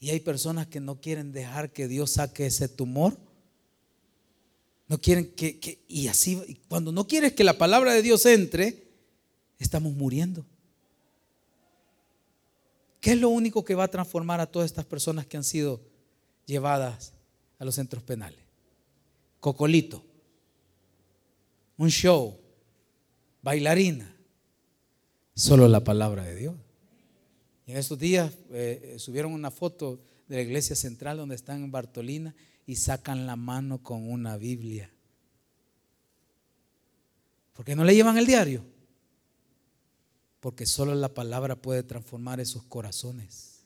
Y 0.00 0.10
hay 0.10 0.20
personas 0.20 0.66
que 0.66 0.80
no 0.80 1.00
quieren 1.00 1.32
dejar 1.32 1.72
que 1.72 1.88
Dios 1.88 2.12
saque 2.12 2.46
ese 2.46 2.68
tumor. 2.68 3.16
No 4.86 5.00
quieren 5.00 5.32
que, 5.34 5.84
y 5.88 6.08
así, 6.08 6.60
cuando 6.68 6.92
no 6.92 7.06
quieres 7.06 7.32
que 7.32 7.44
la 7.44 7.58
palabra 7.58 7.92
de 7.92 8.02
Dios 8.02 8.24
entre, 8.26 8.86
estamos 9.58 9.92
muriendo. 9.92 10.46
¿Qué 13.00 13.12
es 13.12 13.18
lo 13.18 13.28
único 13.28 13.64
que 13.64 13.74
va 13.74 13.84
a 13.84 13.90
transformar 13.90 14.40
a 14.40 14.46
todas 14.46 14.66
estas 14.66 14.84
personas 14.84 15.26
que 15.26 15.36
han 15.36 15.44
sido 15.44 15.80
llevadas 16.46 17.12
a 17.58 17.64
los 17.64 17.74
centros 17.74 18.02
penales? 18.02 18.47
Cocolito, 19.40 20.04
un 21.76 21.90
show, 21.90 22.38
bailarina, 23.42 24.14
solo 25.34 25.68
la 25.68 25.84
palabra 25.84 26.24
de 26.24 26.34
Dios. 26.34 26.56
en 27.66 27.76
estos 27.76 27.98
días 27.98 28.32
eh, 28.50 28.96
subieron 28.98 29.32
una 29.32 29.50
foto 29.50 30.00
de 30.26 30.36
la 30.36 30.42
iglesia 30.42 30.74
central 30.74 31.16
donde 31.16 31.34
están 31.34 31.62
en 31.62 31.70
Bartolina 31.70 32.34
y 32.66 32.76
sacan 32.76 33.26
la 33.26 33.36
mano 33.36 33.82
con 33.82 34.10
una 34.10 34.36
Biblia. 34.36 34.90
¿Por 37.54 37.64
qué 37.64 37.74
no 37.74 37.84
le 37.84 37.94
llevan 37.94 38.18
el 38.18 38.26
diario? 38.26 38.64
Porque 40.40 40.66
solo 40.66 40.94
la 40.94 41.12
palabra 41.12 41.56
puede 41.56 41.82
transformar 41.82 42.40
esos 42.40 42.62
corazones. 42.64 43.64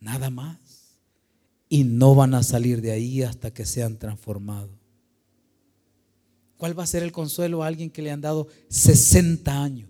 Nada 0.00 0.30
más. 0.30 0.77
Y 1.68 1.84
no 1.84 2.14
van 2.14 2.34
a 2.34 2.42
salir 2.42 2.80
de 2.80 2.92
ahí 2.92 3.22
hasta 3.22 3.52
que 3.52 3.66
sean 3.66 3.98
transformados. 3.98 4.70
¿Cuál 6.56 6.78
va 6.78 6.82
a 6.82 6.86
ser 6.86 7.02
el 7.02 7.12
consuelo 7.12 7.62
a 7.62 7.68
alguien 7.68 7.90
que 7.90 8.02
le 8.02 8.10
han 8.10 8.20
dado 8.20 8.48
60 8.68 9.62
años? 9.62 9.88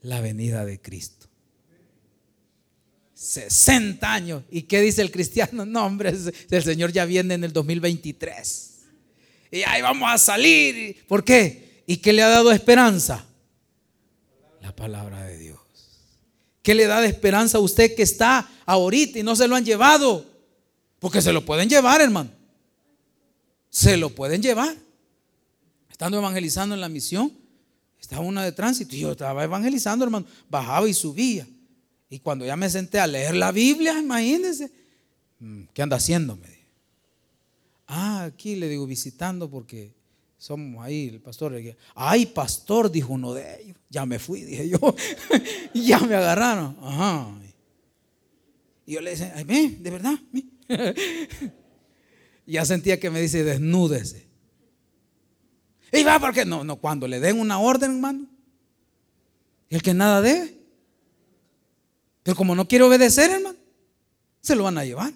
La 0.00 0.20
venida 0.20 0.64
de 0.64 0.80
Cristo. 0.80 1.28
60 3.14 4.12
años. 4.12 4.42
¿Y 4.50 4.62
qué 4.62 4.80
dice 4.80 5.02
el 5.02 5.10
cristiano? 5.10 5.64
No, 5.64 5.86
hombre, 5.86 6.12
el 6.50 6.62
Señor 6.62 6.92
ya 6.92 7.04
viene 7.04 7.34
en 7.34 7.44
el 7.44 7.52
2023. 7.52 8.72
Y 9.52 9.62
ahí 9.62 9.82
vamos 9.82 10.08
a 10.10 10.18
salir. 10.18 11.04
¿Por 11.06 11.24
qué? 11.24 11.82
¿Y 11.86 11.98
qué 11.98 12.12
le 12.12 12.22
ha 12.22 12.28
dado 12.28 12.52
esperanza? 12.52 13.24
La 14.60 14.74
palabra 14.74 15.24
de 15.24 15.38
Dios. 15.38 15.58
¿Qué 16.66 16.74
le 16.74 16.88
da 16.88 17.00
de 17.00 17.06
esperanza 17.06 17.58
a 17.58 17.60
usted 17.60 17.94
que 17.94 18.02
está 18.02 18.50
ahorita 18.64 19.20
y 19.20 19.22
no 19.22 19.36
se 19.36 19.46
lo 19.46 19.54
han 19.54 19.64
llevado? 19.64 20.26
Porque 20.98 21.22
se 21.22 21.32
lo 21.32 21.44
pueden 21.44 21.68
llevar, 21.68 22.00
hermano. 22.00 22.28
Se 23.70 23.96
lo 23.96 24.10
pueden 24.10 24.42
llevar. 24.42 24.76
Estando 25.88 26.18
evangelizando 26.18 26.74
en 26.74 26.80
la 26.80 26.88
misión, 26.88 27.32
estaba 28.00 28.22
una 28.22 28.42
de 28.42 28.50
tránsito 28.50 28.96
y 28.96 28.98
yo 28.98 29.12
estaba 29.12 29.44
evangelizando, 29.44 30.04
hermano. 30.04 30.26
Bajaba 30.50 30.88
y 30.88 30.94
subía. 30.94 31.46
Y 32.10 32.18
cuando 32.18 32.44
ya 32.44 32.56
me 32.56 32.68
senté 32.68 32.98
a 32.98 33.06
leer 33.06 33.36
la 33.36 33.52
Biblia, 33.52 34.00
imagínense, 34.00 34.68
mm, 35.38 35.66
¿qué 35.72 35.82
anda 35.82 35.98
haciendo? 35.98 36.34
Me. 36.34 36.66
Ah, 37.86 38.24
aquí 38.24 38.56
le 38.56 38.68
digo 38.68 38.88
visitando 38.88 39.48
porque 39.48 39.94
somos 40.38 40.84
ahí, 40.84 41.08
el 41.08 41.20
pastor. 41.20 41.54
Ay, 41.94 42.26
pastor, 42.26 42.90
dijo 42.90 43.12
uno 43.12 43.32
de 43.32 43.62
ellos. 43.62 43.76
Ya 43.88 44.04
me 44.04 44.18
fui, 44.18 44.42
dije 44.42 44.68
yo. 44.68 44.78
ya 45.74 46.00
me 46.00 46.14
agarraron. 46.14 46.76
Ajá. 46.80 47.28
Y 48.84 48.92
yo 48.92 49.00
le 49.00 49.10
dije, 49.10 49.32
ay, 49.34 49.78
de 49.80 49.90
verdad. 49.90 50.18
ya 52.46 52.64
sentía 52.64 53.00
que 53.00 53.10
me 53.10 53.20
dice, 53.20 53.42
desnúdese. 53.42 54.26
Y 55.92 56.02
va, 56.02 56.20
porque 56.20 56.44
no, 56.44 56.64
no, 56.64 56.76
cuando 56.76 57.08
le 57.08 57.20
den 57.20 57.40
una 57.40 57.58
orden, 57.58 57.92
hermano. 57.92 58.26
El 59.70 59.82
que 59.82 59.94
nada 59.94 60.20
debe. 60.20 60.56
Pero 62.22 62.36
como 62.36 62.54
no 62.54 62.68
quiere 62.68 62.84
obedecer, 62.84 63.30
hermano, 63.30 63.56
se 64.40 64.54
lo 64.54 64.64
van 64.64 64.78
a 64.78 64.84
llevar. 64.84 65.12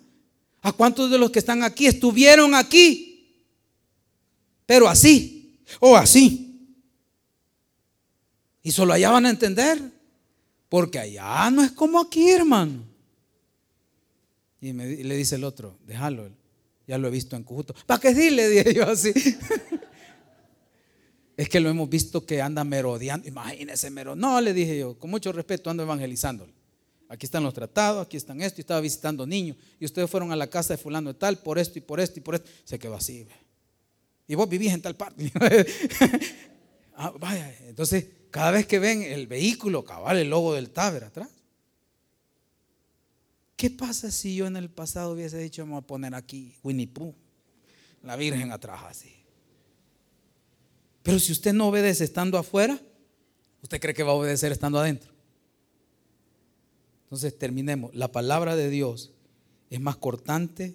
¿A 0.63 0.73
cuántos 0.73 1.11
de 1.11 1.19
los 1.19 1.31
que 1.31 1.39
están 1.39 1.63
aquí 1.63 1.87
estuvieron 1.87 2.55
aquí? 2.55 3.10
Pero 4.71 4.87
así 4.87 5.59
o 5.81 5.97
así. 5.97 6.77
Y 8.63 8.71
solo 8.71 8.93
allá 8.93 9.11
van 9.11 9.27
a 9.27 9.31
entender, 9.31 9.83
porque 10.69 11.01
allá 11.01 11.51
no 11.51 11.65
es 11.65 11.73
como 11.73 11.99
aquí, 11.99 12.31
hermano. 12.31 12.85
Y, 14.61 14.73
le 14.73 15.17
dice 15.17 15.35
el 15.35 15.43
otro, 15.43 15.77
déjalo, 15.85 16.31
ya 16.87 16.99
lo 16.99 17.09
he 17.09 17.11
visto 17.11 17.35
en 17.35 17.43
Cujuto. 17.43 17.75
¿Para 17.85 18.01
qué 18.01 18.15
sí? 18.15 18.31
Le 18.31 18.49
dije 18.49 18.73
yo 18.73 18.89
así. 18.89 19.13
es 21.37 21.49
que 21.49 21.59
lo 21.59 21.69
hemos 21.69 21.91
visto 21.91 22.25
que 22.25 22.41
anda 22.41 22.63
merodeando. 22.63 23.27
Imagínese, 23.27 23.91
mero. 23.91 24.15
No, 24.15 24.41
le 24.41 24.55
dije 24.55 24.79
yo, 24.79 24.97
con 24.97 25.11
mucho 25.11 25.33
respeto 25.33 25.69
ando 25.69 25.83
evangelizándole. 25.83 26.53
Aquí 27.09 27.27
están 27.27 27.43
los 27.43 27.55
tratados, 27.55 28.07
aquí 28.07 28.17
están 28.17 28.41
esto. 28.41 28.61
Y 28.61 28.63
estaba 28.63 28.81
visitando 28.81 29.27
niños. 29.27 29.57
Y 29.81 29.85
ustedes 29.85 30.09
fueron 30.09 30.31
a 30.31 30.37
la 30.37 30.47
casa 30.47 30.75
de 30.75 30.79
fulano 30.81 31.13
de 31.13 31.19
tal, 31.19 31.39
por 31.39 31.59
esto 31.59 31.77
y 31.77 31.83
por 31.83 31.99
esto 31.99 32.21
y 32.21 32.23
por 32.23 32.37
esto. 32.37 32.49
Se 32.63 32.79
quedó 32.79 32.95
así. 32.95 33.27
Y 34.31 34.37
vos 34.37 34.49
vivís 34.49 34.73
en 34.73 34.81
tal 34.81 34.97
parte. 34.97 35.33
Ah, 37.03 37.15
vaya, 37.19 37.57
entonces 37.67 38.09
cada 38.31 38.51
vez 38.51 38.67
que 38.67 38.79
ven 38.79 39.03
el 39.03 39.27
vehículo, 39.27 39.87
cabal, 39.87 40.19
el 40.19 40.29
logo 40.29 40.53
del 40.53 40.69
Taber 40.69 41.05
atrás. 41.05 41.31
¿Qué 43.57 43.71
pasa 43.71 44.11
si 44.11 44.37
yo 44.37 44.47
en 44.47 44.57
el 44.57 44.69
pasado 44.69 45.15
hubiese 45.15 45.39
dicho, 45.39 45.63
vamos 45.63 45.83
a 45.83 45.87
poner 45.87 46.15
aquí 46.15 46.55
Winnie 46.63 46.89
Pooh, 46.89 47.15
la 48.03 48.17
Virgen 48.17 48.53
atrás 48.53 48.83
así? 48.87 49.15
Pero 51.03 51.19
si 51.19 51.33
usted 51.33 51.55
no 51.55 51.69
obedece 51.69 52.05
estando 52.05 52.37
afuera, 52.37 52.79
¿usted 53.63 53.81
cree 53.81 53.95
que 53.95 54.03
va 54.03 54.11
a 54.11 54.17
obedecer 54.17 54.53
estando 54.53 54.79
adentro? 54.79 55.11
Entonces 57.05 57.39
terminemos. 57.39 57.95
La 57.95 58.13
palabra 58.13 58.57
de 58.57 58.69
Dios 58.69 59.11
es 59.71 59.81
más 59.81 59.97
cortante 59.97 60.75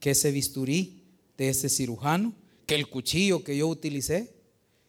que 0.00 0.10
ese 0.10 0.32
bisturí 0.32 1.04
de 1.38 1.50
ese 1.50 1.68
cirujano 1.68 2.34
que 2.70 2.76
el 2.76 2.86
cuchillo 2.86 3.42
que 3.42 3.56
yo 3.56 3.66
utilicé, 3.66 4.32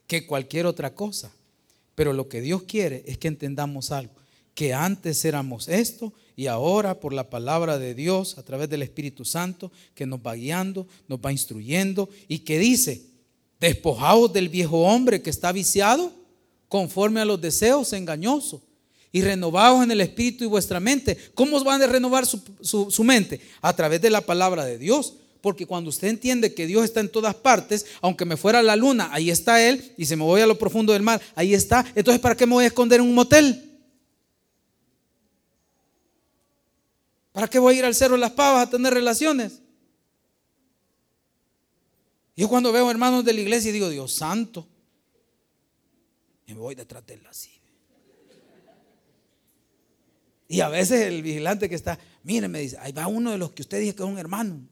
que 0.06 0.28
cualquier 0.28 0.68
otra 0.68 0.94
cosa. 0.94 1.34
Pero 1.96 2.14
lo 2.14 2.30
que 2.30 2.40
Dios 2.40 2.62
quiere 2.62 3.04
es 3.08 3.18
que 3.18 3.28
entendamos 3.28 3.92
algo, 3.92 4.14
que 4.54 4.76
antes 4.76 5.26
éramos 5.26 5.68
esto 5.68 6.14
y 6.36 6.46
ahora 6.46 7.00
por 7.00 7.12
la 7.12 7.32
palabra 7.32 7.80
de 7.80 7.96
Dios, 7.96 8.38
a 8.38 8.44
través 8.44 8.70
del 8.70 8.84
Espíritu 8.84 9.26
Santo, 9.26 9.72
que 9.96 10.06
nos 10.06 10.20
va 10.20 10.36
guiando, 10.36 10.86
nos 11.08 11.18
va 11.18 11.32
instruyendo 11.32 12.08
y 12.28 12.40
que 12.40 12.60
dice, 12.60 13.02
despojaos 13.60 14.32
del 14.32 14.50
viejo 14.50 14.82
hombre 14.82 15.24
que 15.24 15.32
está 15.32 15.52
viciado 15.52 16.14
conforme 16.70 17.22
a 17.22 17.26
los 17.26 17.42
deseos 17.42 17.94
engañosos 17.94 18.62
y 19.12 19.24
renovaos 19.24 19.84
en 19.84 19.90
el 19.90 20.02
espíritu 20.02 20.44
y 20.44 20.48
vuestra 20.48 20.80
mente. 20.80 21.18
¿Cómo 21.34 21.60
van 21.64 21.82
a 21.82 21.88
renovar 21.88 22.28
su, 22.28 22.92
su, 22.92 23.04
mente? 23.04 23.42
A 23.60 23.76
través 23.76 24.00
de 24.04 24.12
la 24.12 24.22
palabra 24.22 24.66
de 24.66 24.78
Dios. 24.78 25.16
Porque 25.42 25.66
cuando 25.66 25.90
usted 25.90 26.08
entiende 26.08 26.54
que 26.54 26.68
Dios 26.68 26.84
está 26.84 27.00
en 27.00 27.10
todas 27.10 27.34
partes, 27.36 27.86
aunque 28.02 28.26
me 28.26 28.38
fuera 28.38 28.60
a 28.60 28.64
la 28.64 28.76
luna, 28.76 29.10
ahí 29.12 29.32
está 29.32 29.68
Él, 29.68 29.94
y 29.98 30.06
si 30.06 30.16
me 30.16 30.24
voy 30.24 30.42
a 30.42 30.48
lo 30.48 30.58
profundo 30.58 30.94
del 30.94 31.02
mar, 31.02 31.20
ahí 31.36 31.54
está. 31.54 31.86
Entonces, 31.96 32.22
¿para 32.22 32.36
qué 32.36 32.46
me 32.46 32.54
voy 32.54 32.64
a 32.64 32.68
esconder 32.68 33.00
en 33.00 33.08
un 33.08 33.16
motel? 33.16 33.70
¿Para 37.32 37.48
qué 37.48 37.60
voy 37.60 37.76
a 37.76 37.80
ir 37.80 37.86
al 37.86 37.96
Cerro 37.96 38.14
de 38.14 38.20
las 38.20 38.32
Pavas 38.32 38.68
a 38.68 38.70
tener 38.70 38.94
relaciones? 38.94 39.62
Yo 42.36 42.48
cuando 42.48 42.72
veo 42.72 42.90
hermanos 42.90 43.26
de 43.26 43.34
la 43.34 43.42
iglesia 43.42 43.72
digo, 43.72 43.90
Dios 43.90 44.14
santo, 44.14 44.68
y 46.46 46.54
me 46.54 46.60
voy 46.60 46.76
detrás 46.76 47.06
de 47.06 47.16
él 47.16 47.26
así. 47.28 47.50
Y 50.48 50.60
a 50.60 50.68
veces 50.68 51.02
el 51.02 51.22
vigilante 51.22 51.70
que 51.70 51.76
está, 51.76 51.98
mire, 52.24 52.48
me 52.50 52.60
dice, 52.60 52.78
ahí 52.80 52.92
va 52.92 53.08
uno 53.08 53.32
de 53.32 53.38
los 53.38 53.54
que 53.54 53.62
usted 53.62 53.80
dice 53.80 53.96
que 53.96 54.04
es 54.04 54.10
un 54.10 54.18
hermano. 54.18 54.68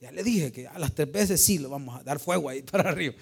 Ya 0.00 0.12
le 0.12 0.22
dije 0.22 0.52
que 0.52 0.66
a 0.66 0.78
las 0.78 0.94
tres 0.94 1.10
veces 1.10 1.40
sí 1.40 1.58
lo 1.58 1.70
vamos 1.70 1.98
a 1.98 2.02
dar 2.02 2.18
fuego 2.18 2.48
ahí 2.48 2.62
para 2.70 2.90
arriba. 2.90 3.14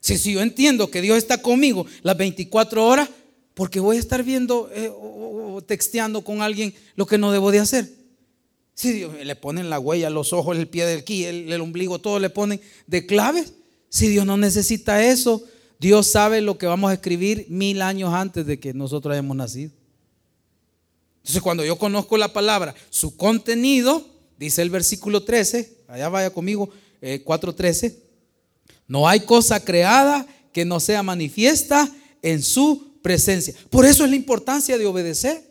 Si, 0.00 0.16
si 0.16 0.32
yo 0.32 0.40
entiendo 0.40 0.90
que 0.90 1.00
Dios 1.00 1.18
está 1.18 1.42
conmigo 1.42 1.86
las 2.02 2.16
24 2.16 2.86
horas, 2.86 3.08
porque 3.54 3.80
voy 3.80 3.96
a 3.96 4.00
estar 4.00 4.22
viendo 4.22 4.70
eh, 4.72 4.88
o, 4.88 5.60
texteando 5.66 6.22
con 6.22 6.42
alguien 6.42 6.72
lo 6.94 7.06
que 7.06 7.18
no 7.18 7.32
debo 7.32 7.50
de 7.50 7.58
hacer. 7.58 7.92
Si 8.72 8.92
Dios 8.92 9.12
le 9.20 9.34
ponen 9.34 9.68
la 9.68 9.80
huella, 9.80 10.08
los 10.08 10.32
ojos, 10.32 10.56
el 10.56 10.68
pie 10.68 10.86
del 10.86 11.02
ki, 11.02 11.24
el, 11.24 11.52
el 11.52 11.60
ombligo, 11.60 11.98
todo 11.98 12.20
le 12.20 12.30
ponen 12.30 12.60
de 12.86 13.04
claves. 13.06 13.54
Si 13.88 14.06
Dios 14.06 14.24
no 14.24 14.36
necesita 14.36 15.04
eso, 15.04 15.42
Dios 15.80 16.06
sabe 16.06 16.40
lo 16.40 16.56
que 16.58 16.66
vamos 16.66 16.90
a 16.90 16.94
escribir 16.94 17.46
mil 17.48 17.82
años 17.82 18.14
antes 18.14 18.46
de 18.46 18.60
que 18.60 18.72
nosotros 18.72 19.12
hayamos 19.12 19.36
nacido. 19.36 19.72
Entonces 21.18 21.42
cuando 21.42 21.64
yo 21.64 21.76
conozco 21.76 22.16
la 22.16 22.32
palabra, 22.32 22.74
su 22.90 23.16
contenido, 23.16 24.06
dice 24.38 24.62
el 24.62 24.70
versículo 24.70 25.24
13, 25.24 25.84
allá 25.88 26.08
vaya 26.08 26.30
conmigo, 26.30 26.70
4.13, 27.00 27.84
eh, 27.84 27.98
no 28.86 29.06
hay 29.06 29.20
cosa 29.20 29.62
creada 29.64 30.26
que 30.52 30.64
no 30.64 30.80
sea 30.80 31.02
manifiesta 31.02 31.92
en 32.22 32.42
su 32.42 32.98
presencia. 33.02 33.54
Por 33.70 33.84
eso 33.84 34.04
es 34.04 34.10
la 34.10 34.16
importancia 34.16 34.78
de 34.78 34.86
obedecer. 34.86 35.48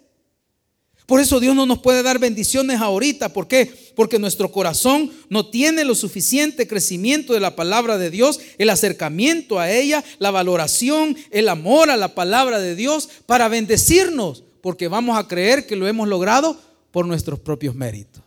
Por 1.05 1.21
eso 1.21 1.39
Dios 1.39 1.55
no 1.55 1.65
nos 1.65 1.79
puede 1.79 2.03
dar 2.03 2.19
bendiciones 2.19 2.81
ahorita. 2.81 3.31
¿Por 3.31 3.47
qué? 3.47 3.71
Porque 3.95 4.19
nuestro 4.19 4.51
corazón 4.51 5.09
no 5.29 5.49
tiene 5.49 5.85
lo 5.85 5.95
suficiente 5.95 6.67
crecimiento 6.67 7.33
de 7.33 7.39
la 7.39 7.55
palabra 7.55 7.97
de 7.97 8.09
Dios, 8.09 8.41
el 8.57 8.69
acercamiento 8.69 9.57
a 9.57 9.71
ella, 9.71 10.03
la 10.19 10.31
valoración, 10.31 11.15
el 11.31 11.47
amor 11.47 11.89
a 11.89 11.95
la 11.95 12.13
palabra 12.13 12.59
de 12.59 12.75
Dios 12.75 13.07
para 13.25 13.47
bendecirnos. 13.47 14.43
Porque 14.61 14.89
vamos 14.89 15.17
a 15.17 15.29
creer 15.29 15.65
que 15.65 15.77
lo 15.77 15.87
hemos 15.87 16.09
logrado 16.09 16.59
por 16.91 17.07
nuestros 17.07 17.39
propios 17.39 17.73
méritos. 17.73 18.26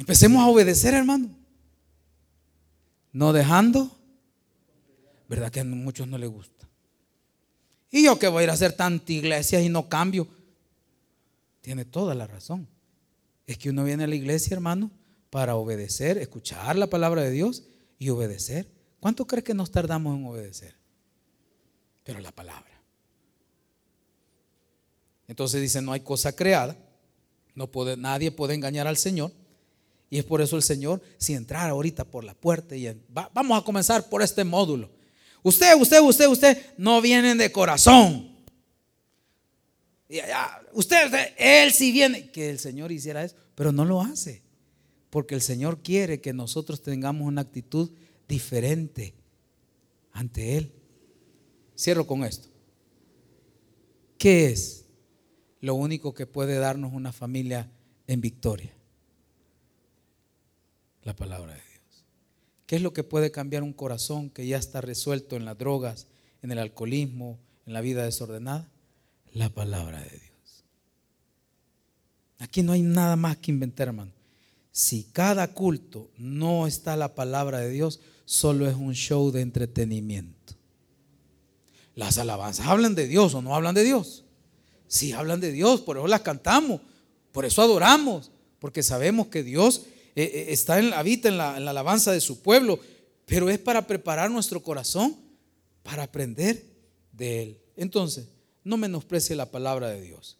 Empecemos 0.00 0.42
a 0.42 0.48
obedecer, 0.48 0.94
hermano. 0.94 1.28
No 3.12 3.34
dejando, 3.34 3.94
¿verdad 5.28 5.52
que 5.52 5.60
a 5.60 5.64
muchos 5.64 6.08
no 6.08 6.16
les 6.16 6.30
gusta? 6.30 6.66
Y 7.90 8.04
yo 8.04 8.18
que 8.18 8.28
voy 8.28 8.40
a 8.40 8.44
ir 8.44 8.50
a 8.50 8.54
hacer 8.54 8.72
tanta 8.72 9.12
iglesia 9.12 9.60
y 9.60 9.68
no 9.68 9.90
cambio. 9.90 10.26
Tiene 11.60 11.84
toda 11.84 12.14
la 12.14 12.26
razón. 12.26 12.66
Es 13.46 13.58
que 13.58 13.68
uno 13.68 13.84
viene 13.84 14.04
a 14.04 14.06
la 14.06 14.14
iglesia, 14.14 14.54
hermano, 14.54 14.90
para 15.28 15.56
obedecer, 15.56 16.16
escuchar 16.16 16.76
la 16.76 16.86
palabra 16.86 17.20
de 17.20 17.32
Dios 17.32 17.64
y 17.98 18.08
obedecer. 18.08 18.70
¿Cuánto 19.00 19.26
crees 19.26 19.44
que 19.44 19.52
nos 19.52 19.70
tardamos 19.70 20.16
en 20.16 20.24
obedecer? 20.24 20.76
Pero 22.04 22.20
la 22.20 22.32
palabra. 22.32 22.80
Entonces 25.28 25.60
dice, 25.60 25.82
no 25.82 25.92
hay 25.92 26.00
cosa 26.00 26.34
creada. 26.34 26.74
No 27.54 27.70
puede, 27.70 27.98
nadie 27.98 28.30
puede 28.30 28.54
engañar 28.54 28.86
al 28.86 28.96
Señor. 28.96 29.30
Y 30.10 30.18
es 30.18 30.24
por 30.24 30.42
eso 30.42 30.56
el 30.56 30.62
Señor, 30.62 31.00
si 31.18 31.34
entrar 31.34 31.70
ahorita 31.70 32.04
por 32.04 32.24
la 32.24 32.34
puerta 32.34 32.74
y 32.74 32.92
vamos 33.08 33.58
a 33.58 33.64
comenzar 33.64 34.08
por 34.08 34.22
este 34.22 34.42
módulo. 34.42 34.90
Usted, 35.42 35.74
usted, 35.80 36.00
usted, 36.00 36.26
usted 36.26 36.58
no 36.76 37.00
vienen 37.00 37.38
de 37.38 37.52
corazón. 37.52 38.28
usted, 40.72 41.04
usted, 41.04 41.28
él 41.38 41.72
sí 41.72 41.92
viene. 41.92 42.30
Que 42.32 42.50
el 42.50 42.58
Señor 42.58 42.90
hiciera 42.90 43.24
eso, 43.24 43.36
pero 43.54 43.70
no 43.70 43.84
lo 43.84 44.02
hace. 44.02 44.42
Porque 45.10 45.36
el 45.36 45.42
Señor 45.42 45.80
quiere 45.82 46.20
que 46.20 46.32
nosotros 46.32 46.82
tengamos 46.82 47.26
una 47.26 47.42
actitud 47.42 47.90
diferente 48.28 49.14
ante 50.12 50.56
Él. 50.56 50.72
Cierro 51.76 52.06
con 52.06 52.24
esto. 52.24 52.48
¿Qué 54.18 54.46
es 54.46 54.86
lo 55.60 55.74
único 55.74 56.12
que 56.14 56.26
puede 56.26 56.56
darnos 56.56 56.92
una 56.92 57.12
familia 57.12 57.70
en 58.06 58.20
victoria? 58.20 58.74
La 61.02 61.14
palabra 61.16 61.54
de 61.54 61.60
Dios. 61.60 62.04
¿Qué 62.66 62.76
es 62.76 62.82
lo 62.82 62.92
que 62.92 63.04
puede 63.04 63.30
cambiar 63.30 63.62
un 63.62 63.72
corazón 63.72 64.30
que 64.30 64.46
ya 64.46 64.58
está 64.58 64.80
resuelto 64.80 65.36
en 65.36 65.44
las 65.44 65.58
drogas, 65.58 66.06
en 66.42 66.52
el 66.52 66.58
alcoholismo, 66.58 67.38
en 67.66 67.72
la 67.72 67.80
vida 67.80 68.04
desordenada? 68.04 68.70
La 69.32 69.48
palabra 69.48 70.00
de 70.00 70.10
Dios. 70.10 70.64
Aquí 72.38 72.62
no 72.62 72.72
hay 72.72 72.82
nada 72.82 73.16
más 73.16 73.36
que 73.38 73.50
inventar, 73.50 73.88
hermano. 73.88 74.12
Si 74.72 75.04
cada 75.04 75.52
culto 75.52 76.10
no 76.16 76.66
está 76.66 76.96
la 76.96 77.14
palabra 77.14 77.58
de 77.58 77.70
Dios, 77.70 78.00
solo 78.24 78.68
es 78.68 78.76
un 78.76 78.94
show 78.94 79.30
de 79.30 79.40
entretenimiento. 79.40 80.54
Las 81.94 82.18
alabanzas 82.18 82.66
hablan 82.66 82.94
de 82.94 83.08
Dios 83.08 83.34
o 83.34 83.42
no 83.42 83.54
hablan 83.54 83.74
de 83.74 83.84
Dios. 83.84 84.24
Sí, 84.86 85.12
hablan 85.12 85.40
de 85.40 85.52
Dios, 85.52 85.80
por 85.80 85.96
eso 85.96 86.06
las 86.06 86.22
cantamos, 86.22 86.80
por 87.32 87.44
eso 87.44 87.62
adoramos, 87.62 88.30
porque 88.58 88.82
sabemos 88.82 89.26
que 89.26 89.42
Dios 89.42 89.82
eh, 90.16 90.22
eh, 90.24 90.46
está 90.50 90.78
en, 90.78 90.92
habita 90.92 91.28
en 91.28 91.38
la, 91.38 91.56
en 91.56 91.64
la 91.64 91.70
alabanza 91.70 92.12
de 92.12 92.20
su 92.20 92.42
pueblo, 92.42 92.80
pero 93.26 93.48
es 93.48 93.58
para 93.58 93.86
preparar 93.86 94.30
nuestro 94.30 94.62
corazón 94.62 95.16
para 95.82 96.04
aprender 96.04 96.64
de 97.12 97.42
Él. 97.42 97.58
Entonces, 97.76 98.28
no 98.64 98.76
menosprecie 98.76 99.36
la 99.36 99.50
palabra 99.50 99.88
de 99.88 100.00
Dios. 100.00 100.36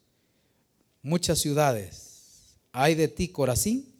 Muchas 1.02 1.38
ciudades, 1.38 2.58
hay 2.72 2.94
de 2.94 3.08
ti 3.08 3.28
Corazín, 3.28 3.94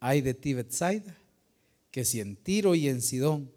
hay 0.00 0.20
de 0.20 0.34
ti 0.34 0.54
Bethsaida, 0.54 1.16
que 1.90 2.04
si 2.04 2.20
en 2.20 2.36
Tiro 2.36 2.74
y 2.74 2.88
en 2.88 3.02
Sidón 3.02 3.50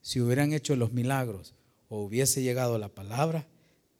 se 0.00 0.20
hubieran 0.20 0.52
hecho 0.52 0.76
los 0.76 0.92
milagros 0.92 1.54
o 1.88 2.02
hubiese 2.02 2.42
llegado 2.42 2.78
la 2.78 2.88
palabra, 2.88 3.46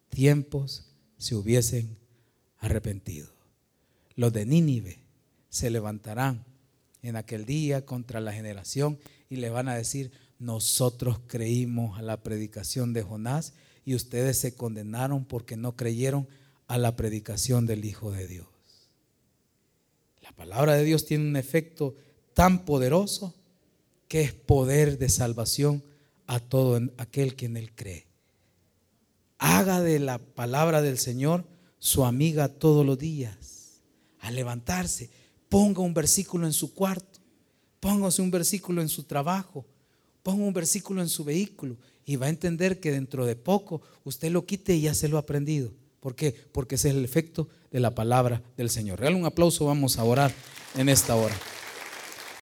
tiempos 0.08 0.84
se 1.18 1.34
hubiesen 1.34 1.96
arrepentido. 2.58 3.28
Los 4.14 4.32
de 4.32 4.46
Nínive 4.46 4.98
se 5.48 5.70
levantarán 5.70 6.44
en 7.02 7.16
aquel 7.16 7.44
día 7.44 7.84
contra 7.84 8.20
la 8.20 8.32
generación 8.32 8.98
y 9.28 9.36
le 9.36 9.50
van 9.50 9.68
a 9.68 9.74
decir, 9.74 10.12
nosotros 10.38 11.20
creímos 11.26 11.98
a 11.98 12.02
la 12.02 12.22
predicación 12.22 12.92
de 12.92 13.02
Jonás 13.02 13.54
y 13.84 13.94
ustedes 13.94 14.38
se 14.38 14.54
condenaron 14.54 15.24
porque 15.24 15.56
no 15.56 15.76
creyeron 15.76 16.28
a 16.68 16.78
la 16.78 16.96
predicación 16.96 17.66
del 17.66 17.84
Hijo 17.84 18.10
de 18.12 18.26
Dios. 18.26 18.46
La 20.22 20.32
palabra 20.32 20.74
de 20.74 20.84
Dios 20.84 21.04
tiene 21.04 21.28
un 21.28 21.36
efecto 21.36 21.96
tan 22.34 22.64
poderoso 22.64 23.34
que 24.08 24.22
es 24.22 24.32
poder 24.32 24.98
de 24.98 25.08
salvación 25.08 25.82
a 26.26 26.38
todo 26.40 26.80
aquel 26.98 27.34
que 27.34 27.46
en 27.46 27.56
él 27.56 27.72
cree. 27.74 28.06
Haga 29.38 29.80
de 29.80 29.98
la 29.98 30.18
palabra 30.18 30.82
del 30.82 30.98
Señor 30.98 31.44
su 31.78 32.04
amiga 32.04 32.48
todos 32.48 32.86
los 32.86 32.98
días. 32.98 33.80
Al 34.20 34.36
levantarse, 34.36 35.10
Ponga 35.52 35.82
un 35.82 35.92
versículo 35.92 36.46
en 36.46 36.54
su 36.54 36.72
cuarto, 36.72 37.20
póngase 37.78 38.22
un 38.22 38.30
versículo 38.30 38.80
en 38.80 38.88
su 38.88 39.02
trabajo, 39.02 39.66
ponga 40.22 40.46
un 40.46 40.54
versículo 40.54 41.02
en 41.02 41.10
su 41.10 41.24
vehículo 41.24 41.76
y 42.06 42.16
va 42.16 42.24
a 42.24 42.30
entender 42.30 42.80
que 42.80 42.90
dentro 42.90 43.26
de 43.26 43.36
poco 43.36 43.82
usted 44.02 44.32
lo 44.32 44.46
quite 44.46 44.74
y 44.74 44.80
ya 44.80 44.94
se 44.94 45.08
lo 45.08 45.18
ha 45.18 45.20
aprendido. 45.20 45.70
¿Por 46.00 46.14
qué? 46.14 46.34
Porque 46.52 46.76
ese 46.76 46.88
es 46.88 46.94
el 46.94 47.04
efecto 47.04 47.50
de 47.70 47.80
la 47.80 47.94
palabra 47.94 48.42
del 48.56 48.70
Señor. 48.70 48.98
Real 48.98 49.14
un 49.14 49.26
aplauso, 49.26 49.66
vamos 49.66 49.98
a 49.98 50.04
orar 50.04 50.32
en 50.74 50.88
esta 50.88 51.16
hora. 51.16 51.36